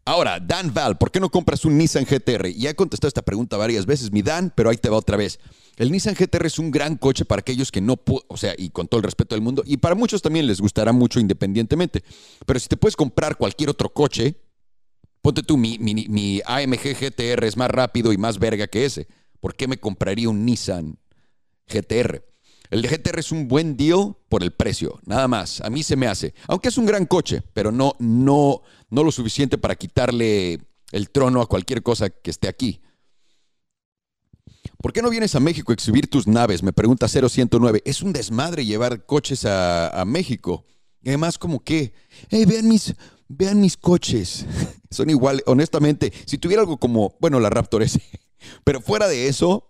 Ahora, 0.03 0.39
Dan 0.39 0.73
Val, 0.73 0.97
¿por 0.97 1.11
qué 1.11 1.19
no 1.19 1.29
compras 1.29 1.63
un 1.63 1.77
Nissan 1.77 2.05
GTR? 2.05 2.49
Ya 2.53 2.71
he 2.71 2.75
contestado 2.75 3.07
esta 3.07 3.21
pregunta 3.21 3.57
varias 3.57 3.85
veces, 3.85 4.11
mi 4.11 4.23
Dan, 4.23 4.51
pero 4.55 4.69
ahí 4.69 4.77
te 4.77 4.89
va 4.89 4.97
otra 4.97 5.15
vez. 5.15 5.39
El 5.77 5.91
Nissan 5.91 6.15
GTR 6.15 6.47
es 6.47 6.57
un 6.57 6.71
gran 6.71 6.97
coche 6.97 7.23
para 7.23 7.41
aquellos 7.41 7.71
que 7.71 7.81
no, 7.81 7.99
o 8.27 8.37
sea, 8.37 8.55
y 8.57 8.71
con 8.71 8.87
todo 8.87 8.99
el 8.99 9.03
respeto 9.03 9.35
del 9.35 9.43
mundo, 9.43 9.63
y 9.65 9.77
para 9.77 9.93
muchos 9.93 10.21
también 10.21 10.47
les 10.47 10.59
gustará 10.59 10.91
mucho 10.91 11.19
independientemente. 11.19 12.03
Pero 12.45 12.59
si 12.59 12.67
te 12.67 12.77
puedes 12.77 12.95
comprar 12.95 13.37
cualquier 13.37 13.69
otro 13.69 13.89
coche, 13.93 14.35
ponte 15.21 15.43
tú, 15.43 15.55
mi, 15.55 15.77
mi, 15.77 15.93
mi 15.93 16.41
AMG 16.45 16.97
GTR 16.99 17.43
es 17.45 17.55
más 17.55 17.69
rápido 17.69 18.11
y 18.11 18.17
más 18.17 18.39
verga 18.39 18.67
que 18.67 18.85
ese. 18.85 19.07
¿Por 19.39 19.55
qué 19.55 19.67
me 19.67 19.77
compraría 19.77 20.29
un 20.29 20.45
Nissan 20.45 20.97
GTR? 21.67 22.23
El 22.71 22.87
GTR 22.87 23.19
es 23.19 23.33
un 23.33 23.49
buen 23.49 23.75
deal 23.75 24.15
por 24.29 24.43
el 24.43 24.51
precio, 24.51 25.01
nada 25.05 25.27
más. 25.27 25.59
A 25.59 25.69
mí 25.69 25.83
se 25.83 25.97
me 25.97 26.07
hace. 26.07 26.33
Aunque 26.47 26.69
es 26.69 26.77
un 26.77 26.85
gran 26.85 27.05
coche, 27.05 27.43
pero 27.53 27.69
no, 27.69 27.97
no, 27.99 28.61
no 28.89 29.03
lo 29.03 29.11
suficiente 29.11 29.57
para 29.57 29.75
quitarle 29.75 30.57
el 30.93 31.09
trono 31.09 31.41
a 31.41 31.47
cualquier 31.47 31.83
cosa 31.83 32.09
que 32.09 32.31
esté 32.31 32.47
aquí. 32.47 32.81
¿Por 34.81 34.93
qué 34.93 35.01
no 35.01 35.09
vienes 35.09 35.35
a 35.35 35.41
México 35.41 35.73
a 35.73 35.75
exhibir 35.75 36.09
tus 36.09 36.27
naves? 36.27 36.63
Me 36.63 36.71
pregunta 36.71 37.09
0109. 37.09 37.81
Es 37.83 38.01
un 38.01 38.13
desmadre 38.13 38.65
llevar 38.65 39.05
coches 39.05 39.45
a, 39.45 40.03
México. 40.07 40.65
Y 41.01 41.09
además, 41.09 41.37
como 41.37 41.59
que, 41.59 41.93
hey, 42.29 42.45
vean 42.45 42.69
mis, 42.69 42.95
vean 43.27 43.59
mis 43.59 43.75
coches. 43.75 44.45
Son 44.89 45.09
iguales, 45.09 45.43
honestamente. 45.45 46.13
Si 46.25 46.37
tuviera 46.37 46.61
algo 46.61 46.77
como, 46.77 47.17
bueno, 47.19 47.41
la 47.41 47.49
Raptor 47.49 47.83
S. 47.83 47.99
Pero 48.63 48.79
fuera 48.79 49.09
de 49.09 49.27
eso, 49.27 49.69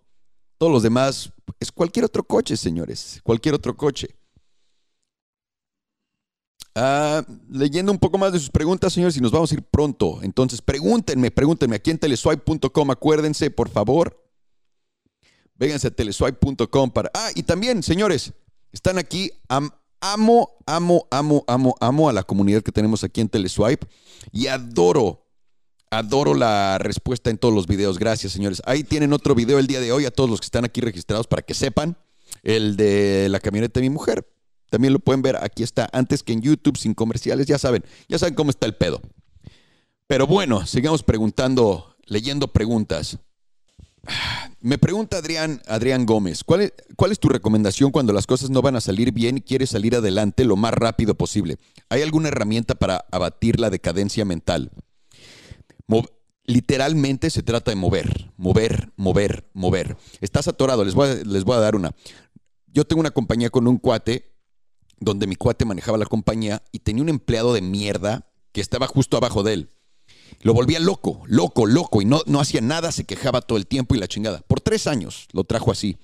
todos 0.60 0.72
los 0.72 0.84
demás 0.84 1.34
es 1.62 1.72
cualquier 1.72 2.06
otro 2.06 2.24
coche, 2.24 2.58
señores. 2.58 3.22
Cualquier 3.24 3.54
otro 3.54 3.78
coche. 3.78 4.10
Ah, 6.74 7.24
leyendo 7.50 7.92
un 7.92 8.00
poco 8.00 8.18
más 8.18 8.34
de 8.34 8.40
sus 8.40 8.50
preguntas, 8.50 8.94
señores, 8.94 9.16
y 9.16 9.22
nos 9.22 9.32
vamos 9.32 9.52
a 9.52 9.56
ir 9.56 9.62
pronto. 9.62 10.20
Entonces, 10.24 10.60
pregúntenme, 10.60 11.30
pregúntenme 11.30 11.76
aquí 11.76 11.92
en 11.92 12.00
teleswipe.com. 12.00 12.90
Acuérdense, 12.90 13.52
por 13.52 13.70
favor. 13.70 14.20
Vénganse 15.54 15.90
a 15.90 15.92
teleswipe.com 15.92 16.90
para. 16.90 17.12
Ah, 17.14 17.30
y 17.36 17.44
también, 17.44 17.84
señores, 17.84 18.34
están 18.72 18.98
aquí. 18.98 19.32
amo, 19.48 20.50
amo, 20.66 21.08
amo, 21.12 21.46
amo, 21.48 21.76
amo 21.80 22.10
a 22.10 22.14
la 22.14 22.24
comunidad 22.24 22.64
que 22.64 22.72
tenemos 22.72 23.04
aquí 23.04 23.22
en 23.22 23.30
Teleswipe 23.30 23.86
y 24.32 24.48
adoro 24.48 25.28
Adoro 25.94 26.36
la 26.36 26.78
respuesta 26.78 27.30
en 27.30 27.38
todos 27.38 27.54
los 27.54 27.68
videos. 27.68 28.00
Gracias, 28.00 28.32
señores. 28.32 28.62
Ahí 28.66 28.86
tienen 28.86 29.12
otro 29.12 29.36
video 29.36 29.60
el 29.60 29.68
día 29.68 29.82
de 29.82 29.92
hoy 29.92 30.06
a 30.06 30.12
todos 30.12 30.30
los 30.30 30.40
que 30.40 30.46
están 30.46 30.64
aquí 30.64 30.80
registrados 30.80 31.28
para 31.28 31.42
que 31.42 31.54
sepan. 31.54 31.98
El 32.44 32.78
de 32.78 33.28
la 33.30 33.42
camioneta 33.42 33.82
de 33.82 33.90
mi 33.90 33.94
mujer. 33.94 34.26
También 34.70 34.94
lo 34.94 35.00
pueden 35.00 35.22
ver. 35.22 35.36
Aquí 35.44 35.64
está 35.64 35.90
antes 35.92 36.24
que 36.24 36.32
en 36.32 36.42
YouTube 36.42 36.78
sin 36.78 36.94
comerciales. 36.94 37.46
Ya 37.46 37.58
saben, 37.58 37.84
ya 38.08 38.18
saben 38.18 38.36
cómo 38.36 38.52
está 38.52 38.68
el 38.68 38.76
pedo. 38.76 39.02
Pero 40.08 40.28
bueno, 40.28 40.66
sigamos 40.66 41.04
preguntando, 41.04 41.94
leyendo 42.06 42.48
preguntas. 42.54 43.18
Me 44.62 44.78
pregunta 44.78 45.18
Adrián, 45.18 45.62
Adrián 45.68 46.06
Gómez, 46.06 46.44
¿cuál 46.44 46.62
es, 46.62 46.74
¿cuál 46.96 47.12
es, 47.12 47.20
tu 47.20 47.28
recomendación 47.28 47.92
cuando 47.92 48.14
las 48.14 48.26
cosas 48.26 48.50
no 48.50 48.62
van 48.62 48.76
a 48.76 48.82
salir 48.82 49.12
bien 49.12 49.38
y 49.38 49.42
quieres 49.42 49.72
salir 49.72 49.96
adelante 49.96 50.46
lo 50.46 50.56
más 50.56 50.74
rápido 50.74 51.16
posible? 51.16 51.58
¿Hay 51.90 52.02
alguna 52.02 52.30
herramienta 52.30 52.76
para 52.76 53.06
abatir 53.12 53.60
la 53.60 53.70
decadencia 53.70 54.24
mental? 54.24 54.72
Literalmente 56.46 57.30
se 57.30 57.44
trata 57.44 57.72
de 57.72 57.76
mover, 57.76 58.32
mover, 58.38 58.92
mover, 58.96 59.50
mover. 59.54 59.98
Estás 60.20 60.48
atorado, 60.48 60.84
les 60.84 60.94
voy, 60.94 61.10
a, 61.10 61.16
les 61.16 61.44
voy 61.44 61.56
a 61.56 61.60
dar 61.60 61.76
una. 61.76 61.96
Yo 62.68 62.86
tengo 62.86 63.00
una 63.00 63.12
compañía 63.12 63.50
con 63.50 63.68
un 63.68 63.78
cuate, 63.78 64.34
donde 65.00 65.28
mi 65.28 65.36
cuate 65.36 65.66
manejaba 65.66 65.98
la 65.98 66.06
compañía 66.06 66.64
y 66.72 66.80
tenía 66.80 67.04
un 67.04 67.10
empleado 67.10 67.54
de 67.54 67.62
mierda 67.62 68.32
que 68.52 68.62
estaba 68.62 68.88
justo 68.88 69.18
abajo 69.18 69.44
de 69.44 69.54
él. 69.54 69.70
Lo 70.42 70.54
volvía 70.54 70.80
loco, 70.80 71.22
loco, 71.26 71.66
loco, 71.66 72.02
y 72.02 72.06
no, 72.06 72.22
no 72.26 72.40
hacía 72.40 72.62
nada, 72.62 72.92
se 72.92 73.04
quejaba 73.04 73.42
todo 73.42 73.58
el 73.58 73.68
tiempo 73.68 73.96
y 73.96 74.00
la 74.00 74.08
chingada. 74.08 74.42
Por 74.42 74.62
tres 74.62 74.88
años 74.88 75.28
lo 75.34 75.44
trajo 75.44 75.72
así. 75.72 75.98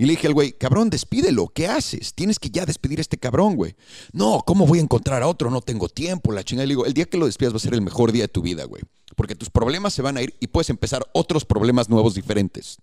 Y 0.00 0.06
le 0.06 0.12
dije 0.12 0.28
al 0.28 0.32
güey, 0.32 0.52
cabrón, 0.52 0.88
despídelo, 0.88 1.48
¿qué 1.48 1.68
haces? 1.68 2.14
Tienes 2.14 2.38
que 2.38 2.48
ya 2.48 2.64
despedir 2.64 3.00
a 3.00 3.02
este 3.02 3.18
cabrón, 3.18 3.54
güey. 3.54 3.76
No, 4.14 4.42
¿cómo 4.46 4.66
voy 4.66 4.78
a 4.78 4.82
encontrar 4.82 5.22
a 5.22 5.28
otro? 5.28 5.50
No 5.50 5.60
tengo 5.60 5.90
tiempo, 5.90 6.32
la 6.32 6.42
chingada. 6.42 6.64
Le 6.64 6.72
digo, 6.72 6.86
el 6.86 6.94
día 6.94 7.04
que 7.04 7.18
lo 7.18 7.26
despidas 7.26 7.52
va 7.52 7.58
a 7.58 7.60
ser 7.60 7.74
el 7.74 7.82
mejor 7.82 8.10
día 8.10 8.22
de 8.22 8.28
tu 8.28 8.40
vida, 8.40 8.64
güey. 8.64 8.82
Porque 9.14 9.34
tus 9.34 9.50
problemas 9.50 9.92
se 9.92 10.00
van 10.00 10.16
a 10.16 10.22
ir 10.22 10.34
y 10.40 10.46
puedes 10.46 10.70
empezar 10.70 11.06
otros 11.12 11.44
problemas 11.44 11.90
nuevos 11.90 12.14
diferentes. 12.14 12.78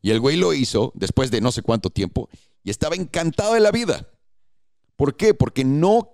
Y 0.00 0.12
el 0.12 0.20
güey 0.20 0.36
lo 0.36 0.54
hizo 0.54 0.92
después 0.94 1.32
de 1.32 1.40
no 1.40 1.50
sé 1.50 1.62
cuánto 1.62 1.90
tiempo 1.90 2.28
y 2.62 2.70
estaba 2.70 2.94
encantado 2.94 3.54
de 3.54 3.60
la 3.60 3.72
vida. 3.72 4.08
¿Por 4.94 5.16
qué? 5.16 5.34
Porque 5.34 5.64
no, 5.64 6.10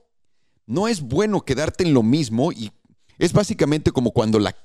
no 0.64 0.88
es 0.88 1.02
bueno 1.02 1.42
quedarte 1.42 1.84
en 1.84 1.92
lo 1.92 2.02
mismo 2.02 2.50
y 2.50 2.72
es 3.18 3.34
básicamente 3.34 3.90
como 3.90 4.12
cuando, 4.12 4.38
la, 4.38 4.56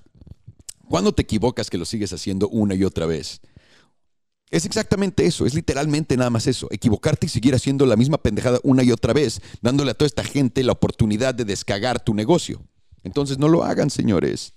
cuando 0.88 1.12
te 1.12 1.24
equivocas 1.24 1.70
que 1.70 1.78
lo 1.78 1.84
sigues 1.84 2.14
haciendo 2.14 2.48
una 2.48 2.76
y 2.76 2.86
otra 2.86 3.06
vez. 3.06 3.42
Es 4.50 4.66
exactamente 4.66 5.26
eso, 5.26 5.46
es 5.46 5.54
literalmente 5.54 6.16
nada 6.16 6.30
más 6.30 6.48
eso, 6.48 6.68
equivocarte 6.72 7.26
y 7.26 7.30
seguir 7.30 7.54
haciendo 7.54 7.86
la 7.86 7.98
misma 7.98 8.18
pendejada 8.18 8.60
una 8.64 8.82
y 8.82 8.92
otra 8.92 9.12
vez, 9.14 9.42
dándole 9.62 9.92
a 9.92 9.94
toda 9.94 10.08
esta 10.08 10.24
gente 10.24 10.64
la 10.64 10.72
oportunidad 10.72 11.36
de 11.36 11.44
descagar 11.44 12.02
tu 12.02 12.14
negocio. 12.14 12.62
Entonces 13.04 13.38
no 13.40 13.50
lo 13.50 13.64
hagan, 13.64 13.90
señores. 13.90 14.54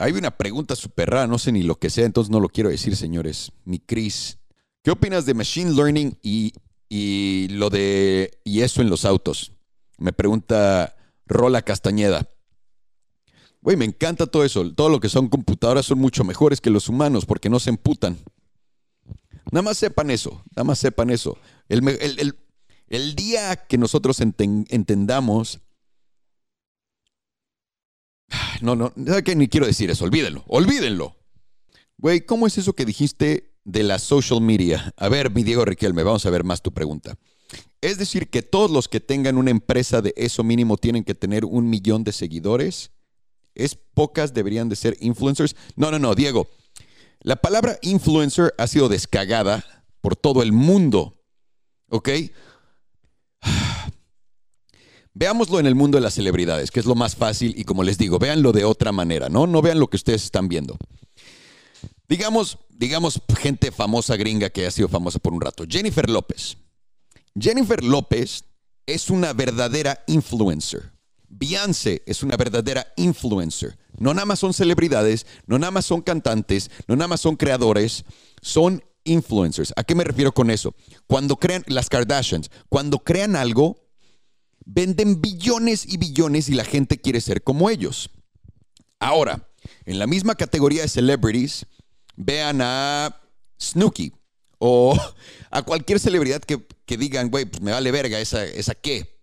Hay 0.00 0.12
una 0.12 0.36
pregunta 0.36 0.74
súper 0.74 1.10
rara, 1.10 1.26
no 1.28 1.38
sé 1.38 1.52
ni 1.52 1.62
lo 1.62 1.76
que 1.76 1.90
sea, 1.90 2.06
entonces 2.06 2.30
no 2.30 2.40
lo 2.40 2.48
quiero 2.48 2.70
decir, 2.70 2.96
señores. 2.96 3.52
Mi 3.64 3.78
Cris, 3.78 4.38
¿qué 4.82 4.90
opinas 4.90 5.26
de 5.26 5.34
Machine 5.34 5.72
Learning 5.72 6.18
y, 6.22 6.54
y 6.88 7.48
lo 7.50 7.70
de 7.70 8.40
y 8.44 8.62
eso 8.62 8.80
en 8.82 8.90
los 8.90 9.04
autos? 9.04 9.52
Me 9.96 10.12
pregunta 10.12 10.96
Rola 11.26 11.62
Castañeda. 11.62 12.28
Güey, 13.60 13.76
me 13.76 13.84
encanta 13.84 14.26
todo 14.26 14.44
eso. 14.44 14.72
Todo 14.72 14.88
lo 14.88 15.00
que 15.00 15.08
son 15.08 15.28
computadoras 15.28 15.86
son 15.86 15.98
mucho 15.98 16.24
mejores 16.24 16.60
que 16.60 16.70
los 16.70 16.88
humanos 16.88 17.26
porque 17.26 17.50
no 17.50 17.58
se 17.60 17.70
emputan. 17.70 18.18
Nada 19.50 19.62
más 19.62 19.78
sepan 19.78 20.10
eso, 20.10 20.42
nada 20.54 20.64
más 20.64 20.78
sepan 20.78 21.10
eso. 21.10 21.38
El, 21.68 23.14
día 23.14 23.56
que 23.56 23.78
nosotros 23.78 24.20
entendamos... 24.20 25.60
No, 28.60 28.74
no, 28.74 28.92
que 29.24 29.36
ni 29.36 29.48
quiero 29.48 29.66
decir 29.66 29.88
eso, 29.90 30.04
olvídenlo, 30.04 30.44
olvídenlo. 30.48 31.16
Güey, 31.96 32.22
¿cómo 32.22 32.46
es 32.46 32.58
eso 32.58 32.72
que 32.74 32.84
dijiste 32.84 33.54
de 33.64 33.84
la 33.84 33.98
social 33.98 34.40
media? 34.40 34.92
A 34.96 35.08
ver, 35.08 35.30
mi 35.30 35.44
Diego 35.44 35.64
Riquelme, 35.64 36.02
vamos 36.02 36.26
a 36.26 36.30
ver 36.30 36.44
más 36.44 36.60
tu 36.60 36.72
pregunta. 36.72 37.16
Es 37.80 37.98
decir, 37.98 38.28
que 38.28 38.42
todos 38.42 38.70
los 38.70 38.88
que 38.88 39.00
tengan 39.00 39.36
una 39.36 39.50
empresa 39.50 40.02
de 40.02 40.12
eso 40.16 40.42
mínimo 40.42 40.76
tienen 40.76 41.04
que 41.04 41.14
tener 41.14 41.44
un 41.44 41.70
millón 41.70 42.04
de 42.04 42.12
seguidores. 42.12 42.90
¿Es 43.54 43.74
pocas 43.76 44.34
deberían 44.34 44.68
de 44.68 44.76
ser 44.76 44.96
influencers? 45.00 45.56
No, 45.76 45.90
no, 45.90 45.98
no, 45.98 46.14
Diego. 46.14 46.48
La 47.20 47.36
palabra 47.36 47.78
influencer 47.82 48.54
ha 48.58 48.66
sido 48.66 48.88
descagada 48.88 49.64
por 50.00 50.16
todo 50.16 50.42
el 50.42 50.52
mundo. 50.52 51.20
¿Ok? 51.88 52.08
Veámoslo 55.14 55.58
en 55.58 55.66
el 55.66 55.74
mundo 55.74 55.98
de 55.98 56.02
las 56.02 56.14
celebridades, 56.14 56.70
que 56.70 56.78
es 56.78 56.86
lo 56.86 56.94
más 56.94 57.16
fácil 57.16 57.52
y 57.56 57.64
como 57.64 57.82
les 57.82 57.98
digo, 57.98 58.18
véanlo 58.18 58.52
de 58.52 58.64
otra 58.64 58.92
manera, 58.92 59.28
¿no? 59.28 59.48
No 59.48 59.62
vean 59.62 59.80
lo 59.80 59.88
que 59.88 59.96
ustedes 59.96 60.22
están 60.22 60.48
viendo. 60.48 60.76
Digamos, 62.08 62.58
digamos 62.70 63.20
gente 63.36 63.72
famosa 63.72 64.16
gringa 64.16 64.50
que 64.50 64.66
ha 64.66 64.70
sido 64.70 64.88
famosa 64.88 65.18
por 65.18 65.32
un 65.32 65.40
rato. 65.40 65.64
Jennifer 65.68 66.08
López. 66.08 66.56
Jennifer 67.38 67.82
López 67.82 68.44
es 68.86 69.10
una 69.10 69.32
verdadera 69.32 70.04
influencer. 70.06 70.92
Beyoncé 71.28 72.02
es 72.06 72.22
una 72.22 72.36
verdadera 72.36 72.92
influencer. 72.96 73.78
No 73.98 74.14
nada 74.14 74.26
más 74.26 74.38
son 74.38 74.54
celebridades, 74.54 75.26
no 75.46 75.58
nada 75.58 75.70
más 75.70 75.84
son 75.86 76.02
cantantes, 76.02 76.70
no 76.86 76.96
nada 76.96 77.08
más 77.08 77.20
son 77.20 77.36
creadores, 77.36 78.04
son 78.40 78.82
influencers. 79.04 79.72
¿A 79.76 79.84
qué 79.84 79.94
me 79.94 80.04
refiero 80.04 80.32
con 80.32 80.50
eso? 80.50 80.74
Cuando 81.06 81.36
crean 81.36 81.64
las 81.66 81.88
Kardashians, 81.88 82.50
cuando 82.68 83.00
crean 83.00 83.36
algo, 83.36 83.88
venden 84.64 85.20
billones 85.20 85.84
y 85.86 85.96
billones 85.96 86.48
y 86.48 86.54
la 86.54 86.64
gente 86.64 86.98
quiere 86.98 87.20
ser 87.20 87.42
como 87.42 87.70
ellos. 87.70 88.10
Ahora, 89.00 89.48
en 89.84 89.98
la 89.98 90.06
misma 90.06 90.34
categoría 90.34 90.82
de 90.82 90.88
celebrities, 90.88 91.66
vean 92.16 92.60
a 92.62 93.20
Snooki 93.60 94.12
o 94.58 94.96
a 95.50 95.62
cualquier 95.62 96.00
celebridad 96.00 96.42
que, 96.42 96.96
digan, 96.96 97.30
güey, 97.30 97.44
pues 97.44 97.62
me 97.62 97.72
vale 97.72 97.90
verga, 97.90 98.20
esa, 98.20 98.44
esa 98.44 98.74
qué 98.74 99.17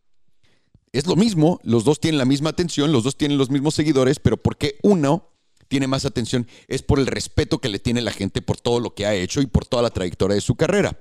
es 0.96 1.08
lo 1.08 1.18
mismo, 1.18 1.60
los 1.64 1.84
dos 1.84 2.00
tienen 2.00 2.18
la 2.18 2.26
misma 2.26 2.52
atención, 2.52 2.94
los 2.94 3.04
dos 3.04 3.18
tienen 3.18 3.38
los 3.38 3.50
mismos 3.50 3.76
seguidores, 3.76 4.20
pero 4.20 4.38
¿por 4.38 4.56
qué 4.56 4.78
uno 4.82 5.30
tiene 5.68 5.88
más 5.88 6.06
atención? 6.06 6.48
Es 6.70 6.84
por 6.84 7.00
el 7.00 7.08
respeto 7.08 7.60
que 7.60 7.68
le 7.68 7.80
tiene 7.80 8.02
la 8.02 8.12
gente 8.12 8.42
por 8.42 8.62
todo 8.62 8.80
lo 8.80 8.96
que 8.96 9.06
ha 9.06 9.14
hecho 9.14 9.42
y 9.42 9.46
por 9.46 9.66
toda 9.66 9.84
la 9.84 9.90
trayectoria 9.90 10.36
de 10.36 10.42
su 10.42 10.56
carrera. 10.56 10.98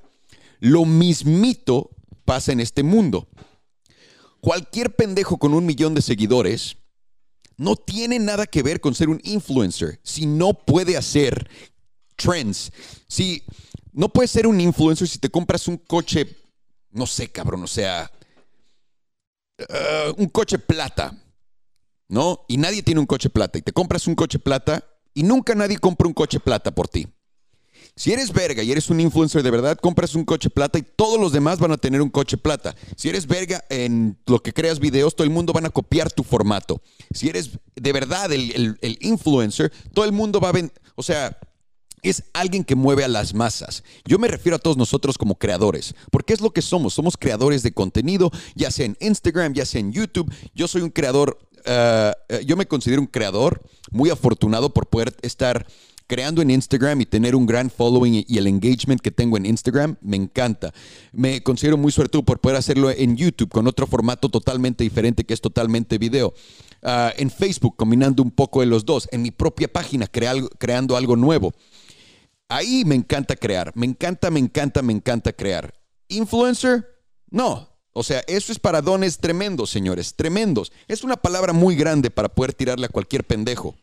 Lo 0.58 0.84
mismito 0.84 1.90
pasa 2.24 2.50
en 2.50 2.58
este 2.58 2.82
mundo. 2.82 3.28
Cualquier 4.40 4.96
pendejo 4.96 5.38
con 5.38 5.54
un 5.54 5.64
millón 5.64 5.94
de 5.94 6.02
seguidores 6.02 6.76
no 7.56 7.76
tiene 7.76 8.18
nada 8.18 8.46
que 8.46 8.64
ver 8.64 8.80
con 8.80 8.96
ser 8.96 9.08
un 9.08 9.20
influencer 9.22 10.00
si 10.02 10.26
no 10.26 10.54
puede 10.54 10.96
hacer 10.96 11.48
trends. 12.16 12.72
Si 13.06 13.44
no 13.92 14.08
puedes 14.08 14.32
ser 14.32 14.48
un 14.48 14.60
influencer 14.60 15.06
si 15.06 15.18
te 15.18 15.30
compras 15.30 15.68
un 15.68 15.76
coche, 15.76 16.36
no 16.90 17.06
sé, 17.06 17.28
cabrón, 17.28 17.62
o 17.62 17.68
sea, 17.68 18.10
eh, 19.68 20.12
un 20.16 20.26
coche 20.28 20.58
plata, 20.58 21.16
¿no? 22.08 22.44
Y 22.48 22.56
nadie 22.56 22.82
tiene 22.82 23.00
un 23.00 23.06
coche 23.06 23.30
plata. 23.30 23.58
Y 23.58 23.62
te 23.62 23.72
compras 23.72 24.06
un 24.06 24.14
coche 24.14 24.38
plata 24.38 24.84
y 25.14 25.22
nunca 25.22 25.54
nadie 25.54 25.78
compra 25.78 26.06
un 26.06 26.14
coche 26.14 26.40
plata 26.40 26.74
por 26.74 26.88
ti. 26.88 27.06
Si 27.96 28.12
eres 28.12 28.32
verga 28.32 28.62
y 28.64 28.72
eres 28.72 28.90
un 28.90 28.98
influencer 28.98 29.44
de 29.44 29.50
verdad, 29.52 29.78
compras 29.78 30.16
un 30.16 30.24
coche 30.24 30.50
plata 30.50 30.78
y 30.78 30.82
todos 30.82 31.20
los 31.20 31.30
demás 31.30 31.60
van 31.60 31.70
a 31.70 31.76
tener 31.76 32.02
un 32.02 32.10
coche 32.10 32.36
plata. 32.36 32.74
Si 32.96 33.08
eres 33.08 33.26
verga 33.28 33.64
en 33.68 34.18
lo 34.26 34.42
que 34.42 34.52
creas 34.52 34.80
videos, 34.80 35.14
todo 35.14 35.24
el 35.24 35.32
mundo 35.32 35.52
van 35.52 35.66
a 35.66 35.70
copiar 35.70 36.10
tu 36.10 36.24
formato. 36.24 36.82
Si 37.12 37.28
eres 37.28 37.50
de 37.76 37.92
verdad 37.92 38.32
el, 38.32 38.76
influencer, 39.00 39.72
todo 39.92 40.04
el 40.04 40.12
mundo 40.12 40.40
va 40.40 40.48
a 40.48 40.52
ver, 40.52 40.72
o 40.96 41.04
sea, 41.04 41.38
es 42.04 42.24
alguien 42.32 42.64
que 42.64 42.74
mueve 42.74 43.04
a 43.04 43.08
las 43.08 43.34
masas. 43.34 43.82
Yo 44.04 44.18
me 44.18 44.28
refiero 44.28 44.56
a 44.56 44.58
todos 44.58 44.76
nosotros 44.76 45.18
como 45.18 45.36
creadores, 45.36 45.94
porque 46.10 46.32
es 46.32 46.40
lo 46.40 46.50
que 46.50 46.62
somos. 46.62 46.94
Somos 46.94 47.16
creadores 47.16 47.62
de 47.62 47.72
contenido, 47.72 48.30
ya 48.54 48.70
sea 48.70 48.86
en 48.86 48.96
Instagram, 49.00 49.54
ya 49.54 49.66
sea 49.66 49.80
en 49.80 49.92
YouTube. 49.92 50.32
Yo 50.54 50.68
soy 50.68 50.82
un 50.82 50.90
creador, 50.90 51.38
eh, 51.64 52.12
eh, 52.28 52.44
yo 52.46 52.56
me 52.56 52.66
considero 52.66 53.00
un 53.00 53.06
creador 53.06 53.62
muy 53.90 54.10
afortunado 54.10 54.72
por 54.72 54.86
poder 54.86 55.14
estar 55.22 55.66
creando 56.06 56.42
en 56.42 56.50
Instagram 56.50 57.00
y 57.00 57.06
tener 57.06 57.34
un 57.34 57.46
gran 57.46 57.70
following 57.70 58.24
y 58.26 58.38
el 58.38 58.46
engagement 58.46 59.00
que 59.00 59.10
tengo 59.10 59.36
en 59.36 59.46
Instagram, 59.46 59.96
me 60.02 60.16
encanta. 60.16 60.72
Me 61.12 61.42
considero 61.42 61.76
muy 61.76 61.92
suertudo 61.92 62.22
por 62.24 62.40
poder 62.40 62.58
hacerlo 62.58 62.90
en 62.90 63.16
YouTube 63.16 63.50
con 63.50 63.66
otro 63.66 63.86
formato 63.86 64.28
totalmente 64.28 64.84
diferente 64.84 65.24
que 65.24 65.34
es 65.34 65.40
totalmente 65.40 65.98
video. 65.98 66.34
Ah, 66.82 67.12
en 67.16 67.30
Facebook, 67.30 67.76
combinando 67.76 68.22
un 68.22 68.30
poco 68.30 68.60
de 68.60 68.66
los 68.66 68.84
dos. 68.84 69.08
En 69.10 69.22
mi 69.22 69.30
propia 69.30 69.68
página, 69.68 70.06
creando 70.06 70.96
algo 70.96 71.16
nuevo. 71.16 71.54
Ahí 72.54 72.84
me 72.84 72.94
encanta 72.94 73.34
crear. 73.34 73.72
Me 73.74 73.84
encanta, 73.84 74.30
me 74.30 74.38
encanta, 74.38 74.80
me 74.80 74.92
encanta 74.92 75.32
crear. 75.32 75.74
Influencer, 76.06 76.86
no. 77.28 77.68
O 77.92 78.04
sea, 78.04 78.22
eso 78.28 78.52
es 78.52 78.60
para 78.60 78.80
dones 78.80 79.18
tremendos, 79.18 79.70
señores, 79.70 80.14
tremendos. 80.14 80.70
Es 80.86 81.02
una 81.02 81.16
palabra 81.16 81.52
muy 81.52 81.74
grande 81.74 82.12
para 82.12 82.28
poder 82.28 82.52
tirarle 82.52 82.86
a 82.86 82.90
cualquier 82.90 83.24
pendejo. 83.24 83.74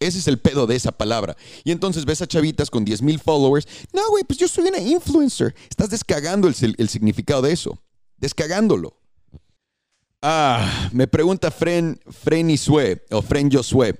Ese 0.00 0.18
es 0.18 0.26
el 0.26 0.38
pedo 0.38 0.66
de 0.66 0.74
esa 0.74 0.90
palabra. 0.90 1.36
Y 1.62 1.70
entonces 1.70 2.04
ves 2.04 2.20
a 2.20 2.26
chavitas 2.26 2.70
con 2.70 2.84
10 2.84 3.02
mil 3.02 3.20
followers. 3.20 3.68
No, 3.92 4.10
güey, 4.10 4.24
pues 4.24 4.36
yo 4.40 4.48
soy 4.48 4.66
una 4.66 4.78
influencer. 4.78 5.54
Estás 5.70 5.90
descagando 5.90 6.48
el, 6.48 6.88
significado 6.88 7.42
de 7.42 7.52
eso. 7.52 7.80
Descagándolo. 8.16 8.98
Ah, 10.22 10.90
me 10.92 11.06
pregunta 11.06 11.52
Fren, 11.52 12.00
Fren 12.10 12.58
Sue 12.58 13.00
o 13.12 13.22
Fren 13.22 13.48
Josué. 13.48 13.94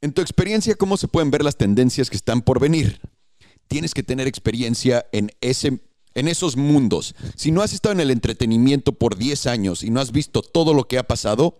En 0.00 0.12
tu 0.12 0.20
experiencia, 0.20 0.76
¿cómo 0.76 0.96
se 0.96 1.08
pueden 1.08 1.32
ver 1.32 1.42
las 1.42 1.56
tendencias 1.56 2.08
que 2.08 2.16
están 2.16 2.40
por 2.40 2.60
venir? 2.60 3.00
Tienes 3.72 3.94
que 3.94 4.02
tener 4.02 4.26
experiencia 4.26 5.06
en, 5.12 5.30
ese, 5.40 5.80
en 6.14 6.28
esos 6.28 6.56
mundos. 6.56 7.14
Si 7.36 7.50
no 7.50 7.62
has 7.62 7.72
estado 7.72 7.94
en 7.94 8.00
el 8.00 8.10
entretenimiento 8.10 8.92
por 8.92 9.16
10 9.16 9.46
años 9.46 9.82
y 9.82 9.90
no 9.90 10.00
has 10.00 10.12
visto 10.12 10.42
todo 10.42 10.74
lo 10.74 10.86
que 10.86 10.98
ha 10.98 11.02
pasado, 11.02 11.58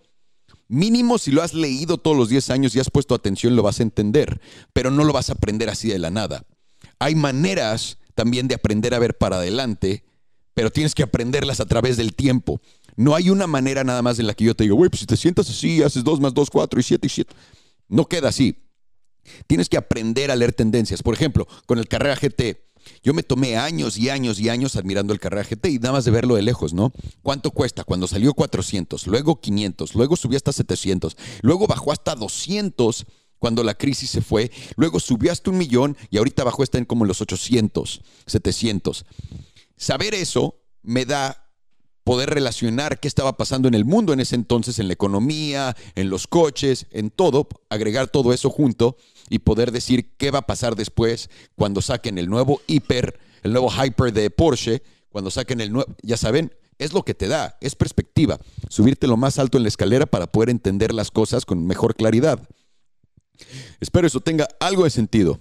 Mínimo 0.72 1.18
si 1.18 1.30
lo 1.30 1.42
has 1.42 1.52
leído 1.52 1.98
todos 1.98 2.16
los 2.16 2.30
10 2.30 2.48
años 2.48 2.74
y 2.74 2.80
has 2.80 2.88
puesto 2.88 3.14
atención 3.14 3.54
lo 3.54 3.62
vas 3.62 3.80
a 3.80 3.82
entender, 3.82 4.40
pero 4.72 4.90
no 4.90 5.04
lo 5.04 5.12
vas 5.12 5.28
a 5.28 5.34
aprender 5.34 5.68
así 5.68 5.88
de 5.88 5.98
la 5.98 6.08
nada. 6.08 6.46
Hay 6.98 7.14
maneras 7.14 7.98
también 8.14 8.48
de 8.48 8.54
aprender 8.54 8.94
a 8.94 8.98
ver 8.98 9.18
para 9.18 9.36
adelante, 9.36 10.02
pero 10.54 10.70
tienes 10.70 10.94
que 10.94 11.02
aprenderlas 11.02 11.60
a 11.60 11.66
través 11.66 11.98
del 11.98 12.14
tiempo. 12.14 12.62
No 12.96 13.14
hay 13.14 13.28
una 13.28 13.46
manera 13.46 13.84
nada 13.84 14.00
más 14.00 14.18
en 14.18 14.26
la 14.26 14.32
que 14.32 14.44
yo 14.44 14.54
te 14.54 14.64
digo, 14.64 14.76
güey, 14.76 14.88
pues 14.88 15.00
si 15.00 15.06
te 15.06 15.18
sientas 15.18 15.50
así, 15.50 15.82
haces 15.82 16.04
2 16.04 16.20
más 16.20 16.32
2, 16.32 16.48
4 16.48 16.80
y 16.80 16.82
7 16.82 17.06
y 17.06 17.10
7. 17.10 17.34
No 17.88 18.06
queda 18.06 18.30
así. 18.30 18.56
Tienes 19.46 19.68
que 19.68 19.76
aprender 19.76 20.30
a 20.30 20.36
leer 20.36 20.52
tendencias. 20.52 21.02
Por 21.02 21.14
ejemplo, 21.14 21.46
con 21.66 21.78
el 21.78 21.88
Carrera 21.88 22.16
GT, 22.16 22.72
yo 23.02 23.14
me 23.14 23.22
tomé 23.22 23.56
años 23.56 23.96
y 23.98 24.10
años 24.10 24.40
y 24.40 24.48
años 24.48 24.76
admirando 24.76 25.12
el 25.12 25.20
Carrera 25.20 25.44
GT 25.48 25.66
y 25.66 25.78
nada 25.78 25.92
más 25.92 26.04
de 26.04 26.10
verlo 26.10 26.34
de 26.34 26.42
lejos, 26.42 26.72
¿no? 26.72 26.92
¿Cuánto 27.22 27.50
cuesta? 27.50 27.84
Cuando 27.84 28.06
salió 28.06 28.34
400, 28.34 29.06
luego 29.06 29.40
500, 29.40 29.94
luego 29.94 30.16
subió 30.16 30.36
hasta 30.36 30.52
700, 30.52 31.16
luego 31.42 31.66
bajó 31.66 31.92
hasta 31.92 32.14
200 32.14 33.06
cuando 33.38 33.64
la 33.64 33.74
crisis 33.74 34.10
se 34.10 34.20
fue, 34.20 34.52
luego 34.76 35.00
subió 35.00 35.32
hasta 35.32 35.50
un 35.50 35.58
millón 35.58 35.96
y 36.10 36.18
ahorita 36.18 36.44
bajó 36.44 36.62
está 36.62 36.78
en 36.78 36.84
como 36.84 37.04
los 37.04 37.20
800, 37.20 38.02
700. 38.26 39.04
Saber 39.76 40.14
eso 40.14 40.60
me 40.82 41.04
da 41.04 41.41
poder 42.05 42.30
relacionar 42.30 43.00
qué 43.00 43.09
estaba 43.09 43.36
pasando 43.36 43.68
en 43.68 43.74
el 43.74 43.84
mundo 43.84 44.12
en 44.12 44.20
ese 44.20 44.34
entonces, 44.34 44.78
en 44.78 44.88
la 44.88 44.94
economía, 44.94 45.76
en 45.94 46.11
los 46.11 46.26
coches, 46.26 46.86
en 46.90 47.11
todo, 47.11 47.48
agregar 47.68 48.09
todo 48.09 48.32
eso 48.32 48.50
junto 48.50 48.96
y 49.30 49.40
poder 49.40 49.72
decir 49.72 50.16
qué 50.16 50.30
va 50.30 50.40
a 50.40 50.46
pasar 50.46 50.76
después 50.76 51.30
cuando 51.55 51.80
saquen 51.80 52.18
el 52.18 52.28
nuevo 52.28 52.61
hiper, 52.66 53.18
el 53.42 53.53
nuevo 53.53 53.70
hyper 53.70 54.12
de 54.12 54.30
Porsche, 54.30 54.82
cuando 55.11 55.30
saquen 55.30 55.61
el 55.61 55.72
nuevo, 55.72 55.94
ya 56.03 56.16
saben, 56.16 56.53
es 56.78 56.92
lo 56.92 57.05
que 57.05 57.14
te 57.14 57.28
da, 57.28 57.57
es 57.61 57.74
perspectiva, 57.74 58.38
subirte 58.68 59.07
lo 59.07 59.16
más 59.16 59.38
alto 59.38 59.57
en 59.57 59.62
la 59.62 59.68
escalera 59.68 60.07
para 60.07 60.26
poder 60.26 60.50
entender 60.50 60.92
las 60.92 61.11
cosas 61.11 61.44
con 61.44 61.66
mejor 61.66 61.94
claridad. 61.94 62.48
Espero 63.80 64.07
eso 64.07 64.20
tenga 64.20 64.48
algo 64.61 64.84
de 64.84 64.90
sentido. 64.90 65.40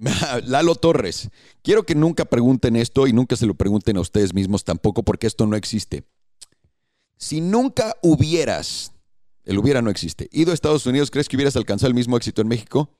Lalo 0.46 0.74
Torres, 0.74 1.30
quiero 1.62 1.84
que 1.84 1.94
nunca 1.94 2.24
pregunten 2.24 2.76
esto 2.76 3.06
y 3.06 3.12
nunca 3.12 3.36
se 3.36 3.46
lo 3.46 3.54
pregunten 3.54 3.96
a 3.96 4.00
ustedes 4.00 4.32
mismos 4.32 4.64
tampoco 4.64 5.02
porque 5.02 5.26
esto 5.26 5.46
no 5.46 5.56
existe. 5.56 6.04
Si 7.18 7.40
nunca 7.40 7.94
hubieras, 8.02 8.92
el 9.44 9.58
hubiera 9.58 9.82
no 9.82 9.90
existe, 9.90 10.28
ido 10.32 10.52
a 10.52 10.54
Estados 10.54 10.86
Unidos, 10.86 11.10
¿crees 11.10 11.28
que 11.28 11.36
hubieras 11.36 11.56
alcanzado 11.56 11.88
el 11.88 11.94
mismo 11.94 12.16
éxito 12.16 12.40
en 12.40 12.48
México? 12.48 12.96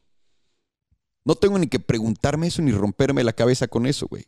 No 1.25 1.37
tengo 1.37 1.59
ni 1.59 1.69
que 1.69 1.81
preguntarme 1.81 2.49
eso 2.49 2.61
ni 2.61 2.73
romperme 2.73 3.25
la 3.25 3.33
cabeza 3.33 3.67
con 3.67 3.87
eso, 3.87 4.07
güey. 4.07 4.25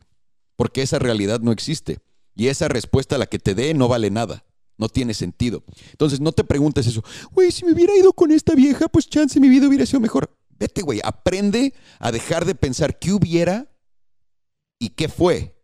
Porque 0.55 0.81
esa 0.81 0.99
realidad 0.99 1.41
no 1.41 1.51
existe. 1.51 1.99
Y 2.35 2.47
esa 2.47 2.67
respuesta 2.67 3.15
a 3.15 3.19
la 3.19 3.25
que 3.25 3.39
te 3.39 3.55
dé 3.55 3.73
no 3.73 3.87
vale 3.87 4.09
nada. 4.09 4.45
No 4.77 4.89
tiene 4.89 5.13
sentido. 5.13 5.63
Entonces 5.91 6.19
no 6.19 6.31
te 6.31 6.43
preguntes 6.43 6.87
eso. 6.87 7.03
Güey, 7.31 7.51
si 7.51 7.65
me 7.65 7.73
hubiera 7.73 7.95
ido 7.95 8.13
con 8.13 8.31
esta 8.31 8.55
vieja, 8.55 8.87
pues 8.87 9.07
chance 9.07 9.39
mi 9.39 9.49
vida 9.49 9.67
hubiera 9.67 9.85
sido 9.85 9.99
mejor. 9.99 10.35
Vete, 10.59 10.81
güey, 10.81 10.99
aprende 11.03 11.73
a 11.99 12.11
dejar 12.11 12.45
de 12.45 12.55
pensar 12.55 12.99
qué 12.99 13.13
hubiera 13.13 13.67
y 14.79 14.89
qué 14.89 15.09
fue. 15.09 15.59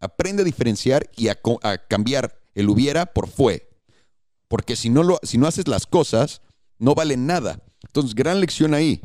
Aprende 0.00 0.42
a 0.42 0.44
diferenciar 0.44 1.10
y 1.16 1.28
a, 1.28 1.38
cambiar 1.88 2.40
el 2.54 2.68
hubiera 2.68 3.06
por 3.06 3.28
fue. 3.28 3.70
Porque 4.48 4.76
si 4.76 4.88
no, 4.88 5.02
lo, 5.02 5.18
si 5.22 5.38
no 5.38 5.46
haces 5.46 5.68
las 5.68 5.86
cosas, 5.86 6.42
no 6.78 6.94
valen 6.94 7.26
nada. 7.26 7.62
Entonces, 7.84 8.14
gran 8.14 8.40
lección 8.40 8.74
ahí. 8.74 9.02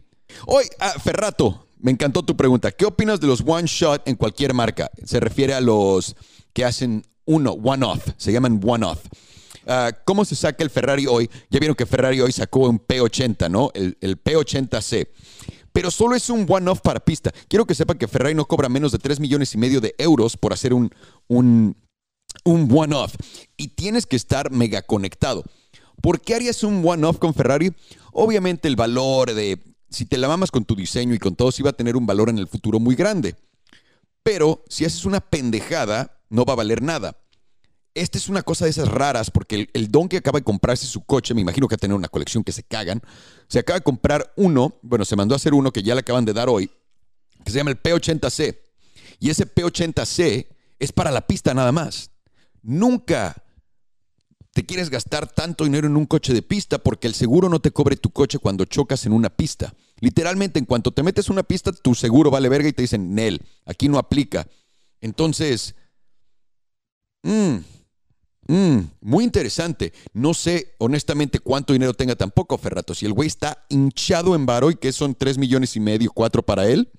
Hoy, 0.47 0.65
ah, 0.79 0.93
Ferrato, 1.03 1.67
me 1.77 1.91
encantó 1.91 2.23
tu 2.23 2.35
pregunta. 2.35 2.71
¿Qué 2.71 2.85
opinas 2.85 3.19
de 3.19 3.27
los 3.27 3.43
one 3.45 3.67
shot 3.67 4.07
en 4.07 4.15
cualquier 4.15 4.53
marca? 4.53 4.89
Se 5.03 5.19
refiere 5.19 5.53
a 5.53 5.61
los 5.61 6.15
que 6.53 6.65
hacen 6.65 7.05
uno, 7.25 7.51
one 7.51 7.85
off. 7.85 8.09
Se 8.17 8.31
llaman 8.31 8.59
one 8.65 8.85
off. 8.85 9.05
Ah, 9.65 9.91
¿Cómo 10.05 10.25
se 10.25 10.35
saca 10.35 10.63
el 10.63 10.69
Ferrari 10.69 11.07
hoy? 11.07 11.29
Ya 11.49 11.59
vieron 11.59 11.75
que 11.75 11.85
Ferrari 11.85 12.21
hoy 12.21 12.31
sacó 12.31 12.69
un 12.69 12.79
P80, 12.79 13.49
¿no? 13.49 13.71
El, 13.73 13.97
P80C. 14.23 15.07
Pero 15.73 15.91
solo 15.91 16.15
es 16.15 16.29
un 16.29 16.45
one-off 16.47 16.81
para 16.81 16.99
pista. 16.99 17.33
Quiero 17.47 17.65
que 17.65 17.75
sepan 17.75 17.97
que 17.97 18.07
Ferrari 18.07 18.35
no 18.35 18.45
cobra 18.45 18.69
menos 18.69 18.91
de 18.91 18.99
3 18.99 19.19
millones 19.19 19.53
y 19.53 19.57
medio 19.57 19.81
de 19.81 19.95
euros 19.97 20.37
por 20.37 20.53
hacer 20.53 20.73
un, 20.73 20.93
un, 21.27 21.75
one-off. 22.45 23.15
Y 23.57 23.69
tienes 23.69 24.05
que 24.05 24.15
estar 24.15 24.51
mega 24.51 24.83
conectado. 24.83 25.43
¿Por 26.01 26.21
qué 26.21 26.35
harías 26.35 26.63
un 26.63 26.81
one-off 26.85 27.17
con 27.17 27.33
Ferrari? 27.33 27.73
Obviamente 28.13 28.67
el 28.67 28.75
valor 28.75 29.33
de, 29.33 29.61
si 29.89 30.05
te 30.05 30.17
la 30.17 30.27
mamas 30.27 30.51
con 30.51 30.63
tu 30.63 30.75
diseño 30.75 31.13
y 31.13 31.19
con 31.19 31.35
todo, 31.35 31.51
sí 31.51 31.63
va 31.63 31.71
a 31.71 31.73
tener 31.73 31.97
un 31.97 32.05
valor 32.05 32.29
en 32.29 32.37
el 32.37 32.47
futuro 32.47 32.79
muy 32.79 32.95
grande. 32.95 33.35
Pero 34.23 34.63
si 34.69 34.85
haces 34.85 35.05
una 35.05 35.19
pendejada, 35.19 36.21
no 36.29 36.45
va 36.45 36.53
a 36.53 36.57
valer 36.57 36.81
nada. 36.81 37.17
Esta 37.95 38.17
es 38.17 38.27
una 38.27 38.43
cosa 38.43 38.65
de 38.65 38.71
esas 38.71 38.89
raras, 38.89 39.31
porque 39.31 39.69
el, 39.71 39.89
don 39.89 40.09
que 40.09 40.17
acaba 40.17 40.39
de 40.39 40.43
comprarse 40.43 40.85
su 40.85 41.05
coche, 41.05 41.33
me 41.33 41.39
imagino 41.39 41.69
que 41.69 41.75
va 41.75 41.77
a 41.77 41.79
tener 41.79 41.95
una 41.95 42.09
colección 42.09 42.43
que 42.43 42.51
se 42.51 42.61
cagan. 42.61 43.01
Se 43.47 43.59
acaba 43.59 43.79
de 43.79 43.83
comprar 43.83 44.33
uno, 44.35 44.77
bueno, 44.81 45.05
se 45.05 45.15
mandó 45.15 45.33
a 45.33 45.37
hacer 45.37 45.53
uno 45.53 45.71
que 45.71 45.81
ya 45.81 45.95
le 45.95 46.01
acaban 46.01 46.25
de 46.25 46.33
dar 46.33 46.49
hoy, 46.49 46.69
que 47.45 47.51
se 47.51 47.57
llama 47.57 47.71
el 47.71 47.81
P80C. 47.81 48.59
Y 49.21 49.29
ese 49.29 49.47
P80C 49.47 50.45
es 50.77 50.91
para 50.91 51.09
la 51.09 51.25
pista 51.25 51.53
nada 51.53 51.71
más. 51.71 52.11
Nunca 52.61 53.41
te 54.51 54.65
quieres 54.65 54.89
gastar 54.89 55.31
tanto 55.31 55.63
dinero 55.63 55.87
en 55.87 55.95
un 55.95 56.05
coche 56.05 56.33
de 56.33 56.41
pista 56.41 56.79
porque 56.79 57.07
el 57.07 57.13
seguro 57.13 57.47
no 57.47 57.61
te 57.61 57.71
cobre 57.71 57.95
tu 57.95 58.09
coche 58.09 58.39
cuando 58.39 58.65
chocas 58.65 59.05
en 59.05 59.13
una 59.13 59.29
pista. 59.29 59.73
Literalmente, 60.01 60.59
en 60.59 60.65
cuanto 60.65 60.91
te 60.91 61.01
metes 61.01 61.29
una 61.29 61.43
pista, 61.43 61.71
tu 61.71 61.95
seguro 61.95 62.29
vale 62.29 62.49
verga 62.49 62.67
y 62.67 62.73
te 62.73 62.81
dicen, 62.81 63.15
Nel, 63.15 63.41
aquí 63.65 63.87
no 63.87 63.97
aplica. 63.97 64.47
Entonces, 64.99 65.75
mmm, 67.23 67.59
Mm, 68.47 68.79
muy 69.01 69.23
interesante. 69.23 69.93
No 70.13 70.33
sé 70.33 70.75
honestamente 70.77 71.39
cuánto 71.39 71.73
dinero 71.73 71.93
tenga 71.93 72.15
tampoco 72.15 72.57
Ferrato. 72.57 72.93
Si 72.93 73.05
el 73.05 73.13
güey 73.13 73.27
está 73.27 73.65
hinchado 73.69 74.35
en 74.35 74.45
varo 74.45 74.69
y 74.69 74.75
que 74.75 74.91
son 74.91 75.15
3 75.15 75.37
millones 75.37 75.75
y 75.75 75.79
medio, 75.79 76.11
4 76.13 76.43
para 76.43 76.67
él, 76.67 76.91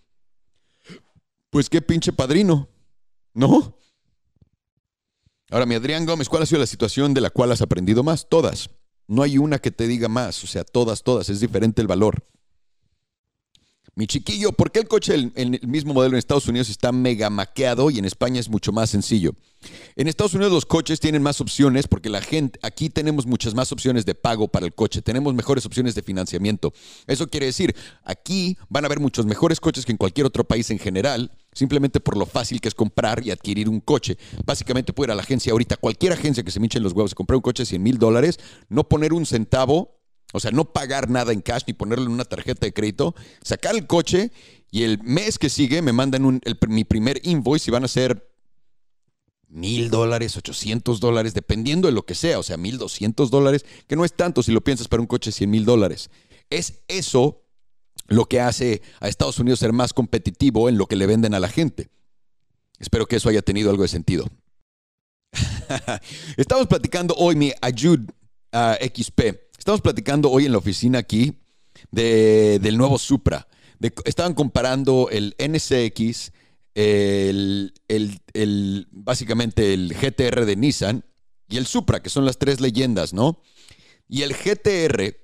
pues 1.51 1.70
qué 1.70 1.80
pinche 1.80 2.12
padrino, 2.12 2.68
¿no? 3.32 3.78
Ahora, 5.51 5.66
mi 5.66 5.76
Adrián 5.76 6.05
Gómez, 6.05 6.28
¿cuál 6.28 6.42
ha 6.42 6.47
sido 6.47 6.61
la 6.61 6.66
situación 6.66 7.14
de 7.14 7.20
la 7.20 7.30
cual 7.30 7.53
has 7.53 7.62
aprendido 7.62 8.03
más? 8.03 8.28
Todas. 8.28 8.68
No 9.07 9.22
hay 9.22 9.38
una 9.38 9.61
que 9.61 9.70
te 9.70 9.86
diga 9.86 10.09
más, 10.09 10.42
o 10.42 10.49
sea, 10.49 10.64
todas, 10.64 11.05
todas. 11.05 11.28
Es 11.28 11.38
diferente 11.38 11.80
el 11.80 11.86
valor. 11.86 12.26
Mi 13.99 14.07
chiquillo, 14.07 14.53
¿por 14.53 14.70
qué 14.72 14.80
el 14.80 14.88
coche 14.88 15.14
en 15.14 15.32
el, 15.36 15.66
mismo 15.66 15.94
modelo 15.94 16.16
en 16.16 16.18
Estados 16.18 16.47
Unidos 16.49 16.68
está 16.68 16.92
mega 16.92 17.30
maqueado 17.30 17.88
y 17.88 17.99
en 17.99 18.05
España 18.05 18.38
es 18.38 18.51
mucho 18.51 18.70
más 18.70 18.90
sencillo? 18.90 19.34
En 19.97 20.07
Estados 20.07 20.34
Unidos 20.34 20.53
los 20.53 20.66
coches 20.66 21.01
tienen 21.01 21.22
más 21.22 21.40
opciones 21.40 21.88
porque 21.88 22.11
la 22.11 22.20
gente, 22.20 22.59
aquí 22.62 22.90
tenemos 22.90 23.24
muchas 23.24 23.55
más 23.55 23.72
opciones 23.72 24.05
de 24.05 24.14
pago 24.14 24.49
para 24.49 24.66
el 24.66 24.74
coche, 24.74 25.01
tenemos 25.01 25.32
mejores 25.32 25.64
opciones 25.64 25.94
de 25.94 26.03
financiamiento. 26.03 26.74
Eso 27.07 27.26
quiere 27.28 27.47
decir, 27.47 27.74
aquí 28.05 28.59
van 28.68 28.84
a 28.84 28.88
haber 28.88 29.01
muchos 29.01 29.24
mejores 29.24 29.61
coches 29.61 29.86
que 29.86 29.92
en 29.92 29.99
cualquier 29.99 30.26
otro 30.26 30.44
país 30.44 30.68
en 30.68 30.78
general, 30.78 31.32
simplemente 31.55 31.99
por 31.99 32.18
lo 32.18 32.26
fácil 32.26 32.61
que 32.61 32.68
es 32.68 32.74
comprar 32.74 33.26
y 33.26 33.30
adquirir 33.30 33.66
un 33.66 33.80
coche. 33.80 34.18
Básicamente 34.44 34.92
puede 34.92 35.07
ir 35.07 35.12
a 35.12 35.14
la 35.14 35.22
agencia 35.22 35.53
ahorita, 35.53 35.78
cualquier 35.78 36.12
agencia 36.12 36.42
que 36.42 36.51
se 36.51 36.61
minche 36.61 36.76
en 36.76 36.84
los 36.84 36.92
huevos, 36.92 37.14
comprar 37.14 37.36
un 37.36 37.42
coche 37.42 37.62
de 37.62 37.66
100 37.68 37.82
mil 37.82 37.97
dólares, 37.97 38.38
no 38.68 38.86
poner 38.86 39.14
un 39.14 39.24
centavo 39.24 39.95
o 40.32 40.40
sea, 40.40 40.50
no 40.50 40.72
pagar 40.72 41.08
nada 41.08 41.32
en 41.32 41.40
cash 41.40 41.62
ni 41.66 41.72
ponerlo 41.72 42.06
en 42.06 42.12
una 42.12 42.24
tarjeta 42.24 42.66
de 42.66 42.72
crédito, 42.72 43.14
sacar 43.42 43.74
el 43.74 43.86
coche 43.86 44.32
y 44.70 44.82
el 44.82 45.02
mes 45.02 45.38
que 45.38 45.48
sigue 45.48 45.82
me 45.82 45.92
mandan 45.92 46.40
mi 46.68 46.84
primer 46.84 47.20
invoice 47.24 47.70
y 47.70 47.72
van 47.72 47.84
a 47.84 47.88
ser 47.88 48.28
mil 49.48 49.90
dólares, 49.90 50.36
ochocientos 50.36 51.00
dólares, 51.00 51.34
dependiendo 51.34 51.88
de 51.88 51.92
lo 51.92 52.04
que 52.04 52.14
sea, 52.14 52.38
o 52.38 52.42
sea, 52.42 52.56
mil 52.56 52.78
doscientos 52.78 53.30
dólares, 53.30 53.64
que 53.86 53.96
no 53.96 54.04
es 54.04 54.12
tanto 54.12 54.42
si 54.42 54.52
lo 54.52 54.62
piensas 54.62 54.88
para 54.88 55.00
un 55.00 55.06
coche 55.06 55.32
cien 55.32 55.50
mil 55.50 55.64
dólares. 55.64 56.10
Es 56.50 56.82
eso 56.88 57.42
lo 58.08 58.26
que 58.26 58.40
hace 58.40 58.82
a 59.00 59.08
Estados 59.08 59.38
Unidos 59.38 59.60
ser 59.60 59.72
más 59.72 59.92
competitivo 59.92 60.68
en 60.68 60.78
lo 60.78 60.86
que 60.86 60.96
le 60.96 61.06
venden 61.06 61.34
a 61.34 61.40
la 61.40 61.48
gente. 61.48 61.88
Espero 62.78 63.06
que 63.06 63.16
eso 63.16 63.28
haya 63.28 63.42
tenido 63.42 63.70
algo 63.70 63.82
de 63.82 63.88
sentido. 63.88 64.26
Estamos 66.36 66.66
platicando 66.66 67.14
hoy 67.14 67.36
mi 67.36 67.52
Ayud 67.60 68.00
uh, 68.52 68.74
XP. 68.94 69.45
Estamos 69.66 69.80
platicando 69.80 70.30
hoy 70.30 70.46
en 70.46 70.52
la 70.52 70.58
oficina 70.58 71.00
aquí 71.00 71.34
del 71.90 72.78
nuevo 72.78 72.98
Supra. 73.00 73.48
estaban 74.04 74.32
comparando 74.32 75.08
el 75.10 75.34
NCX, 75.40 76.30
el, 76.72 77.72
básicamente 78.92 79.74
el 79.74 79.92
GTR 79.92 80.44
de 80.44 80.54
Nissan 80.54 81.04
y 81.48 81.56
el 81.56 81.66
Supra, 81.66 82.00
que 82.00 82.10
son 82.10 82.24
las 82.24 82.38
tres 82.38 82.60
leyendas, 82.60 83.12
¿no? 83.12 83.42
Y 84.08 84.22
el 84.22 84.36
GTR 84.36 85.16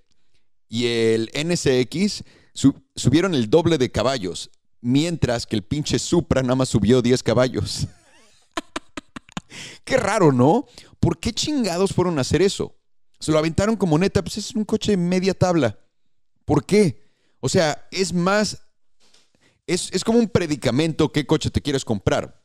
y 0.68 0.86
el 0.86 1.30
NCX 1.34 2.24
subieron 2.96 3.36
el 3.36 3.48
doble 3.48 3.78
de 3.78 3.92
caballos, 3.92 4.50
mientras 4.80 5.46
que 5.46 5.54
el 5.54 5.62
pinche 5.62 6.00
Supra 6.00 6.42
nada 6.42 6.56
más 6.56 6.68
subió 6.68 7.00
10 7.00 7.22
caballos. 7.22 7.86
Qué 9.84 9.98
raro, 9.98 10.32
¿no? 10.32 10.66
¿Por 10.98 11.20
qué 11.20 11.32
chingados 11.32 11.92
fueron 11.92 12.18
a 12.18 12.22
hacer 12.22 12.42
eso? 12.42 12.74
Se 13.22 13.30
lo 13.30 13.38
aventaron 13.38 13.76
como 13.76 13.96
neta, 13.98 14.20
pues 14.20 14.36
es 14.36 14.52
un 14.56 14.64
coche 14.64 14.96
media 14.96 15.32
tabla. 15.32 15.78
¿Por 16.44 16.66
qué? 16.66 17.08
O 17.38 17.48
sea, 17.48 17.86
es 17.92 18.12
más, 18.12 18.62
es, 19.64 19.90
es 19.92 20.02
como 20.02 20.18
un 20.18 20.28
predicamento 20.28 21.12
qué 21.12 21.24
coche 21.24 21.48
te 21.48 21.62
quieres 21.62 21.84
comprar. 21.84 22.42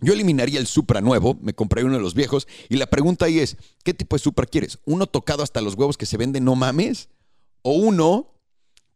Yo 0.00 0.14
eliminaría 0.14 0.58
el 0.58 0.66
Supra 0.66 1.02
nuevo, 1.02 1.36
me 1.42 1.52
compraría 1.52 1.84
uno 1.84 1.98
de 1.98 2.02
los 2.02 2.14
viejos, 2.14 2.48
y 2.70 2.76
la 2.76 2.86
pregunta 2.86 3.26
ahí 3.26 3.38
es, 3.38 3.58
¿qué 3.82 3.92
tipo 3.92 4.16
de 4.16 4.20
Supra 4.20 4.46
quieres? 4.46 4.78
¿Uno 4.86 5.06
tocado 5.06 5.42
hasta 5.42 5.60
los 5.60 5.74
huevos 5.74 5.98
que 5.98 6.06
se 6.06 6.16
vende 6.16 6.40
no 6.40 6.54
mames? 6.54 7.10
¿O 7.60 7.74
uno 7.74 8.32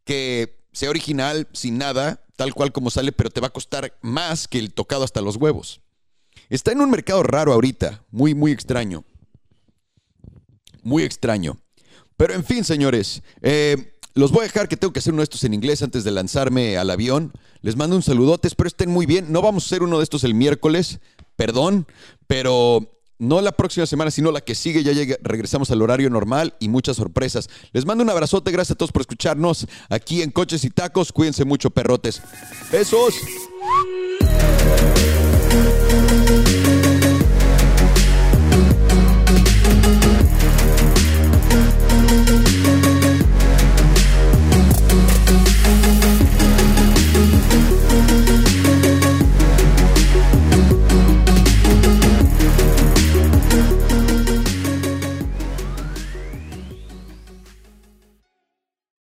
que 0.04 0.64
sea 0.72 0.88
original, 0.88 1.46
sin 1.52 1.76
nada, 1.76 2.24
tal 2.36 2.54
cual 2.54 2.72
como 2.72 2.88
sale, 2.88 3.12
pero 3.12 3.28
te 3.28 3.42
va 3.42 3.48
a 3.48 3.52
costar 3.52 3.98
más 4.00 4.48
que 4.48 4.58
el 4.58 4.72
tocado 4.72 5.04
hasta 5.04 5.20
los 5.20 5.36
huevos? 5.36 5.82
Está 6.48 6.72
en 6.72 6.80
un 6.80 6.90
mercado 6.90 7.22
raro 7.22 7.52
ahorita, 7.52 8.06
muy, 8.10 8.34
muy 8.34 8.50
extraño 8.50 9.04
muy 10.82 11.02
extraño. 11.02 11.58
Pero 12.16 12.34
en 12.34 12.44
fin, 12.44 12.64
señores, 12.64 13.22
eh, 13.42 13.94
los 14.14 14.32
voy 14.32 14.40
a 14.40 14.42
dejar 14.44 14.68
que 14.68 14.76
tengo 14.76 14.92
que 14.92 14.98
hacer 14.98 15.12
uno 15.12 15.20
de 15.20 15.24
estos 15.24 15.44
en 15.44 15.54
inglés 15.54 15.82
antes 15.82 16.02
de 16.02 16.10
lanzarme 16.10 16.76
al 16.76 16.90
avión. 16.90 17.32
Les 17.62 17.76
mando 17.76 17.94
un 17.94 18.02
saludote, 18.02 18.48
espero 18.48 18.66
estén 18.66 18.90
muy 18.90 19.06
bien. 19.06 19.26
No 19.30 19.42
vamos 19.42 19.64
a 19.64 19.66
hacer 19.66 19.82
uno 19.82 19.98
de 19.98 20.04
estos 20.04 20.24
el 20.24 20.34
miércoles, 20.34 20.98
perdón, 21.36 21.86
pero 22.26 22.98
no 23.18 23.40
la 23.40 23.52
próxima 23.52 23.86
semana, 23.86 24.10
sino 24.10 24.32
la 24.32 24.40
que 24.40 24.54
sigue. 24.54 24.82
Ya 24.82 24.92
regresamos 25.22 25.70
al 25.70 25.82
horario 25.82 26.10
normal 26.10 26.54
y 26.58 26.68
muchas 26.68 26.96
sorpresas. 26.96 27.48
Les 27.72 27.86
mando 27.86 28.02
un 28.02 28.10
abrazote, 28.10 28.50
gracias 28.50 28.74
a 28.74 28.78
todos 28.78 28.92
por 28.92 29.02
escucharnos 29.02 29.66
aquí 29.88 30.22
en 30.22 30.30
Coches 30.30 30.64
y 30.64 30.70
Tacos. 30.70 31.12
Cuídense 31.12 31.44
mucho, 31.44 31.70
perrotes. 31.70 32.20
Besos. 32.72 33.14